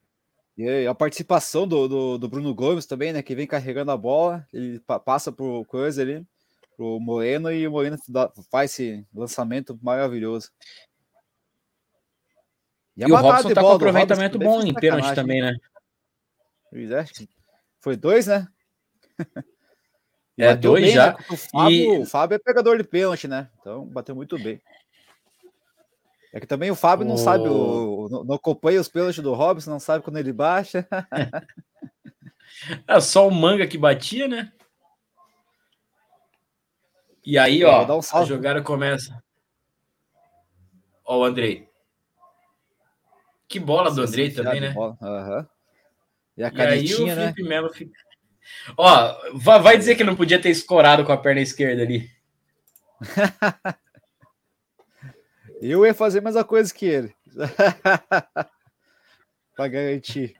[0.59, 3.23] E a participação do, do, do, Bruno Gomes também, né?
[3.23, 6.27] Que vem carregando a bola, ele passa por coisa ali,
[6.75, 7.97] pro Moreno, e o Moreno
[8.51, 10.51] faz esse lançamento maravilhoso.
[12.97, 15.55] E, e o Robson tá com aproveitamento bom em pênalti também, né?
[16.73, 17.05] É,
[17.79, 18.45] foi dois, né?
[20.37, 21.13] é, dois bem, já.
[21.13, 21.25] Né?
[21.29, 21.99] O, Fábio, e...
[21.99, 23.49] o Fábio é pegador de pênalti, né?
[23.61, 24.61] Então bateu muito bem.
[26.31, 29.71] É que também o Fábio não sabe, o, não, não acompanha os pênaltis do Robson,
[29.71, 30.87] não sabe quando ele baixa.
[32.87, 34.51] é só o manga que batia, né?
[37.25, 39.21] E aí, ó, um a jogada começa.
[41.03, 41.67] Ó, o Andrei.
[43.47, 44.73] Que bola do Andrei também, né?
[44.77, 45.45] Uhum.
[46.37, 47.49] E a e aí o Felipe né?
[47.49, 47.91] Melo fica...
[48.77, 52.09] Ó, vai dizer que não podia ter escorado com a perna esquerda ali.
[55.61, 57.13] Eu ia fazer a mesma coisa que ele.
[59.55, 60.35] para garantir.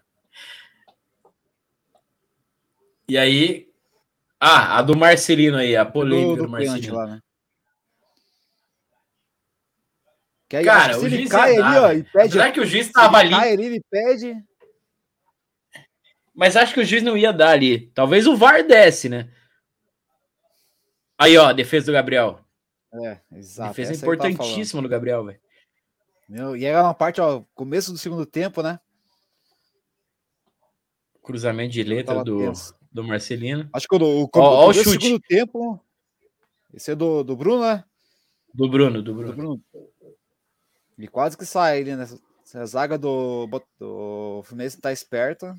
[3.07, 3.67] E aí.
[4.39, 6.95] Ah, a do Marcelino aí, a polêmica do, do, do Marcelino.
[6.95, 7.19] Lá, né?
[10.47, 12.31] Que aí, Cara, se ele cai ali, ó, e pede.
[12.31, 13.31] Será que o juiz estava ali?
[13.31, 14.35] Cai ali, ele pede.
[16.33, 17.91] Mas acho que o juiz não ia dar ali.
[17.91, 19.29] Talvez o VAR desce, né?
[21.17, 22.39] Aí, ó, defesa do Gabriel.
[22.93, 23.69] É, exato.
[23.69, 25.39] Defesa importantíssima do Gabriel, velho.
[26.57, 28.79] E era uma parte, ó, começo do segundo tempo, né?
[31.23, 32.51] Cruzamento de letra do,
[32.91, 33.69] do Marcelino.
[33.73, 34.89] Acho que o, o, ó, ó o chute.
[34.89, 35.79] segundo tempo.
[36.73, 37.83] Esse é do, do Bruno, né?
[38.53, 39.31] Do Bruno, do Bruno.
[39.31, 39.63] Do Bruno.
[40.97, 42.07] E quase que sai ali, né?
[42.55, 43.47] A zaga do,
[43.79, 45.55] do Fluminense tá esperta.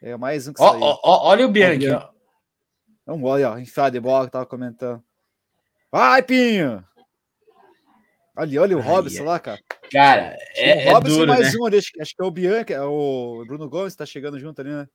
[0.00, 2.10] É mais um que ó, ó, ó, olha o Bianchi, ó.
[3.06, 3.56] É um gole, ó.
[3.56, 5.02] Enfiado de bola que tava comentando.
[5.92, 6.82] Vai, Pinho!
[8.34, 9.26] Ali, olha o Ai, Robson é.
[9.26, 9.60] lá, cara.
[9.92, 11.58] Cara, é, o Robson é duro, mais né?
[11.60, 14.70] um, acho, acho que é o Bianchi, é o Bruno Gomes tá chegando junto ali,
[14.70, 14.88] né?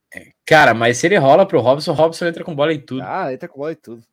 [0.44, 3.04] Cara, mas se ele rola pro Robson, o Robson entra com bola em tudo.
[3.04, 4.04] Ah, entra com bola em tudo.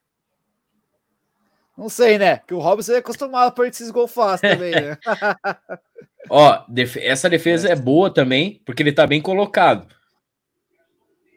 [1.74, 2.36] Não sei, né?
[2.47, 4.98] Que o Robson é acostumado a perder esses gols fáceis também, né?
[6.28, 7.73] Ó, def essa defesa é.
[7.73, 9.89] é boa também, porque ele tá bem colocado.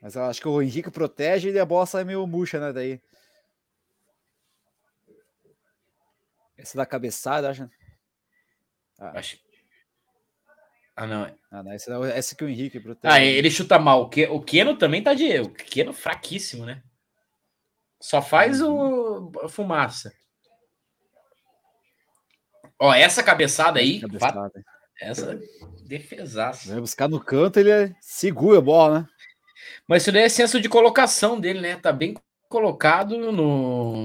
[0.02, 2.74] Mas eu acho que o Henrique protege e a bola sai meio murcha, né?
[2.74, 3.00] Daí.
[6.58, 7.70] Essa da cabeçada, acho.
[9.00, 9.20] Ah.
[9.20, 9.38] acho.
[10.96, 11.38] Ah, não.
[11.52, 11.72] Ah, não.
[11.72, 13.14] Essa, essa que o Henrique protege.
[13.14, 14.04] Ah, ele chuta mal.
[14.04, 15.40] O, que, o Keno também tá de.
[15.40, 16.82] O Keno fraquíssimo, né?
[18.02, 20.14] Só faz o a fumaça.
[22.80, 24.00] Ó, essa cabeçada aí.
[24.00, 24.52] Cabeçada.
[25.00, 25.40] Essa
[25.86, 26.72] defesaça.
[26.72, 27.96] Vai buscar no canto, ele é...
[28.02, 29.08] segura a bola, né?
[29.88, 31.78] Mas isso daí é senso de colocação dele, né?
[31.78, 32.16] Tá bem
[32.50, 33.32] colocado no,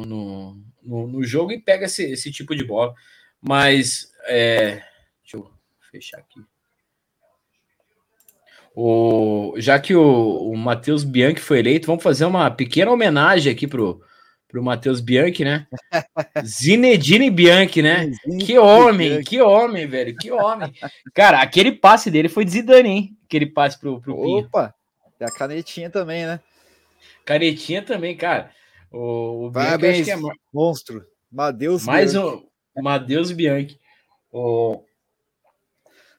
[0.05, 2.95] no, no, no jogo e pega esse, esse tipo de bola.
[3.41, 4.83] Mas é...
[5.23, 5.51] deixa eu
[5.91, 6.41] fechar aqui.
[8.75, 13.67] O, já que o, o Matheus Bianchi foi eleito, vamos fazer uma pequena homenagem aqui
[13.67, 14.03] pro,
[14.49, 15.67] pro Matheus Bianchi, né?
[16.45, 18.11] Zinedine Bianchi, né?
[18.41, 20.73] que homem, que homem, velho, que homem.
[21.15, 23.17] Cara, aquele passe dele foi de Zidane, hein?
[23.27, 24.75] Aquele passe pro, pro Opa,
[25.21, 26.41] e a canetinha também, né?
[27.25, 28.51] Canetinha também, cara.
[28.93, 31.05] O, o Parabéns, Bianchi é monstro.
[31.31, 32.47] Madeus Mais Bianchi.
[32.77, 33.81] um Madeus Bianchi.
[34.31, 34.85] O...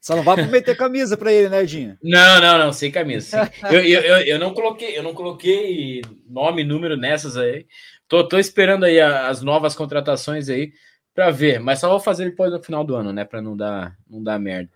[0.02, 1.98] Só não vai meter camisa para ele, né, Dinho?
[2.04, 3.50] Não, não, não, sem camisa.
[3.72, 7.66] eu, eu, eu, eu, não coloquei, eu não coloquei nome e número nessas aí.
[8.08, 10.74] Tô, tô esperando aí as novas contratações aí
[11.14, 13.96] para ver, mas só vou fazer depois do final do ano, né, para não dar,
[14.10, 14.70] não dar merda.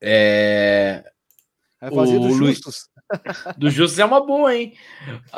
[0.00, 1.04] É...
[1.80, 2.88] Vai fazer o do Justus.
[3.56, 4.74] Do Justus é uma boa, hein?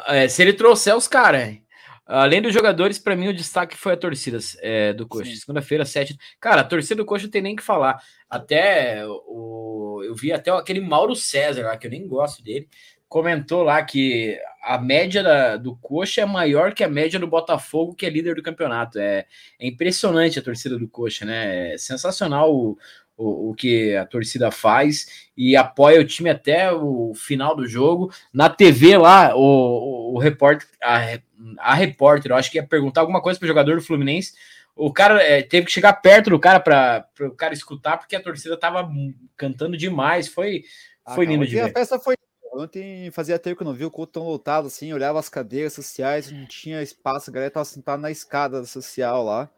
[0.06, 1.58] É, se ele trouxer os caras,
[2.06, 5.34] Além dos jogadores, para mim o destaque foi a torcida é, do Coxa.
[5.36, 6.18] Segunda-feira, sete.
[6.38, 7.98] Cara, a torcida do Coxa não tem nem que falar.
[8.28, 12.68] Até o, eu vi até aquele Mauro César lá, que eu nem gosto dele,
[13.08, 17.94] comentou lá que a média da, do Coxa é maior que a média do Botafogo,
[17.94, 18.98] que é líder do campeonato.
[18.98, 19.24] É,
[19.58, 21.72] é impressionante a torcida do Coxa, né?
[21.72, 22.76] É sensacional o,
[23.16, 28.12] o, o, que a torcida faz e apoia o time até o final do jogo.
[28.32, 31.18] Na TV lá, o, o, o repórter, a,
[31.58, 34.32] a repórter, eu acho que ia perguntar alguma coisa para o jogador do Fluminense.
[34.76, 38.22] O cara é, teve que chegar perto do cara para o cara escutar, porque a
[38.22, 38.88] torcida tava
[39.36, 40.26] cantando demais.
[40.26, 40.64] Foi,
[41.06, 41.60] ah, foi lindo de ver.
[41.62, 42.16] A festa foi.
[42.52, 45.72] Ontem fazia tempo que eu não vi o culto tão lotado assim, olhava as cadeiras
[45.72, 49.50] sociais, não tinha espaço, a galera tava sentada na escada social lá.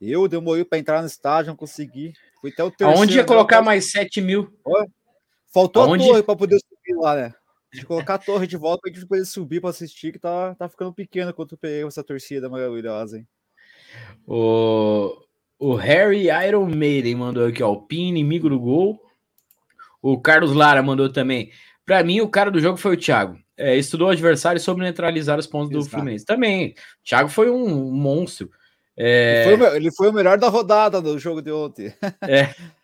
[0.00, 2.12] Eu demorei para entrar no estádio, não consegui.
[2.40, 2.98] Fui até o terceiro.
[2.98, 4.50] Aonde ia colocar mais 7 mil?
[5.52, 6.04] Faltou Aonde?
[6.04, 7.34] a torre para poder subir lá, né?
[7.72, 10.54] De colocar a torre de volta para a gente poder subir para assistir, que tá,
[10.54, 13.28] tá ficando pequeno quando eu peguei essa torcida maravilhosa, hein?
[14.26, 15.16] O,
[15.58, 17.72] o Harry Iron Maiden mandou aqui, ó.
[17.72, 19.00] O Pin, inimigo do gol.
[20.00, 21.52] O Carlos Lara mandou também.
[21.84, 23.38] Para mim, o cara do jogo foi o Thiago.
[23.56, 25.84] É, estudou o adversário e soube neutralizar os pontos Exato.
[25.84, 26.24] do Fluminense.
[26.24, 26.70] Também.
[26.70, 26.74] O
[27.04, 28.50] Thiago foi um monstro.
[28.96, 29.46] É...
[29.46, 31.94] Ele, foi, ele, foi, o melhor da rodada do jogo de ontem.
[32.22, 32.54] É.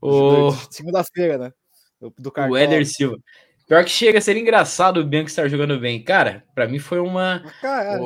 [0.00, 0.52] O...
[0.70, 1.52] Segunda-feira, né?
[2.00, 3.18] Do, do o Éder Silva.
[3.70, 6.02] Pior que chega a ser engraçado o Bianco estar jogando bem.
[6.02, 7.40] Cara, para mim foi uma.
[7.60, 8.00] Cara,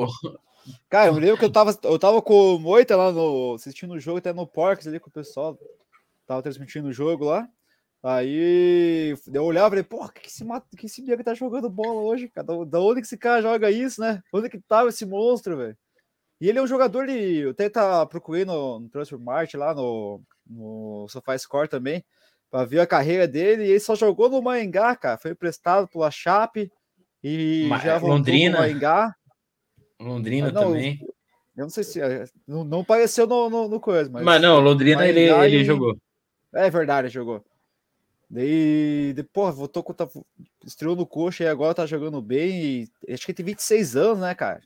[0.89, 3.99] cara, eu lembro que eu tava, eu tava com o Moita lá no, assistindo o
[3.99, 5.57] jogo, até no Porks ali com o pessoal.
[6.27, 7.47] Tava transmitindo o jogo lá.
[8.03, 10.45] Aí eu olhava e falei, porra, que esse,
[10.77, 12.45] que esse Bianco tá jogando bola hoje, cara?
[12.65, 14.21] Da onde que esse cara joga isso, né?
[14.31, 15.75] Onde que tava esse monstro, velho?
[16.39, 17.37] E ele é um jogador de.
[17.37, 22.03] Eu até tá procurando no Transfer Mart lá no, no SofaScore também,
[22.51, 23.63] para ver a carreira dele.
[23.63, 25.17] E ele só jogou no Maringá, cara.
[25.17, 26.71] Foi emprestado pela Chape
[27.23, 28.51] e Ma já voltou Londrina.
[28.51, 29.15] no Maringá.
[29.99, 30.99] Londrina ah, não, também.
[31.55, 32.01] Eu não sei se.
[32.01, 34.23] É, não, não apareceu no, no, no coisa, mas.
[34.23, 35.97] Mas não, Londrina ele, ele jogou.
[36.53, 37.43] É verdade, jogou.
[38.29, 40.09] Daí, depois, voltou contra.
[40.65, 42.87] Estreou no coxa e agora tá jogando bem.
[43.07, 44.61] E, acho que ele tem 26 anos, né, cara?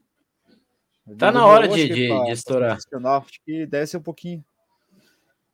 [1.17, 2.77] Tá na hora de, de, pra, de estourar.
[2.77, 4.43] Acho que deve ser um pouquinho.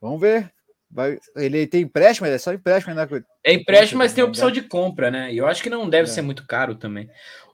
[0.02, 0.52] Vamos ver.
[0.90, 3.06] Vai, ele tem empréstimo, é só empréstimo, né?
[3.44, 5.34] É empréstimo, mas tem opção de compra, né?
[5.34, 6.14] E eu acho que não deve é.
[6.14, 7.10] ser muito caro também.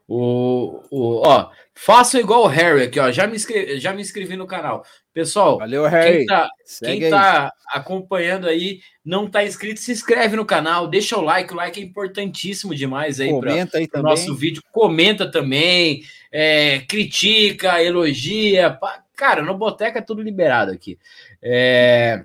[0.08, 3.12] O, o, ó, façam igual o Harry aqui, ó.
[3.12, 4.84] Já me, inscrevi, já me inscrevi no canal.
[5.14, 6.20] Pessoal, Valeu, Harry.
[6.20, 6.50] quem tá,
[6.80, 11.54] quem tá acompanhando aí, não tá inscrito, se inscreve no canal, deixa o like.
[11.54, 14.62] O like é importantíssimo demais aí para o nosso vídeo.
[14.72, 18.78] Comenta também, é, critica, elogia.
[19.16, 20.98] Cara, no Boteca é tudo liberado aqui.
[21.42, 22.24] É,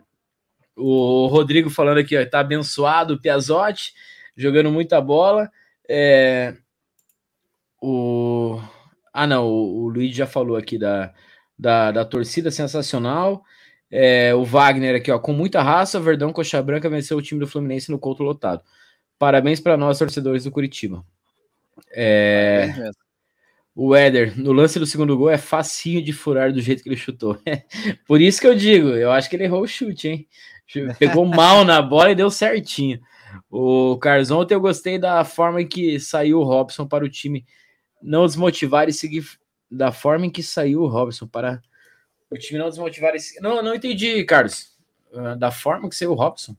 [0.76, 3.92] o Rodrigo falando aqui, ó, tá abençoado o Piazotti,
[4.36, 5.50] jogando muita bola.
[5.88, 6.54] É,
[7.86, 8.60] o
[9.12, 11.12] Ah, não, o, Luiz já falou aqui da,
[11.58, 13.42] da, da torcida sensacional.
[13.90, 17.46] É, o Wagner aqui, ó, com muita raça, Verdão Coxa Branca venceu o time do
[17.46, 18.62] Fluminense no Couto lotado.
[19.18, 21.04] Parabéns para nós, torcedores do Curitiba.
[21.94, 22.90] É,
[23.74, 26.96] o Éder, no lance do segundo gol, é facinho de furar do jeito que ele
[26.96, 27.38] chutou.
[28.06, 30.28] Por isso que eu digo, eu acho que ele errou o chute, hein?
[30.98, 33.00] Pegou mal na bola e deu certinho.
[33.50, 37.44] O Carzon, ontem eu gostei da forma em que saiu o Robson para o time
[38.02, 39.26] não desmotivar e seguir
[39.70, 41.60] da forma em que saiu o Robson para
[42.30, 43.40] o time não desmotivar e seguir.
[43.40, 44.76] Não, não entendi, Carlos.
[45.14, 46.56] Ah, da forma que saiu o Robson.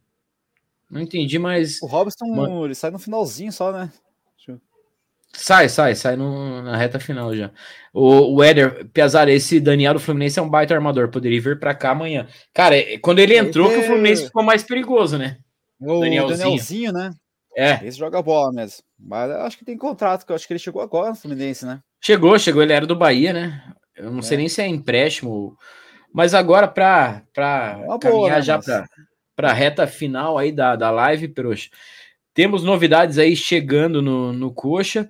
[0.90, 1.82] Não entendi, mas.
[1.82, 2.66] O Robson, Mano...
[2.66, 3.92] ele sai no finalzinho só, né?
[5.34, 7.52] Sai, sai, sai no, na reta final já.
[7.94, 11.76] O, o Éder, Piazar, esse Daniel do Fluminense é um baita armador, poderia vir para
[11.76, 12.28] cá amanhã.
[12.54, 15.38] Cara, é, quando ele entrou, que o Fluminense ficou mais perigoso, né?
[15.80, 17.12] O Danielzinho, Danielzinho né?
[17.58, 17.84] É.
[17.84, 18.84] Esse joga bola mesmo.
[19.00, 21.66] Mas eu acho que tem contrato, que eu acho que ele chegou agora no Fluminense,
[21.66, 21.82] né?
[22.00, 23.74] Chegou, chegou, ele era do Bahia, né?
[23.96, 24.22] Eu não é.
[24.22, 25.58] sei nem se é empréstimo,
[26.14, 28.88] mas agora para caminhar boa, né, já mas...
[29.36, 31.70] para a reta final aí da, da live, Peruxa.
[32.32, 35.10] Temos novidades aí chegando no, no Coxa.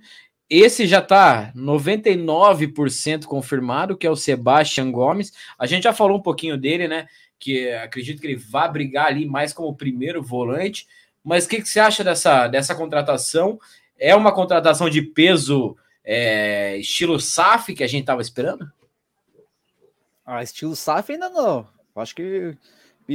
[0.50, 5.34] Esse já está 99% confirmado, que é o Sebastian Gomes.
[5.60, 7.08] A gente já falou um pouquinho dele, né?
[7.38, 10.88] Que acredito que ele vá brigar ali mais como primeiro volante.
[11.24, 13.60] Mas o que, que, você acha dessa, dessa contratação?
[14.00, 18.72] É uma contratação de peso é, estilo SAF que a gente estava esperando?
[20.26, 21.68] Ah, estilo SAF ainda não.
[21.96, 22.56] Acho que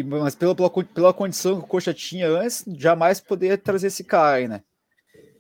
[0.07, 4.37] mas pela, pela, pela condição que o Coxa tinha antes, jamais poderia trazer esse cara
[4.37, 4.63] aí, né?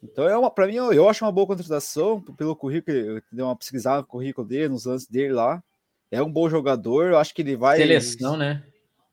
[0.02, 3.44] Então, é uma, para mim, eu, eu, acho uma boa contratação, pelo currículo, eu dei
[3.44, 5.62] uma pesquisada no currículo dele, nos lances dele lá.
[6.10, 7.78] É um bom jogador, eu acho que ele vai.
[7.78, 8.62] Seleção, né?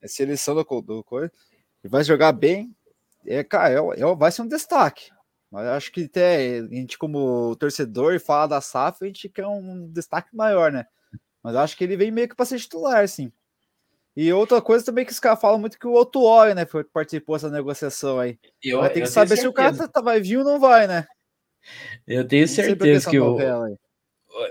[0.02, 1.32] É seleção do, do coisa.
[1.82, 2.76] Ele vai jogar bem.
[3.26, 5.12] É, cara, é, é, vai ser um destaque.
[5.52, 9.90] Mas acho que até a gente, como torcedor, fala da SAF, a gente quer um
[9.92, 10.86] destaque maior, né?
[11.44, 13.32] Mas acho que ele vem meio que para ser titular, sim.
[14.16, 16.22] E outra coisa também que os caras falam muito que o outro
[16.54, 18.38] né, foi, participou dessa negociação aí.
[18.62, 21.08] Eu, vai ter que saber se o cara tá, vai vir ou não vai, né?
[22.06, 23.40] Eu tenho certeza que o.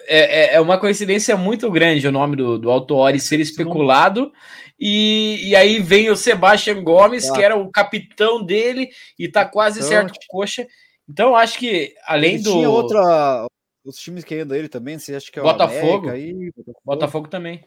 [0.06, 4.32] É, é, é uma coincidência muito grande o nome do, do ser especulado.
[4.78, 9.80] E, e aí vem o Sebastian Gomes, que era o capitão dele, e tá quase
[9.80, 10.66] então, certo coxa.
[11.08, 12.52] Então, acho que além do.
[12.52, 13.46] Tinha outra.
[13.84, 16.10] Os times querendo ele também, você acha que é o Botafogo.
[16.10, 16.80] Aí, Botafogo.
[16.84, 17.64] Botafogo também.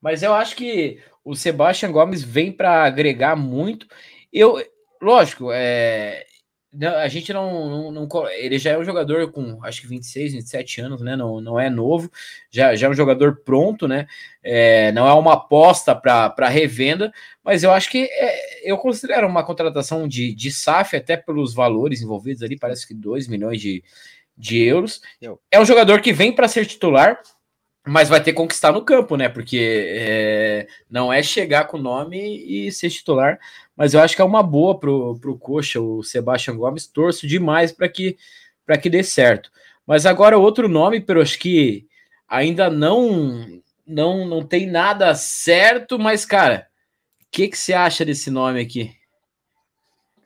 [0.00, 3.86] Mas eu acho que o Sebastian Gomes vem para agregar muito.
[4.32, 4.56] Eu,
[5.00, 6.24] lógico, é,
[6.84, 10.80] a gente não, não, não, Ele já é um jogador com acho que 26, 27
[10.80, 11.16] anos, né?
[11.16, 12.10] Não, não é novo,
[12.50, 14.06] já, já é um jogador pronto, né?
[14.42, 17.12] É, não é uma aposta para revenda,
[17.42, 22.02] mas eu acho que é, eu considero uma contratação de, de SAF, até pelos valores
[22.02, 23.82] envolvidos ali, parece que 2 milhões de,
[24.36, 25.00] de euros.
[25.50, 27.20] É um jogador que vem para ser titular,
[27.86, 29.28] mas vai ter que conquistar no campo, né?
[29.28, 33.38] Porque é, não é chegar com o nome e ser titular,
[33.76, 36.86] mas eu acho que é uma boa pro, pro Coxa, o Sebastião Gomes.
[36.86, 38.16] Torço demais para que,
[38.80, 39.50] que dê certo.
[39.86, 41.86] Mas agora outro nome, pero acho que
[42.26, 46.66] ainda não, não, não tem nada certo, mas, cara,
[47.20, 48.92] o que, que você acha desse nome aqui?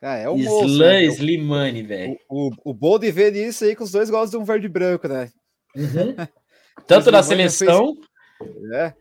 [0.01, 1.03] Ah, é o Islan né?
[1.03, 2.17] Slimani, velho.
[2.27, 4.67] O, o, o bom de ver isso aí que os dois gostam de um verde
[4.67, 5.29] branco, né?
[5.75, 6.15] Uhum.
[6.87, 7.95] Tanto na seleção.
[8.39, 8.93] Fez, é.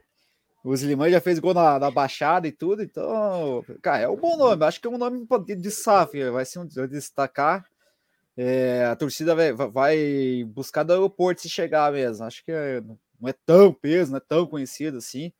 [0.62, 4.36] O Slimani já fez gol na, na, Baixada e tudo, então, cara, é um bom
[4.36, 4.64] nome.
[4.64, 5.26] Acho que é um nome
[5.56, 7.64] de SAF, vai ser um destacar.
[8.36, 12.24] É, a torcida vai, vai buscar do aeroporto se chegar mesmo.
[12.24, 12.80] Acho que é,
[13.20, 15.32] não é tão peso, não é tão conhecido assim.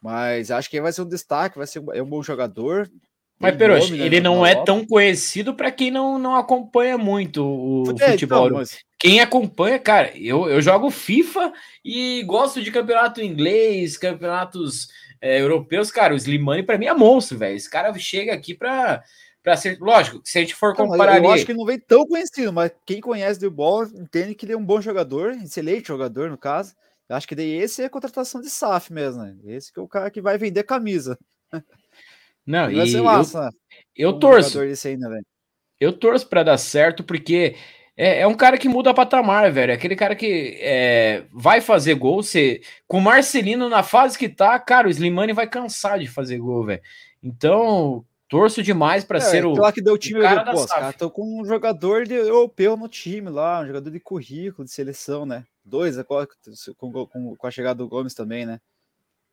[0.00, 2.90] Mas acho que vai ser um destaque, vai ser é um bom jogador.
[3.40, 7.84] Mas, Perox, né, ele não é tão conhecido para quem não, não acompanha muito o
[7.98, 8.46] é, futebol.
[8.46, 8.78] Então, mas...
[8.98, 11.50] Quem acompanha, cara, eu, eu jogo FIFA
[11.82, 14.88] e gosto de campeonato inglês, campeonatos
[15.22, 15.90] é, europeus.
[15.90, 17.56] Cara, o Slimani para mim é monstro, velho.
[17.56, 19.02] Esse cara chega aqui para
[19.42, 19.78] para ser.
[19.80, 21.18] Lógico, se a gente for comparar.
[21.18, 24.44] Não, eu acho que não vem tão conhecido, mas quem conhece o Ball entende que
[24.44, 26.74] ele é um bom jogador, excelente jogador, no caso.
[27.08, 29.34] Eu acho que daí esse é a contratação de SAF mesmo, né?
[29.44, 31.18] Esse que é o cara que vai vender camisa.
[32.50, 33.50] Não, vai ser massa, eu, né?
[33.96, 34.60] eu um torço.
[34.60, 35.22] Ainda,
[35.78, 37.54] eu torço para dar certo, porque
[37.96, 39.72] é, é, um cara que muda patamar, velho.
[39.72, 42.22] Aquele cara que é, vai fazer gol.
[42.22, 46.38] Você, com o Marcelino na fase que tá, cara, o Slimani vai cansar de fazer
[46.38, 46.82] gol, velho.
[47.22, 49.54] Então, torço demais para é, ser o.
[49.54, 52.14] Lá que deu o time, o cara do, pô, cara tô com um jogador de
[52.14, 55.44] europeu no time lá, um jogador de currículo, de seleção, né?
[55.64, 55.96] Dois,
[56.76, 58.60] com, com, com a chegada do Gomes também, né?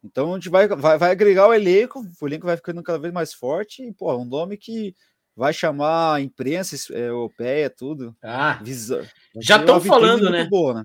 [0.04, 3.14] Então a gente vai, vai, vai agregar o elenco, o elenco vai ficando cada vez
[3.14, 4.96] mais forte, e, pô, um nome que
[5.36, 8.16] vai chamar a imprensa é, europeia, tudo.
[8.24, 9.10] Ah, visa,
[9.40, 10.46] já estão falando, né?
[10.50, 10.84] Boa, né?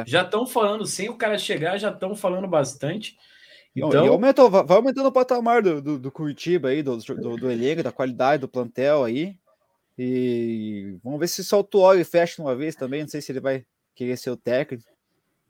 [0.00, 0.04] É.
[0.06, 3.16] Já estão falando, sem o cara chegar, já estão falando bastante.
[3.74, 7.82] Então, aumentou, vai aumentando o patamar do, do, do Curitiba aí, do, do, do elenco,
[7.82, 9.34] da qualidade do plantel aí.
[9.98, 13.00] E vamos ver se solta o óleo fecha uma vez também.
[13.00, 13.64] Não sei se ele vai
[13.94, 14.84] querer ser o técnico,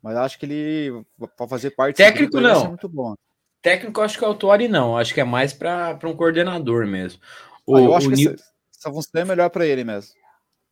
[0.03, 1.05] mas acho que ele,
[1.37, 2.67] para fazer parte técnico, não.
[2.67, 3.15] muito bom.
[3.61, 7.21] Técnico, acho que é o Tuori não, acho que é mais para um coordenador mesmo.
[7.65, 8.33] O, ah, eu acho que Nil...
[8.33, 8.43] essa,
[8.77, 10.11] essa função é melhor para ele mesmo.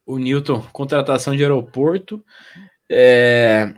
[0.05, 2.21] O Newton, contratação de aeroporto.
[2.91, 3.73] É...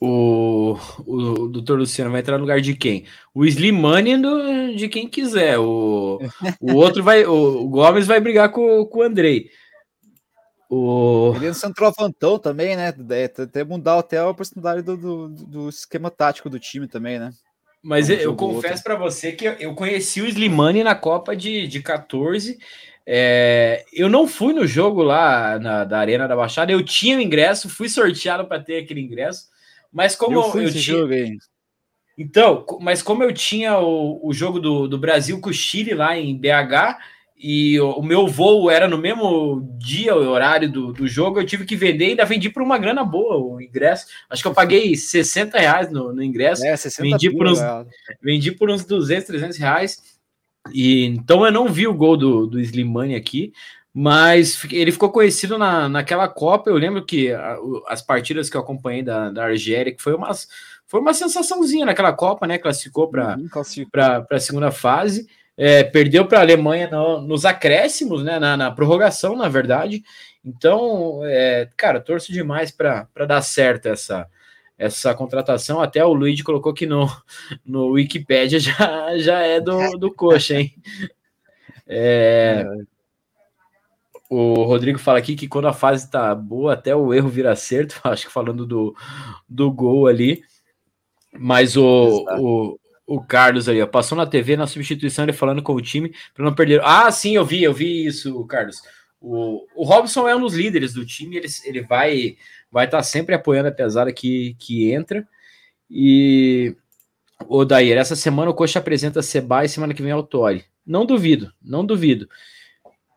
[0.00, 3.04] O, o, o doutor Luciano vai entrar no lugar de quem?
[3.34, 5.58] O Slimani do, de quem quiser.
[5.58, 6.20] O,
[6.60, 7.26] o outro vai.
[7.26, 9.50] O, o Gomes vai brigar com, com o Andrei.
[10.72, 11.32] O...
[11.34, 12.94] Ele é um centroavantão também, né?
[13.42, 17.32] Até mudar até a oportunidade do, do, do esquema tático do time também, né?
[17.82, 21.82] Mas eu, eu confesso para você que eu conheci o Slimani na Copa de, de
[21.82, 22.56] 14.
[23.04, 27.20] É, eu não fui no jogo lá na, da Arena da Baixada, eu tinha o
[27.20, 29.48] ingresso, fui sorteado para ter aquele ingresso,
[29.92, 30.82] mas como eu, fui eu tinha.
[30.82, 31.36] Jogo aí.
[32.16, 36.16] Então, mas como eu tinha o, o jogo do, do Brasil com o Chile lá
[36.16, 36.98] em BH,
[37.42, 41.64] e o, meu voo era no mesmo dia, o horário do, do jogo, eu tive
[41.64, 44.08] que vender e ainda vendi por uma grana boa o ingresso.
[44.28, 46.62] Acho que eu paguei 60 reais no, no ingresso.
[46.66, 47.58] É, 60 vendi, por uns,
[48.20, 50.02] vendi por uns 200, 300 reais.
[50.70, 53.54] E, então eu não vi o gol do, do Slimani aqui,
[53.94, 56.68] mas ele ficou conhecido na, naquela Copa.
[56.68, 57.56] Eu lembro que a,
[57.88, 60.46] as partidas que eu acompanhei da, da Argélia, que foi, umas,
[60.86, 62.58] foi uma sensaçãozinha naquela Copa, né?
[62.58, 65.26] Classificou para uhum, a segunda fase.
[65.56, 70.02] É, perdeu para a Alemanha no, nos acréscimos, né, na, na, prorrogação, na verdade.
[70.44, 74.26] Então, é, cara, torço demais para dar certo essa,
[74.78, 75.80] essa contratação.
[75.80, 77.06] Até o Luigi colocou que no,
[77.64, 80.74] no Wikipedia já, já é do, do coxa, hein?
[81.86, 82.64] É,
[84.30, 88.00] o Rodrigo fala aqui que quando a fase tá boa, até o erro vira acerto,
[88.08, 88.94] acho que falando do,
[89.48, 90.42] do gol ali.
[91.32, 92.79] Mas o, o,
[93.10, 96.44] o Carlos ali, ó, passou na TV na substituição, ele falando com o time para
[96.44, 96.80] não perder.
[96.84, 98.80] Ah, sim, eu vi, eu vi isso, Carlos.
[99.20, 102.36] O, o Robson é um dos líderes do time, ele, ele vai
[102.70, 105.26] vai estar tá sempre apoiando a pesada que, que entra.
[105.90, 106.76] E
[107.48, 110.64] o Dair, essa semana o Coxa apresenta Seba e semana que vem é o Tori.
[110.86, 112.28] Não duvido, não duvido.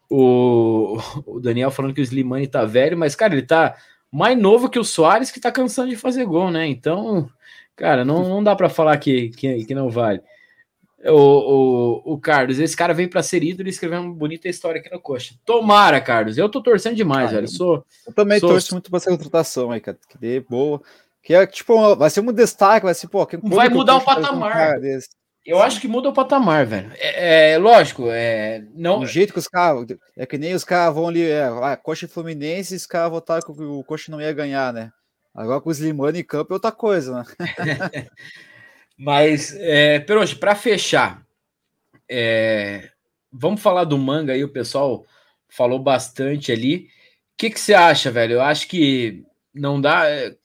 [0.10, 0.98] O,
[1.28, 3.76] o Daniel falando que o Slimani tá velho, mas, cara, ele tá
[4.12, 6.66] mais novo que o Soares, que tá cansando de fazer gol, né?
[6.66, 7.30] Então,
[7.76, 10.22] Cara, não, não dá para falar que, que, que, não vale.
[11.06, 11.12] O,
[12.06, 14.92] o, o Carlos, esse cara veio para ser ídolo e escrever uma bonita história aqui
[14.92, 15.36] no Coxa.
[15.44, 16.38] Tomara, Carlos.
[16.38, 17.46] Eu tô torcendo demais, ah, velho.
[17.46, 18.50] Eu, sou, eu também sou...
[18.50, 19.98] torço muito pra essa contratação aí, cara.
[20.08, 20.82] Que dê boa.
[21.22, 24.80] Que é tipo, vai ser um destaque, vai ser, pô, que vai mudar o patamar.
[25.46, 26.92] eu acho que muda o patamar, velho.
[26.96, 28.64] É, é lógico, é.
[28.76, 29.00] Não...
[29.00, 29.86] O jeito que os caras.
[30.18, 33.42] É que nem os caras vão ali, é, ah, Coxa e Fluminense, os caras votaram
[33.42, 34.92] que o Coxa não ia ganhar, né?
[35.34, 37.26] Agora com os Slimani em campo é outra coisa, né?
[38.98, 41.26] Mas, é, hoje, para fechar,
[42.10, 42.92] é,
[43.32, 45.06] vamos falar do manga aí, o pessoal
[45.50, 46.88] falou bastante ali.
[47.34, 48.34] O que, que você acha, velho?
[48.34, 49.24] Eu acho que
[49.54, 50.08] não dá.
[50.08, 50.36] É,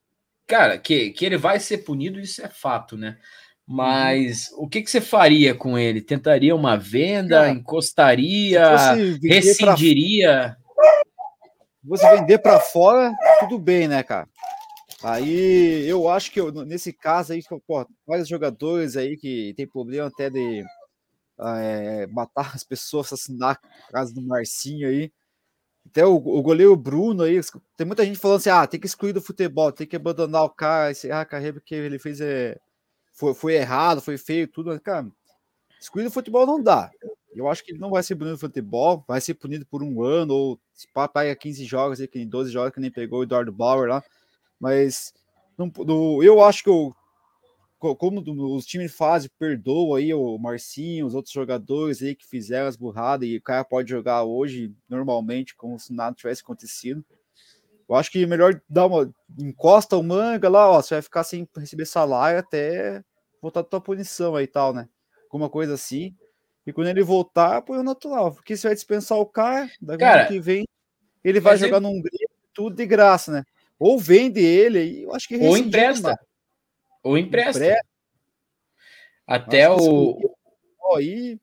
[0.47, 3.19] cara, que, que ele vai ser punido, isso é fato, né?
[3.67, 4.65] Mas uhum.
[4.65, 6.01] o que, que você faria com ele?
[6.01, 7.47] Tentaria uma venda?
[7.47, 7.51] É.
[7.51, 8.95] Encostaria?
[9.23, 10.57] Rescindiria?
[10.75, 10.89] Pra...
[11.85, 14.27] Você vender para fora, tudo bem, né, cara?
[15.03, 20.09] Aí eu acho que eu, nesse caso aí, pô, vários jogadores aí que tem problema
[20.09, 20.65] até de
[21.41, 25.13] é, matar as pessoas, assassinar a casa do Marcinho aí.
[25.87, 27.41] Até o, o, goleiro Bruno aí,
[27.77, 30.51] tem muita gente falando assim: ah, tem que excluir do futebol, tem que abandonar o
[30.51, 32.59] cara, encerrar a carreira porque ele fez é,
[33.19, 34.71] foi, foi errado, foi feio, tudo.
[34.71, 35.07] Mas, cara,
[35.81, 36.91] excluir do futebol não dá.
[37.35, 40.03] Eu acho que ele não vai ser punido no futebol, vai ser punido por um
[40.03, 43.89] ano, ou se papai 15 jogos, aí, 12 jogos que nem pegou o Eduardo Bauer
[43.89, 44.03] lá.
[44.61, 45.13] Mas
[45.57, 46.95] não, eu acho que o,
[47.97, 48.23] como
[48.57, 53.29] os times fazem, perdoa aí o Marcinho, os outros jogadores aí que fizeram as burradas
[53.29, 57.05] e o cara pode jogar hoje normalmente, como se nada tivesse acontecido.
[57.89, 61.25] Eu acho que é melhor dar uma encosta o manga lá, ó, você vai ficar
[61.25, 63.03] sem receber salário até
[63.41, 64.89] voltar da tua punição aí e tal, né?
[65.25, 66.15] Alguma coisa assim.
[66.67, 70.27] E quando ele voltar, põe o natural, porque você vai dispensar o cara, da cara,
[70.27, 70.67] que vem,
[71.25, 73.45] ele vai jogar num Grêmio, tudo de graça, né?
[73.79, 76.19] Ou vende ele, eu acho que ou empresta.
[77.03, 77.65] Ou empresta.
[77.65, 77.87] empresta.
[79.27, 80.19] Até o.
[80.97, 81.39] Aí.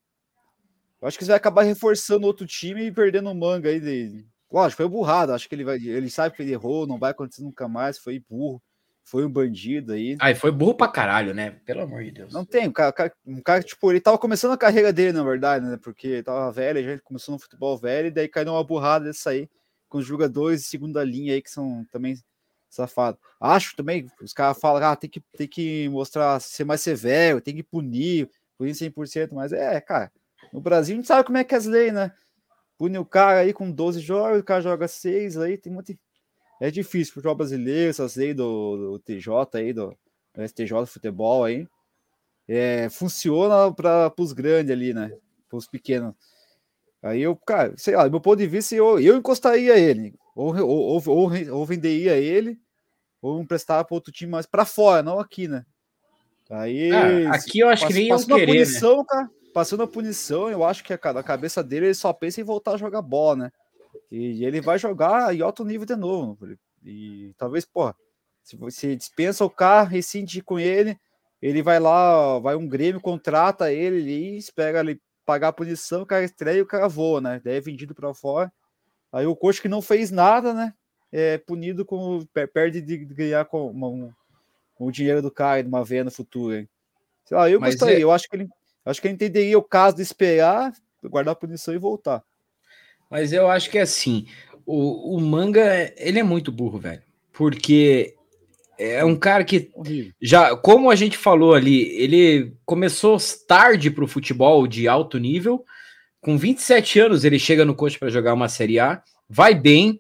[1.02, 4.28] Eu acho que você vai acabar reforçando outro time e perdendo o manga aí dele.
[4.52, 5.34] Lógico, foi burrado.
[5.34, 5.78] Acho que ele vai.
[5.78, 7.98] Ele sabe que ele errou, não vai acontecer nunca mais.
[7.98, 8.62] Foi burro.
[9.04, 10.18] Foi um bandido aí.
[10.20, 11.52] Ah, foi burro pra caralho, né?
[11.64, 12.34] Pelo amor de Deus.
[12.34, 15.64] Não tem, um cara, um cara, tipo, ele tava começando a carreira dele, na verdade,
[15.64, 15.78] né?
[15.78, 19.48] Porque tava velho, já começou no futebol velho, e daí caiu uma burrada dessa aí,
[19.88, 22.18] com os jogadores de segunda linha aí, que são também
[22.70, 23.18] safado.
[23.40, 27.56] Acho também, os caras falam, ah, tem que, tem que mostrar, ser mais severo, tem
[27.56, 30.12] que punir, punir 100%, mas é, cara,
[30.52, 32.12] no Brasil a gente sabe como é que é as leis, né?
[32.78, 35.98] Pune o cara aí com 12 jogos, o cara joga 6, aí tem muito...
[36.60, 39.96] É difícil pro jogo brasileiro, essas leis do, do TJ aí, do,
[40.34, 41.68] do STJ futebol aí,
[42.48, 45.12] é, funciona para os grandes ali, né?
[45.50, 46.14] Para os pequenos.
[47.06, 50.58] Aí eu, cara, sei lá, do meu ponto de vista, eu, eu encostaria ele, ou,
[50.58, 52.60] ou, ou, ou venderia ele,
[53.22, 55.64] ou emprestar para outro time mais para fora, não aqui, né?
[56.50, 59.06] Aí, ah, aqui eu acho que nem iam querer, punição, né?
[59.08, 62.44] cara, passando a punição, eu acho que a, a cabeça dele ele só pensa em
[62.44, 63.52] voltar a jogar bola, né?
[64.12, 66.58] E, e ele vai jogar em alto nível de novo.
[66.84, 67.96] E talvez, porra,
[68.42, 71.00] se você dispensa o carro, rescinde com ele,
[71.40, 76.06] ele vai lá, vai um Grêmio, contrata ele e espera ele pagar a punição, o
[76.06, 77.42] cara estreia e o cara voa, né?
[77.44, 78.52] Daí é vendido para fora.
[79.12, 80.74] Aí o coach que não fez nada, né?
[81.18, 84.14] é punido com perde de ganhar com, uma,
[84.76, 86.68] com o dinheiro do cara numa venda futura.
[87.24, 88.04] Sei lá, eu Mas gostaria, é...
[88.04, 88.50] eu acho que ele
[88.84, 90.74] acho que ele entenderia o caso de esperar,
[91.06, 92.22] guardar a punição e voltar.
[93.10, 94.28] Mas eu acho que é assim,
[94.66, 95.64] o, o manga,
[95.98, 97.02] ele é muito burro, velho.
[97.32, 98.15] Porque
[98.78, 99.72] é um cara que
[100.22, 105.64] já, como a gente falou ali, ele começou tarde para o futebol de alto nível.
[106.22, 110.00] Com 27 anos, ele chega no coach para jogar uma Série A, vai bem,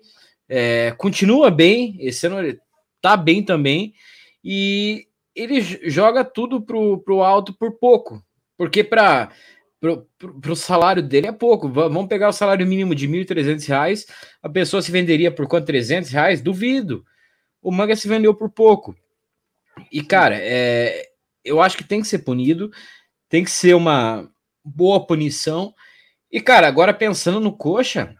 [0.49, 2.60] é, continua bem, esse ano ele
[3.02, 3.93] tá bem também,
[4.43, 8.23] e ele joga tudo pro, pro alto por pouco,
[8.57, 9.30] porque para
[9.80, 10.07] pro,
[10.41, 11.69] pro, salário dele é pouco.
[11.69, 14.06] Vamos pegar o salário mínimo de R$ 1.300,
[14.41, 15.65] a pessoa se venderia por quanto?
[15.65, 16.41] 300 reais?
[16.41, 17.06] Duvido.
[17.65, 18.95] O Manga se vendeu por pouco.
[19.91, 21.09] E, cara, é,
[21.43, 22.69] eu acho que tem que ser punido,
[23.27, 24.29] tem que ser uma
[24.63, 25.73] boa punição.
[26.31, 28.15] E, cara, agora pensando no Coxa,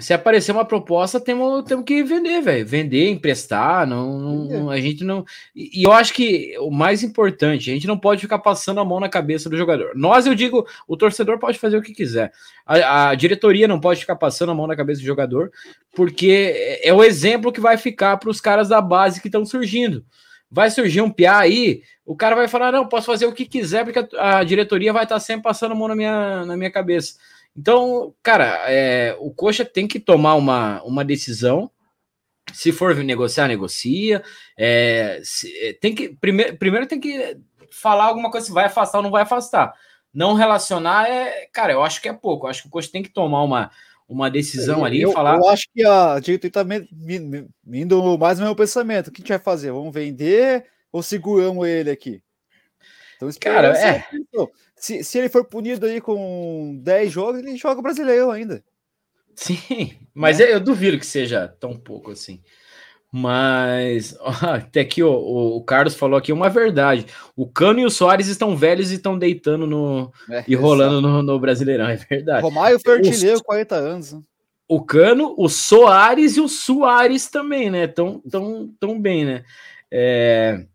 [0.00, 2.66] se aparecer uma proposta, temos, temos que vender, velho.
[2.66, 5.24] Vender, emprestar, não, não, a gente não.
[5.54, 8.98] E eu acho que o mais importante, a gente não pode ficar passando a mão
[8.98, 9.92] na cabeça do jogador.
[9.94, 12.32] Nós, eu digo, o torcedor pode fazer o que quiser.
[12.66, 15.52] A, a diretoria não pode ficar passando a mão na cabeça do jogador,
[15.94, 20.04] porque é o exemplo que vai ficar para os caras da base que estão surgindo.
[20.50, 23.84] Vai surgir um piá aí, o cara vai falar: não, posso fazer o que quiser,
[23.84, 27.14] porque a, a diretoria vai estar sempre passando a mão na minha, na minha cabeça.
[27.56, 31.70] Então, cara, é, o Coxa tem que tomar uma, uma decisão.
[32.52, 34.22] Se for negociar, negocia.
[34.58, 37.38] É, se, é, tem que primeiro, primeiro tem que
[37.70, 39.72] falar alguma coisa se vai afastar ou não vai afastar.
[40.12, 42.46] Não relacionar é, cara, eu acho que é pouco.
[42.46, 43.70] Eu acho que o Coxa tem que tomar uma,
[44.08, 45.36] uma decisão ali eu, falar.
[45.36, 46.62] Eu acho que a diretoria está
[47.72, 49.08] indo mais no meu pensamento.
[49.08, 49.72] O que a gente vai fazer?
[49.72, 52.22] Vamos vender ou seguramos ele aqui?
[53.16, 54.04] Então, cara, é.
[54.84, 58.62] Se, se ele for punido aí com 10 jogos, ele joga brasileiro ainda.
[59.34, 60.52] Sim, mas é.
[60.52, 62.42] eu duvido que seja tão pouco assim.
[63.10, 67.06] Mas ó, até aqui ó, o, o, Carlos falou aqui uma verdade.
[67.34, 71.22] O Cano e o Soares estão velhos e estão deitando no é, e rolando no,
[71.22, 72.42] no, Brasileirão, é verdade.
[72.42, 74.12] Romário artilheiro, 40 anos.
[74.12, 74.20] Né?
[74.68, 77.86] O Cano, o Soares e o Soares também, né?
[77.86, 79.44] Tão, tão, tão bem, né?
[79.90, 80.66] É,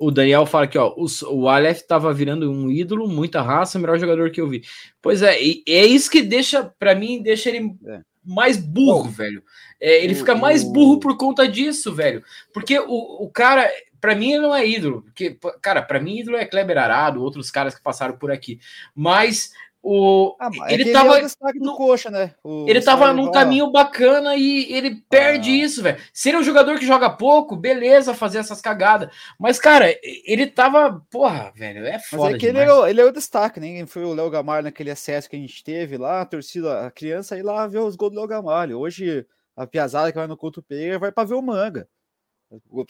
[0.00, 3.98] o Daniel fala aqui, ó, o, o Aleph estava virando um ídolo, muita raça, melhor
[3.98, 4.62] jogador que eu vi.
[5.02, 8.00] Pois é, e, é isso que deixa, para mim, deixa ele é.
[8.24, 9.44] mais burro, Bom, velho.
[9.78, 12.24] É, ele o, fica mais burro por conta disso, velho.
[12.50, 13.70] Porque o, o cara,
[14.00, 15.02] para mim, ele não é ídolo.
[15.02, 18.58] Porque, cara, para mim, ídolo é Kleber Arado, outros caras que passaram por aqui.
[18.94, 21.18] Mas o, ah, ele é tava
[21.54, 22.34] no coxa, né?
[22.44, 25.64] O, ele tava num caminho bacana e ele perde ah.
[25.64, 25.98] isso, velho.
[26.12, 29.10] Se ele é um jogador que joga pouco, beleza, fazer essas cagadas.
[29.38, 32.32] Mas, cara, ele tava, porra, velho, é foda.
[32.32, 33.86] Mas é ele é, ele é, o destaque, né?
[33.86, 37.34] Foi o Léo Gamalho naquele acesso que a gente teve lá, a torcida, a criança
[37.34, 38.78] aí lá ver os gols do Léo Gamalho.
[38.78, 39.26] Hoje,
[39.56, 41.88] a piazada que vai no Couto Pereira vai para ver o manga.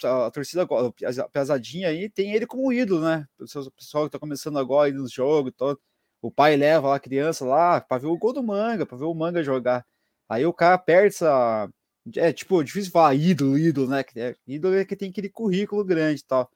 [0.05, 3.29] A torcida, a pesadinha aí, tem ele como ídolo, né?
[3.39, 5.79] O pessoal que tá começando agora aí nos jogos, todo.
[6.23, 9.15] O pai leva a criança lá para ver o gol do manga, para ver o
[9.15, 9.87] manga jogar.
[10.29, 11.69] Aí o cara perde essa.
[12.17, 14.05] É tipo, difícil falar ídolo, ídolo, né?
[14.17, 16.51] É, ídolo é que tem aquele currículo grande e tal.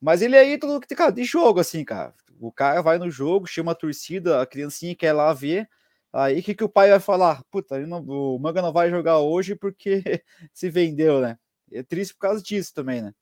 [0.00, 2.14] Mas ele é ídolo cara, de jogo, assim, cara.
[2.40, 5.68] O cara vai no jogo, chama a torcida, a criancinha quer lá ver.
[6.12, 7.42] Aí o que, que o pai vai falar?
[7.50, 10.02] Puta, não, o Manga não vai jogar hoje porque
[10.52, 11.38] se vendeu, né?
[11.72, 13.14] É triste por causa disso também, né?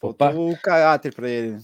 [0.00, 1.58] Faltou o caráter para ele.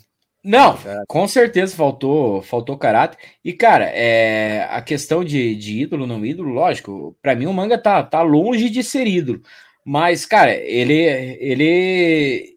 [0.46, 0.78] Não,
[1.08, 3.18] com certeza faltou, faltou caráter.
[3.44, 7.76] E, cara, é, a questão de, de ídolo, não ídolo, lógico, para mim o manga
[7.76, 9.42] tá, tá longe de ser ídolo.
[9.84, 10.94] Mas, cara, ele
[11.40, 12.56] ele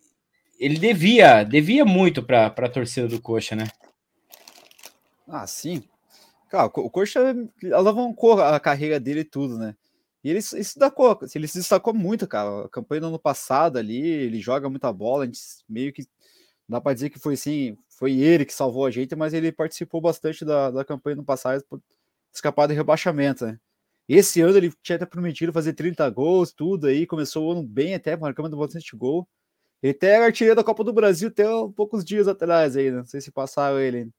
[0.60, 3.68] ele devia, devia muito para a torcida do Coxa, né?
[5.28, 5.84] Ah, sim.
[6.48, 7.20] Cara, o Coxa
[7.74, 9.76] alavancou a carreira dele e tudo, né?
[10.24, 12.66] E ele se destacou, ele se destacou muito, cara.
[12.66, 16.06] A campanha do ano passado ali, ele joga muita bola, a gente meio que
[16.70, 20.00] dá para dizer que foi sim, foi ele que salvou a gente, mas ele participou
[20.00, 21.82] bastante da, da campanha no passado por
[22.34, 23.60] escapar do rebaixamento, né?
[24.08, 27.96] Esse ano ele tinha até prometido fazer 30 gols, tudo aí, começou o ano bem
[27.96, 29.28] até, marcando bastante gol.
[29.84, 32.98] Ele até era artilheiro da Copa do Brasil até um poucos dias atrás aí, né?
[32.98, 34.10] não sei se passaram ele.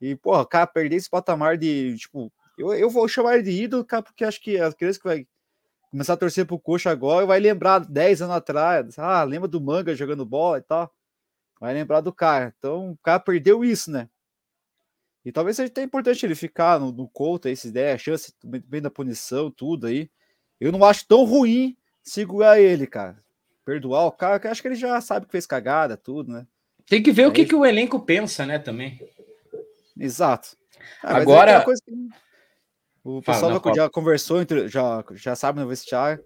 [0.00, 3.84] E, porra, cara, perder esse patamar de, tipo, eu, eu vou chamar ele de ídolo,
[3.84, 5.26] cara, porque acho que as crianças que vai
[5.90, 9.94] começar a torcer pro Coxa agora vai lembrar 10 anos atrás, ah, lembra do Manga
[9.94, 10.92] jogando bola e tal.
[11.60, 12.54] Vai lembrar do cara.
[12.58, 14.08] Então, o cara perdeu isso, né?
[15.22, 18.80] E talvez seja até importante ele ficar no, no Couto, essa ideia, a chance bem
[18.80, 20.10] da punição, tudo aí.
[20.58, 23.22] Eu não acho tão ruim segurar ele, cara.
[23.64, 26.46] Perdoar o cara, que acho que ele já sabe que fez cagada, tudo, né?
[26.86, 28.98] Tem que ver o que, que o elenco pensa, né, também.
[29.98, 30.56] Exato.
[31.02, 31.62] Ah, Agora.
[31.64, 31.72] Que...
[33.04, 36.22] O pessoal Fala, já conversou, entre, já, já sabe no vestiário,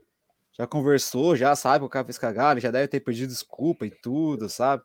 [0.52, 3.90] já conversou, já sabe que o cara fez cagada, já deve ter pedido desculpa e
[3.90, 4.82] tudo, sabe?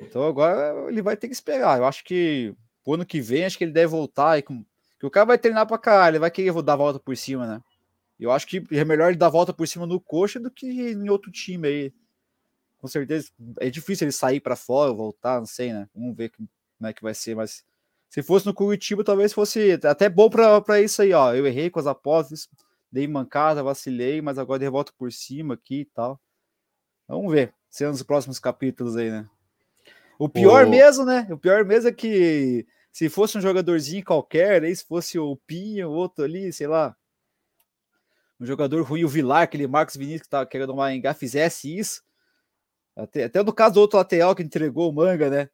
[0.00, 1.78] Então agora ele vai ter que esperar.
[1.78, 2.54] Eu acho que
[2.84, 4.38] o ano que vem, acho que ele deve voltar.
[4.38, 4.64] E com...
[4.98, 7.46] que o cara vai treinar pra caralho, ele vai querer dar a volta por cima,
[7.46, 7.62] né?
[8.18, 10.66] Eu acho que é melhor ele dar a volta por cima no coxa do que
[10.66, 11.94] em outro time aí.
[12.78, 15.88] Com certeza é difícil ele sair para fora, voltar, não sei, né?
[15.94, 16.48] Vamos ver como
[16.88, 17.64] é que vai ser, mas
[18.08, 21.34] se fosse no Curitiba, talvez fosse até bom para isso aí, ó.
[21.34, 22.48] Eu errei com as apostas,
[22.90, 26.20] dei mancada, vacilei, mas agora de volta por cima aqui e tal.
[27.06, 29.28] Vamos ver, sendo nos próximos capítulos aí, né?
[30.20, 30.68] O pior o...
[30.68, 31.26] mesmo, né?
[31.30, 35.88] O pior mesmo é que se fosse um jogadorzinho qualquer, aí se fosse o Pinho,
[35.90, 36.94] outro ali, sei lá,
[38.38, 42.02] um jogador ruim, o Vilar, aquele Marcos Vinícius que tava querendo uma engar, fizesse isso.
[42.94, 45.46] Até, até no caso do outro lateral que entregou o manga, né?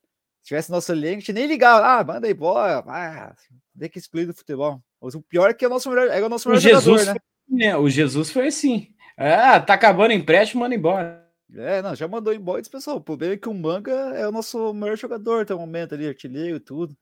[0.43, 3.37] Se tivesse nosso elenco, a gente nem ligava, ah, manda embora, ah,
[3.79, 4.83] tem que excluir do futebol.
[5.01, 7.21] O pior é que é o nosso melhor, é o nosso melhor o Jesus jogador,
[7.49, 7.71] né?
[7.71, 8.89] Foi, O Jesus foi assim.
[9.17, 11.25] Ah, tá acabando o empréstimo, manda embora.
[11.55, 12.97] É, não, já mandou embora esse pessoal.
[12.97, 16.07] O problema é que o Manga é o nosso melhor jogador até o momento ali,
[16.07, 16.97] artilheiro, tudo.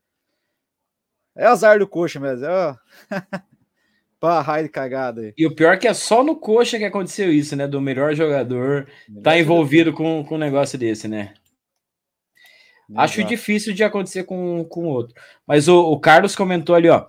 [1.35, 2.77] É azar do coxa mesmo, é
[4.21, 5.35] Pá, raio de cagada aí.
[5.37, 7.67] E o pior é que é só no coxa que aconteceu isso, né?
[7.67, 11.35] Do melhor jogador melhor tá envolvido com, com um negócio desse, né?
[12.89, 13.05] Exato.
[13.05, 15.15] Acho difícil de acontecer com, com outro.
[15.47, 17.07] Mas o, o Carlos comentou ali, ó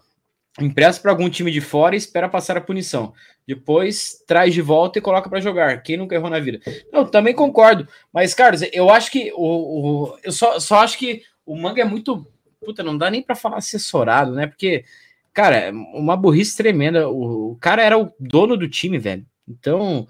[0.60, 3.14] empresta para algum time de fora e espera passar a punição.
[3.48, 5.84] Depois traz de volta e coloca para jogar.
[5.84, 6.60] Quem nunca errou na vida?
[6.92, 7.88] Eu também concordo.
[8.12, 11.86] Mas, Carlos, eu acho que o, o eu só, só acho que o manga é
[11.86, 12.26] muito.
[12.60, 14.48] Puta, não dá nem para falar assessorado, né?
[14.48, 14.84] Porque,
[15.34, 17.08] cara, uma burrice tremenda.
[17.08, 19.26] O, o cara era o dono do time, velho.
[19.48, 20.08] Então,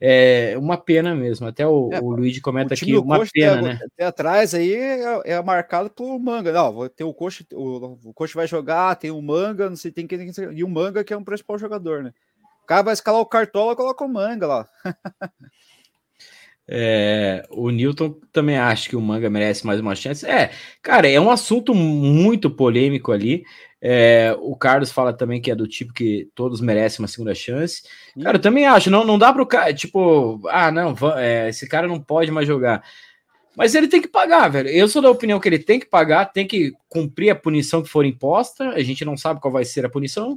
[0.00, 1.46] é uma pena mesmo.
[1.46, 3.78] Até o, é, o Luigi comenta aqui, uma pena, né?
[3.92, 6.52] Até atrás aí é, é, marcado por manga.
[6.52, 9.90] Não, vou ter o coach, o, o coach vai jogar, tem o manga, não sei,
[9.90, 10.16] tem que
[10.52, 12.12] e o manga que é um principal jogador, né?
[12.62, 14.68] O cara vai escalar o cartola, coloca o manga lá.
[16.68, 20.26] É, o Newton também acha que o manga merece mais uma chance.
[20.26, 20.50] É,
[20.82, 23.44] cara, é um assunto muito polêmico ali.
[23.88, 27.84] É, o Carlos fala também que é do tipo que todos merecem uma segunda chance.
[28.20, 31.68] Cara, eu também acho, não, não dá para o cara, tipo, ah, não, é, esse
[31.68, 32.82] cara não pode mais jogar.
[33.56, 34.68] Mas ele tem que pagar, velho.
[34.70, 37.88] Eu sou da opinião que ele tem que pagar, tem que cumprir a punição que
[37.88, 38.70] for imposta.
[38.70, 40.36] A gente não sabe qual vai ser a punição.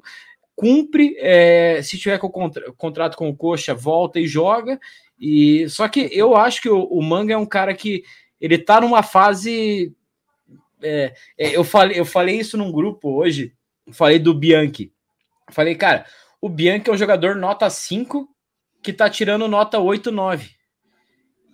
[0.55, 4.79] Cumpre, é, se tiver com contra, contrato com o Coxa, volta e joga.
[5.19, 8.03] E só que eu acho que o, o Manga é um cara que
[8.39, 9.91] ele tá numa fase
[10.81, 13.53] é, é, eu, falei, eu falei isso num grupo hoje,
[13.91, 14.91] falei do Bianchi.
[15.51, 16.05] Falei, cara,
[16.41, 18.29] o Bianchi é um jogador nota 5
[18.81, 20.49] que tá tirando nota 8, 9.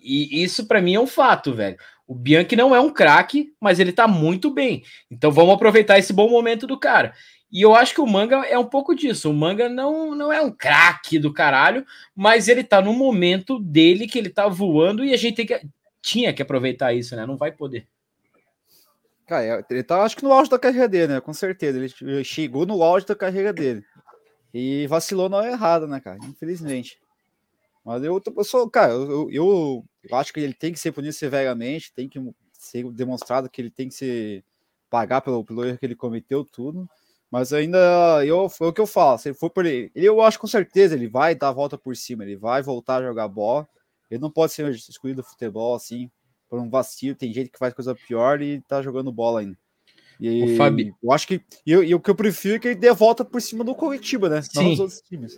[0.02, 1.77] E isso para mim é um fato, velho.
[2.07, 4.84] O Bianchi não é um craque, mas ele tá muito bem.
[5.10, 7.14] Então vamos aproveitar esse bom momento do cara.
[7.52, 9.30] E eu acho que o Manga é um pouco disso.
[9.31, 11.85] O Manga não, não é um craque do caralho,
[12.15, 15.61] mas ele tá no momento dele que ele tá voando e a gente que,
[16.02, 17.26] tinha que aproveitar isso, né?
[17.26, 17.88] Não vai poder.
[19.26, 21.22] Cara, é, ele tá, acho que no auge da carreira dele, né?
[21.22, 21.77] Com certeza.
[21.77, 23.84] Ele chegou no auge da carreira dele.
[24.53, 26.18] E vacilou na hora errada, né, cara?
[26.23, 26.99] Infelizmente.
[27.84, 31.14] Mas eu, eu sou, cara, eu, eu, eu, acho que ele tem que ser punido
[31.14, 32.19] severamente, tem que
[32.52, 34.43] ser demonstrado que ele tem que se
[34.89, 36.89] pagar pelo, pelo erro que ele cometeu, tudo.
[37.30, 40.39] Mas ainda, eu, foi o que eu falo, se ele for por ele, eu acho
[40.39, 43.68] com certeza ele vai dar a volta por cima, ele vai voltar a jogar bola.
[44.10, 46.10] Ele não pode ser excluído do futebol assim,
[46.56, 47.15] por um vacilo.
[47.15, 49.57] Tem gente que faz coisa pior e tá jogando bola ainda.
[50.18, 50.94] E o Fabi...
[51.03, 51.41] eu acho que.
[51.65, 53.76] E, e o que eu prefiro é que ele dê a volta por cima do
[53.76, 54.41] Curitiba, né?
[54.41, 54.49] Sim.
[54.56, 55.38] Não dos outros times.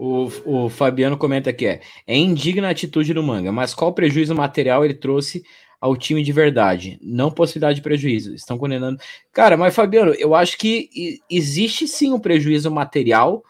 [0.00, 4.34] O, o Fabiano comenta aqui: é, é indigna a atitude do manga, mas qual prejuízo
[4.34, 5.44] material ele trouxe
[5.78, 8.34] ao time de verdade, não possibilidade de prejuízo.
[8.34, 8.98] Estão condenando.
[9.30, 13.44] Cara, mas Fabiano, eu acho que existe sim um prejuízo material,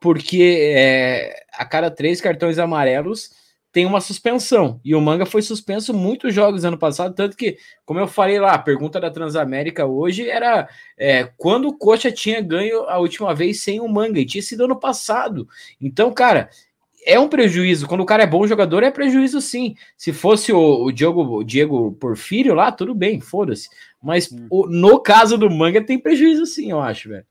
[0.00, 3.43] porque é, a cada três cartões amarelos
[3.74, 4.80] tem uma suspensão.
[4.84, 8.52] E o Manga foi suspenso muitos jogos ano passado, tanto que, como eu falei lá,
[8.52, 13.62] a pergunta da Transamérica hoje era é, quando o Coxa tinha ganho a última vez
[13.62, 15.48] sem o Manga, e tinha sido ano passado.
[15.80, 16.50] Então, cara,
[17.04, 17.88] é um prejuízo.
[17.88, 19.74] Quando o cara é bom jogador, é prejuízo sim.
[19.98, 23.68] Se fosse o, o Diego, o Diego Porfírio lá, tudo bem, foda-se.
[24.00, 24.46] Mas hum.
[24.50, 27.26] o, no caso do Manga, tem prejuízo sim, eu acho, velho.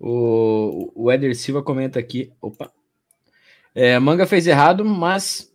[0.00, 2.32] O, o Eder Silva comenta aqui.
[2.42, 2.72] Opa.
[3.74, 5.50] É, Manga fez errado, mas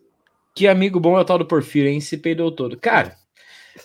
[0.54, 2.00] que amigo bom é o tal do Porfírio, hein?
[2.00, 2.78] Se peidou todo.
[2.78, 3.16] Cara,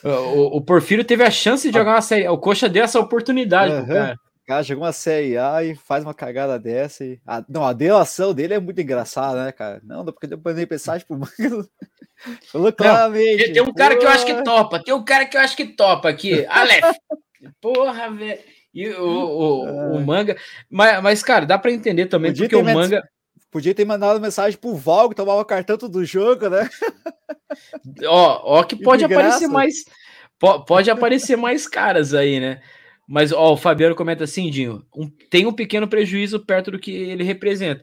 [0.04, 2.28] o, o Porfírio teve a chance de jogar uma série.
[2.28, 3.86] O Coxa deu essa oportunidade uhum.
[3.86, 7.04] pro cara cara jogou uma Série A e faz uma cagada dessa.
[7.04, 7.20] E...
[7.50, 9.82] Não, a delação dele é muito engraçada, né, cara?
[9.84, 11.18] Não, porque depois nem pensar, tipo,
[12.52, 13.52] falou claramente.
[13.52, 15.66] Tem um cara que eu acho que topa, tem um cara que eu acho que
[15.66, 16.46] topa aqui.
[16.48, 16.96] Aleph.
[17.60, 18.40] Porra, velho.
[18.74, 20.36] E o, o, o, manga.
[20.70, 23.02] Mas, mas, cara, dá para entender também, Podia porque o manga.
[23.56, 26.70] Podia ter mandado mensagem pro Val, que tomava cartão todo jogo, né?
[28.06, 29.86] Ó, ó que pode aparecer mais.
[30.68, 32.62] Pode aparecer mais caras aí, né?
[33.08, 36.92] Mas ó, o Fabiano comenta assim, Dinho, um, tem um pequeno prejuízo perto do que
[36.92, 37.82] ele representa.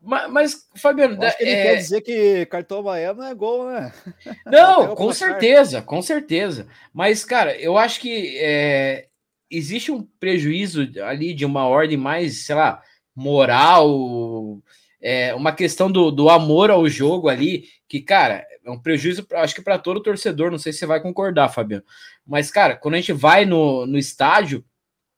[0.00, 1.62] Mas, mas Fabiano, Acho que ele é...
[1.64, 3.92] quer dizer que cartão amarelo não é gol, né?
[4.46, 6.68] Não, com certeza, com certeza.
[6.94, 9.08] Mas, cara, eu acho que é,
[9.50, 12.80] existe um prejuízo ali de uma ordem mais, sei lá,
[13.16, 14.62] moral,
[15.02, 19.54] é, uma questão do, do amor ao jogo ali, que, cara, é um prejuízo, acho
[19.54, 21.84] que para todo torcedor, não sei se você vai concordar, Fabiano.
[22.24, 24.64] Mas, cara, quando a gente vai no, no estádio,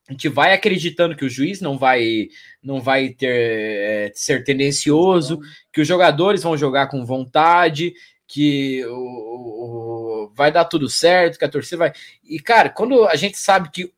[0.07, 2.27] a gente vai acreditando que o juiz não vai
[2.61, 5.39] não vai ter é, ser tendencioso,
[5.71, 7.93] que os jogadores vão jogar com vontade,
[8.27, 11.93] que o, o, vai dar tudo certo, que a torcida vai.
[12.23, 13.91] E, cara, quando a gente sabe que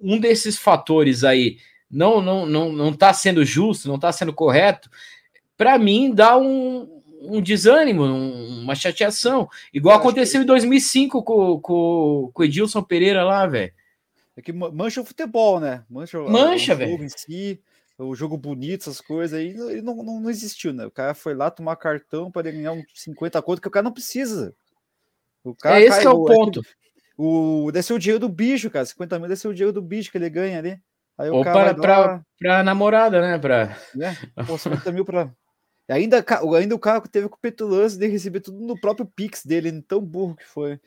[0.00, 1.58] um desses fatores aí
[1.90, 4.90] não não não, não tá sendo justo, não está sendo correto,
[5.56, 9.48] para mim dá um, um desânimo, um, uma chateação.
[9.72, 10.44] Igual aconteceu que...
[10.44, 13.72] em 2005 com, com, com o Edilson Pereira lá, velho.
[14.36, 15.84] É que mancha o futebol, né?
[15.90, 17.60] Mancha, mancha o jogo em si,
[17.98, 20.86] o jogo bonito, essas coisas aí, ele não, não, não existiu, né?
[20.86, 23.92] O cara foi lá tomar cartão para ganhar uns 50 conto que o cara não
[23.92, 24.54] precisa.
[25.44, 26.60] O cara é esse cai, é o, ponto.
[26.60, 26.62] É
[27.16, 28.86] o, deve ser o dinheiro do bicho, cara.
[28.86, 30.80] 50 mil deve ser o dinheiro do bicho que ele ganha ali.
[31.18, 33.38] Aí Ou para, pra, pra namorada, né?
[33.38, 33.76] Pra...
[34.00, 35.30] É, pô, 50 mil pra,
[35.94, 36.24] Ainda,
[36.56, 40.36] ainda o cara teve com petulância de receber tudo no próprio Pix dele, tão burro
[40.36, 40.78] que foi.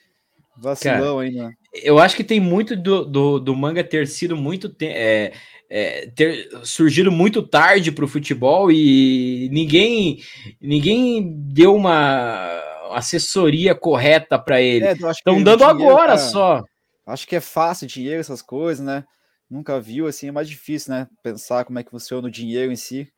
[0.58, 1.54] Vacilão cara, ainda.
[1.74, 4.74] Eu acho que tem muito do, do, do manga ter sido muito.
[4.82, 5.34] É,
[5.70, 10.22] é, ter surgido muito tarde para o futebol e ninguém
[10.62, 12.62] ninguém deu uma
[12.92, 14.86] assessoria correta para ele.
[14.86, 16.64] Estão é, dando agora cara, só.
[17.06, 19.04] Acho que é fácil dinheiro, essas coisas, né?
[19.50, 21.08] Nunca viu assim, é mais difícil, né?
[21.22, 23.12] Pensar como é que funciona o dinheiro em si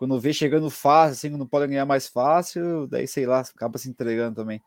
[0.00, 3.86] quando vê chegando fácil, assim, não pode ganhar mais fácil, daí sei lá, acaba se
[3.86, 4.58] entregando também.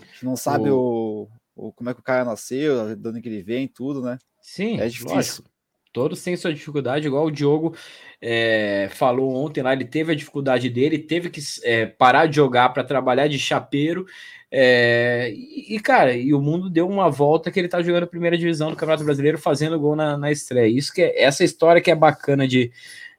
[0.00, 1.28] A gente não sabe o...
[1.54, 4.18] o, o como é que o cara nasceu, de onde que ele vem, tudo, né?
[4.40, 5.14] Sim, é difícil.
[5.14, 5.50] Lógico.
[5.92, 7.76] Todos têm sua dificuldade, igual o Diogo
[8.18, 12.70] é, falou ontem lá, ele teve a dificuldade dele, teve que é, parar de jogar
[12.70, 14.06] para trabalhar de chapeiro.
[14.50, 18.38] É, e, cara, e o mundo deu uma volta que ele tá jogando a primeira
[18.38, 20.66] divisão do Campeonato Brasileiro, fazendo gol na, na estreia.
[20.66, 22.72] Isso que é essa história que é bacana de,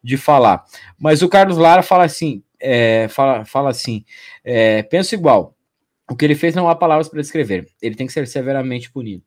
[0.04, 0.64] de falar.
[0.98, 4.04] Mas o Carlos Lara fala assim, é, fala, fala assim,
[4.44, 5.56] é, penso igual.
[6.10, 7.68] O que ele fez não há palavras para descrever.
[7.82, 9.24] Ele tem que ser severamente punido.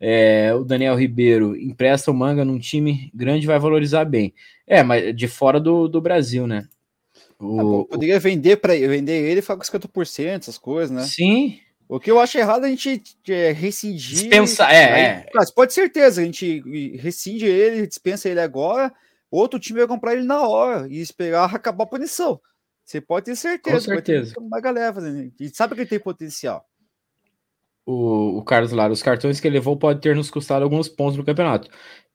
[0.00, 4.32] É, o Daniel Ribeiro empresta o manga num time grande vai valorizar bem.
[4.66, 6.68] É, mas de fora do, do Brasil, né?
[7.40, 11.02] O, ah, poderia vender para vender ele e ficar com 50%, essas coisas, né?
[11.02, 11.60] Sim.
[11.88, 14.10] O que eu acho errado é a gente é, rescindir.
[14.10, 15.26] Dispensa, é, aí, é.
[15.34, 16.62] Mas pode certeza, a gente
[16.98, 18.92] rescinde ele, dispensa ele agora,
[19.30, 22.40] outro time vai comprar ele na hora e esperar acabar a punição.
[22.84, 23.76] Você pode ter certeza.
[23.76, 24.34] Com certeza.
[24.38, 25.30] Uma galera fazendo.
[25.38, 26.64] E sabe que ele tem potencial.
[27.84, 31.16] O, o Carlos Lara, os cartões que ele levou pode ter nos custado alguns pontos
[31.16, 31.68] no campeonato.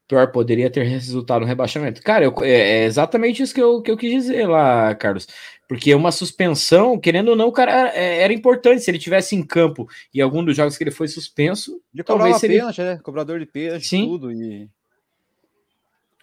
[0.06, 2.02] Pior, poderia ter resultado no rebaixamento.
[2.02, 5.26] Cara, eu, é, é, exatamente isso que eu, que eu quis dizer lá, Carlos.
[5.66, 8.82] Porque uma suspensão, querendo ou não, o cara é, era importante.
[8.82, 12.36] Se ele tivesse em campo e algum dos jogos que ele foi suspenso, ele talvez
[12.36, 12.58] seria...
[12.58, 12.98] pênalti, né?
[13.02, 14.06] Cobrador de pênalti, Sim.
[14.06, 14.30] tudo.
[14.30, 14.68] E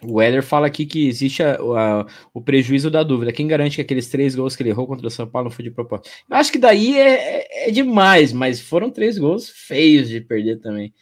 [0.04, 3.32] o Éder fala aqui que existe a, a, o prejuízo da dúvida.
[3.32, 5.64] Quem garante que aqueles três gols que ele errou contra o São Paulo não foi
[5.64, 6.10] de propósito?
[6.28, 10.60] Eu acho que daí é, é, é demais, mas foram três gols feios de perder
[10.60, 10.92] também.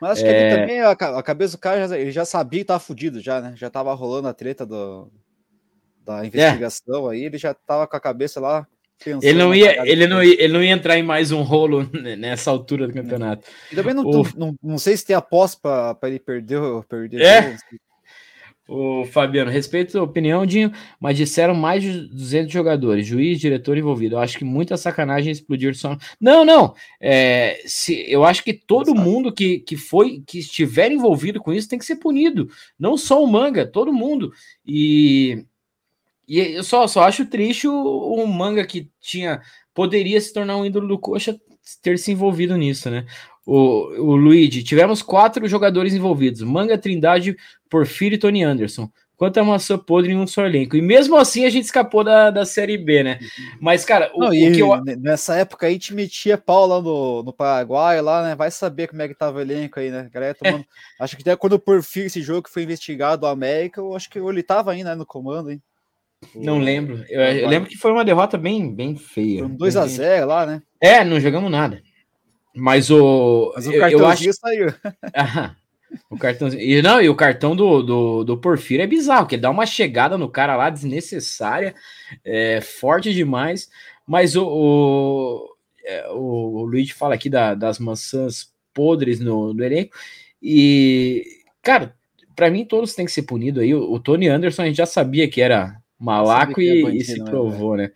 [0.00, 0.52] Mas acho que é...
[0.52, 3.40] ele também, a, a, cabeça do cara, já, ele já sabia que tava fudido já,
[3.40, 3.54] né?
[3.56, 5.10] Já tava rolando a treta do,
[6.04, 8.66] da investigação aí, ele já tava com a cabeça lá
[9.22, 11.88] ele não, ia, ele, não ia, ele não ia entrar em mais um rolo
[12.18, 13.46] nessa altura do campeonato.
[13.70, 14.26] E também não, o...
[14.36, 15.58] não, não, sei se tem aposta
[15.94, 17.56] para ele perder, perder é?
[18.68, 24.16] O Fabiano, respeito a opinião, Dinho, mas disseram mais de 200 jogadores, juiz, diretor envolvido.
[24.16, 25.96] Eu acho que muita sacanagem explodir só.
[26.20, 26.74] Não, não.
[27.00, 31.68] É, se, eu acho que todo mundo que, que foi, que estiver envolvido com isso
[31.68, 32.48] tem que ser punido.
[32.76, 34.32] Não só o manga, todo mundo.
[34.66, 35.44] E,
[36.26, 39.42] e eu só, só acho triste o, o manga que tinha.
[39.72, 41.38] Poderia se tornar um ídolo do Coxa
[41.82, 43.06] ter se envolvido nisso, né?
[43.46, 47.36] O, o Luigi, tivemos quatro jogadores envolvidos: Manga, Trindade,
[47.70, 48.90] Porfírio e Tony Anderson.
[49.16, 50.76] Quanto a maçã podre em um só elenco.
[50.76, 53.18] E mesmo assim a gente escapou da, da Série B, né?
[53.58, 54.84] Mas, cara, o, Não, o que eu...
[54.98, 58.34] Nessa época aí te metia pau lá no, no Paraguai, lá, né?
[58.34, 60.10] Vai saber como é que tava o elenco aí, né?
[60.12, 60.60] Galera tomando...
[60.60, 61.02] É.
[61.02, 64.10] Acho que até quando o Porfírio, esse jogo que foi investigado o América, eu acho
[64.10, 65.62] que ele tava aí, né, no comando, hein?
[66.34, 67.02] Não lembro.
[67.08, 69.40] Eu, eu, lembro que foi uma derrota bem, bem feia.
[69.40, 70.62] Foi um 2x0 lá, né?
[70.78, 71.82] É, não jogamos nada.
[72.56, 73.52] Mas o.
[73.54, 74.32] Mas o cartãozinho eu acho...
[74.32, 74.66] saiu.
[76.10, 76.62] o cartãozinho.
[76.62, 79.66] E, não, e o cartão do, do, do Porfírio é bizarro, que ele dá uma
[79.66, 81.74] chegada no cara lá desnecessária,
[82.24, 83.68] é, forte demais.
[84.06, 85.54] Mas o, o,
[85.84, 89.94] é, o, o Luiz fala aqui da, das maçãs podres no, no elenco.
[90.40, 91.26] E,
[91.62, 91.94] cara,
[92.34, 93.74] para mim todos têm que ser punidos aí.
[93.74, 97.18] O, o, Tony Anderson a gente já sabia que era malaco e, bandido, e, se
[97.18, 97.90] né, provou, né?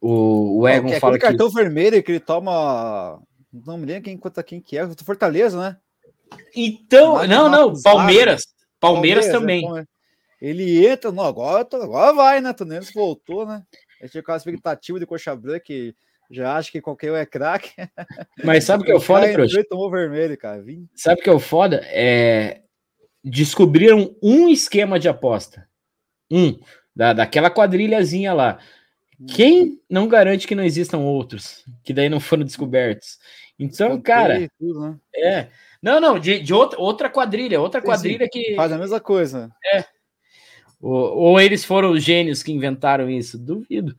[0.00, 1.24] O, o Egon fala que.
[1.24, 3.20] cartão vermelho que ele toma
[3.64, 4.88] não me lembro quem conta quem que é.
[5.04, 5.76] Fortaleza, né?
[6.54, 7.82] Então, não, não, Palmeiras.
[7.82, 8.46] Palmeiras,
[8.80, 9.64] Palmeiras também.
[9.78, 9.84] É,
[10.40, 12.52] ele entra, não, agora, agora vai, né?
[12.52, 13.62] Tonês voltou, né?
[14.00, 15.94] A gente com a expectativa de Coxa Branca que
[16.30, 17.72] já acha que qualquer um é craque.
[18.44, 19.56] Mas sabe o que é o foda, Prost?
[19.68, 20.60] tomou vermelho, cara.
[20.60, 20.88] Vim.
[20.94, 21.80] Sabe o que é o foda?
[21.86, 22.62] É...
[23.22, 25.68] Descobriram um esquema de aposta.
[26.30, 26.58] Um.
[26.94, 28.58] Da, daquela quadrilhazinha lá.
[29.20, 29.26] Hum.
[29.26, 33.18] Quem não garante que não existam outros que daí não foram descobertos?
[33.58, 34.96] Então, cara, tudo, né?
[35.14, 35.48] é.
[35.82, 38.30] Não, não, de, de outra, outra quadrilha, outra sim, quadrilha sim.
[38.30, 38.54] que.
[38.54, 39.50] Faz a mesma coisa.
[39.72, 39.84] É.
[40.80, 43.38] Ou, ou, eles foram os gênios que inventaram isso?
[43.38, 43.96] Duvido.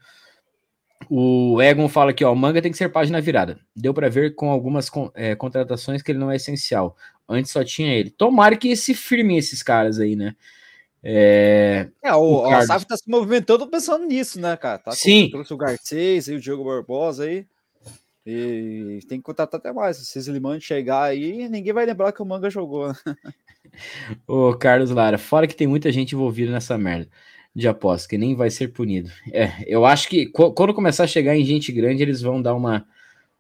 [1.10, 3.60] O Egon fala aqui, ó, o manga tem que ser página virada.
[3.76, 6.96] Deu para ver com algumas é, contratações que ele não é essencial.
[7.28, 8.10] Antes só tinha ele.
[8.10, 10.36] Tomara que se firmem esses caras aí, né?
[11.04, 14.80] É, é o, o, SAF tá se movimentando pensando nisso, né, cara?
[14.80, 15.30] Tá Sim.
[15.30, 17.46] trouxe o Garcês e o Diogo Barbosa aí.
[18.30, 19.96] E tem que contratar até mais.
[19.96, 22.92] Se Limão chegar aí, ninguém vai lembrar que o Manga jogou.
[24.28, 27.08] Ô, Carlos Lara, fora que tem muita gente envolvida nessa merda
[27.56, 29.10] de aposta, que nem vai ser punido.
[29.32, 32.86] É, eu acho que quando começar a chegar em gente grande, eles vão dar uma,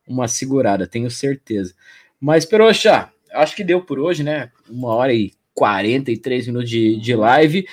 [0.07, 1.75] uma segurada, tenho certeza.
[2.17, 4.51] Mas, Peroxa, acho que deu por hoje, né?
[4.69, 7.67] Uma hora e 43 minutos de, de live.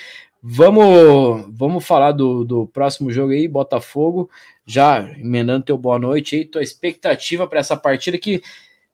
[0.47, 4.29] Vamos, vamos falar do, do próximo jogo aí, Botafogo.
[4.63, 8.43] Já emendando teu boa noite aí, tua expectativa para essa partida que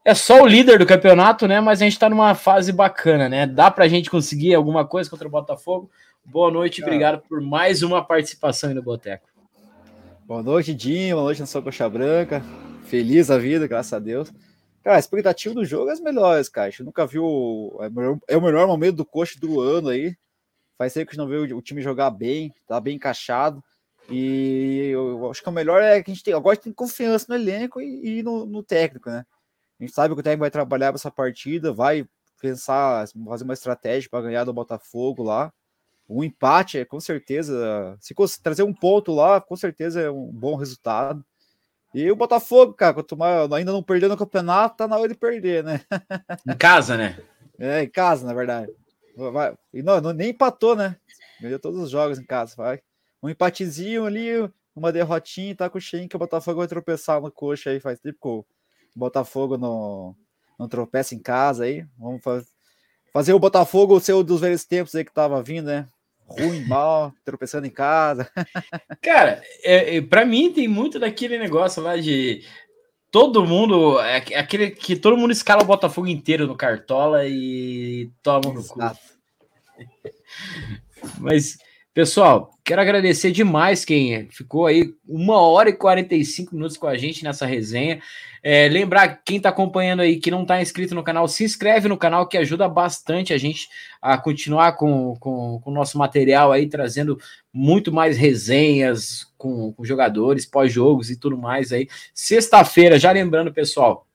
[0.06, 1.60] é só o líder do campeonato, né?
[1.60, 3.46] Mas a gente está numa fase bacana, né?
[3.46, 5.92] Dá para a gente conseguir alguma coisa contra o Botafogo.
[6.24, 9.28] Boa noite, e obrigado por mais uma participação aí no Boteco.
[10.26, 11.18] Boa noite, Dinho.
[11.18, 12.42] Boa noite na sua coxa branca.
[12.86, 14.32] Feliz a vida, graças a Deus.
[14.82, 16.68] Cara, a expectativa do jogo é as melhores, cara.
[16.68, 17.78] A gente nunca viu.
[18.26, 20.16] É o melhor momento do coxa do ano aí.
[20.82, 23.64] Faz tempo que a gente não vê o time jogar bem, tá bem encaixado.
[24.10, 26.34] E eu acho que o melhor é que a gente tem.
[26.34, 29.24] Agora a gente tem confiança no elenco e, e no, no, técnico, né?
[29.80, 32.04] A gente sabe que o técnico vai trabalhar essa partida, vai
[32.42, 35.54] pensar, fazer uma estratégia para ganhar do Botafogo lá.
[36.10, 37.96] Um empate é com certeza.
[38.00, 41.24] Se trazer um ponto lá, com certeza é um bom resultado.
[41.94, 45.14] E o Botafogo, cara, quanto mais, ainda não perdeu no campeonato, tá na hora de
[45.14, 45.82] perder, né?
[46.50, 47.20] Em casa, né?
[47.60, 48.72] É, em casa, na verdade.
[49.16, 50.96] Vai, e não, não, nem empatou, né?
[51.40, 52.82] Ganhou todos os jogos em casa, vai.
[53.22, 54.30] Um empatezinho ali,
[54.76, 58.00] uma derrotinha, tá com o Shen que o Botafogo vai tropeçar no coxa aí, faz
[58.00, 58.46] tempo que o
[58.96, 60.16] Botafogo não,
[60.58, 61.86] não tropeça em casa aí.
[61.98, 62.48] Vamos fazer,
[63.14, 65.88] fazer o Botafogo ser um dos velhos tempos aí que tava vindo, né?
[66.26, 68.30] Ruim, mal, tropeçando em casa.
[69.02, 72.46] Cara, é, é, para mim tem muito daquele negócio lá de
[73.12, 78.54] todo mundo, é, aquele que todo mundo escala o Botafogo inteiro no Cartola e toma
[78.54, 78.80] no cu.
[81.20, 81.58] Mas
[81.94, 87.22] Pessoal, quero agradecer demais quem ficou aí uma hora e 45 minutos com a gente
[87.22, 88.02] nessa resenha.
[88.42, 91.98] É, lembrar, quem está acompanhando aí que não está inscrito no canal, se inscreve no
[91.98, 93.68] canal que ajuda bastante a gente
[94.02, 97.20] a continuar com, com, com o nosso material aí, trazendo
[97.52, 101.90] muito mais resenhas com, com jogadores, pós-jogos e tudo mais aí.
[102.14, 104.08] Sexta-feira, já lembrando, pessoal,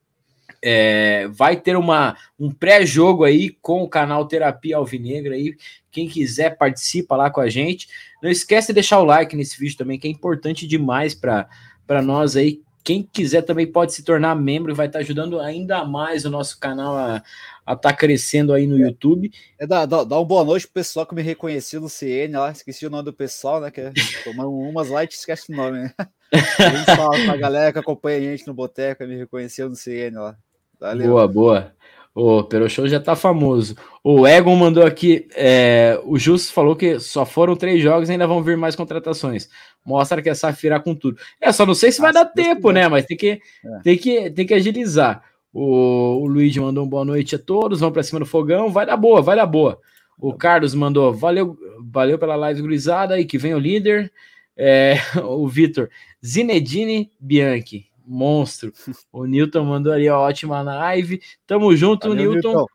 [0.63, 5.55] é, vai ter uma, um pré-jogo aí com o canal Terapia Alvinegra aí.
[5.91, 7.87] Quem quiser participa lá com a gente.
[8.21, 12.35] Não esquece de deixar o like nesse vídeo também, que é importante demais para nós
[12.35, 12.61] aí.
[12.83, 16.29] Quem quiser também pode se tornar membro e vai estar tá ajudando ainda mais o
[16.29, 19.29] nosso canal a estar tá crescendo aí no é, YouTube.
[19.59, 22.49] É, dá, dá, dá uma boa noite pro pessoal que me reconheceu no CN lá.
[22.49, 23.69] Esqueci o nome do pessoal, né?
[23.69, 23.91] Que é,
[24.29, 25.93] umas lá e esquece o nome, né?
[26.31, 30.17] A gente fala pra galera que acompanha a gente no Boteco, me reconheceu no CN
[30.17, 30.37] lá.
[30.79, 31.07] Valeu.
[31.07, 31.77] Boa, boa.
[32.19, 33.75] O Pero Show já tá famoso.
[34.03, 35.27] O Egon mandou aqui.
[35.35, 39.47] É, o Justo falou que só foram três jogos e ainda vão vir mais contratações.
[39.85, 41.19] Mostra que é Safira com tudo.
[41.39, 42.87] É, só não sei se vai dar tempo, né?
[42.87, 43.79] Mas tem que, é.
[43.83, 45.23] tem que, tem que agilizar.
[45.53, 47.81] O, o Luiz mandou um boa noite a todos.
[47.81, 48.71] Vamos para cima do fogão.
[48.71, 49.79] Vai dar boa, vai dar boa.
[50.19, 54.11] O Carlos mandou valeu, valeu pela live gurizada e que vem o líder.
[54.57, 55.87] É, o Vitor,
[56.25, 58.71] Zinedine Bianchi monstro.
[59.11, 61.21] O Newton mandou ali a ótima live.
[61.45, 62.49] Tamo junto, Valeu, Newton.
[62.49, 62.65] Newton.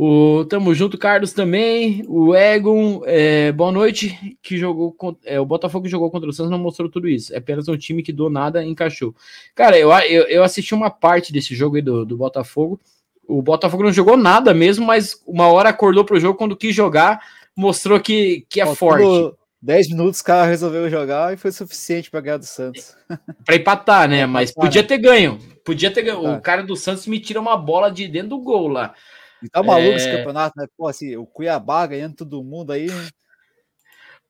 [0.00, 2.04] O, tamo junto, Carlos também.
[2.06, 4.38] O Egon, é, boa noite.
[4.40, 4.94] Que jogou
[5.24, 7.34] é, o Botafogo jogou contra o Santos, não mostrou tudo isso.
[7.34, 9.12] É apenas um time que do nada encaixou.
[9.56, 12.78] Cara, eu, eu, eu assisti uma parte desse jogo aí do, do Botafogo.
[13.26, 17.20] O Botafogo não jogou nada mesmo, mas uma hora acordou pro jogo quando quis jogar,
[17.56, 19.36] mostrou que, que é forte.
[19.60, 22.96] 10 minutos o cara resolveu jogar e foi suficiente para ganhar do Santos.
[23.44, 24.24] Para empatar, né?
[24.24, 25.38] Mas podia ter ganho.
[25.64, 26.34] Podia ter ganho.
[26.34, 28.94] O cara do Santos me tira uma bola de dentro do gol lá.
[29.42, 29.96] E tá maluco é...
[29.96, 30.66] esse campeonato, né?
[30.76, 32.88] Pô, assim, o Cuiabá ganhando todo mundo aí.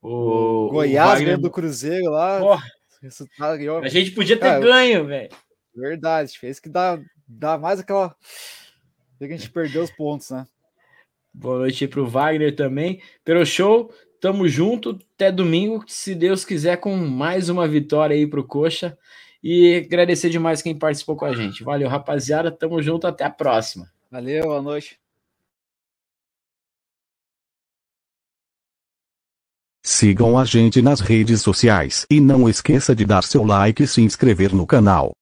[0.00, 1.26] O, Goiás Wagner...
[1.26, 2.38] ganhando do Cruzeiro lá.
[2.38, 2.64] Porra.
[3.82, 5.30] A gente podia ter cara, ganho, velho.
[5.74, 8.16] Verdade, fez que dá, dá mais aquela.
[9.18, 10.46] Que a gente perdeu os pontos, né?
[11.32, 13.00] Boa noite para o Wagner também.
[13.24, 18.44] Pelo show, Tamo junto até domingo, se Deus quiser, com mais uma vitória aí pro
[18.44, 18.98] Coxa.
[19.42, 21.62] E agradecer demais quem participou com a gente.
[21.62, 22.50] Valeu, rapaziada.
[22.50, 23.88] Tamo junto, até a próxima.
[24.10, 24.98] Valeu, boa noite.
[29.84, 34.02] Sigam a gente nas redes sociais e não esqueça de dar seu like e se
[34.02, 35.12] inscrever no canal.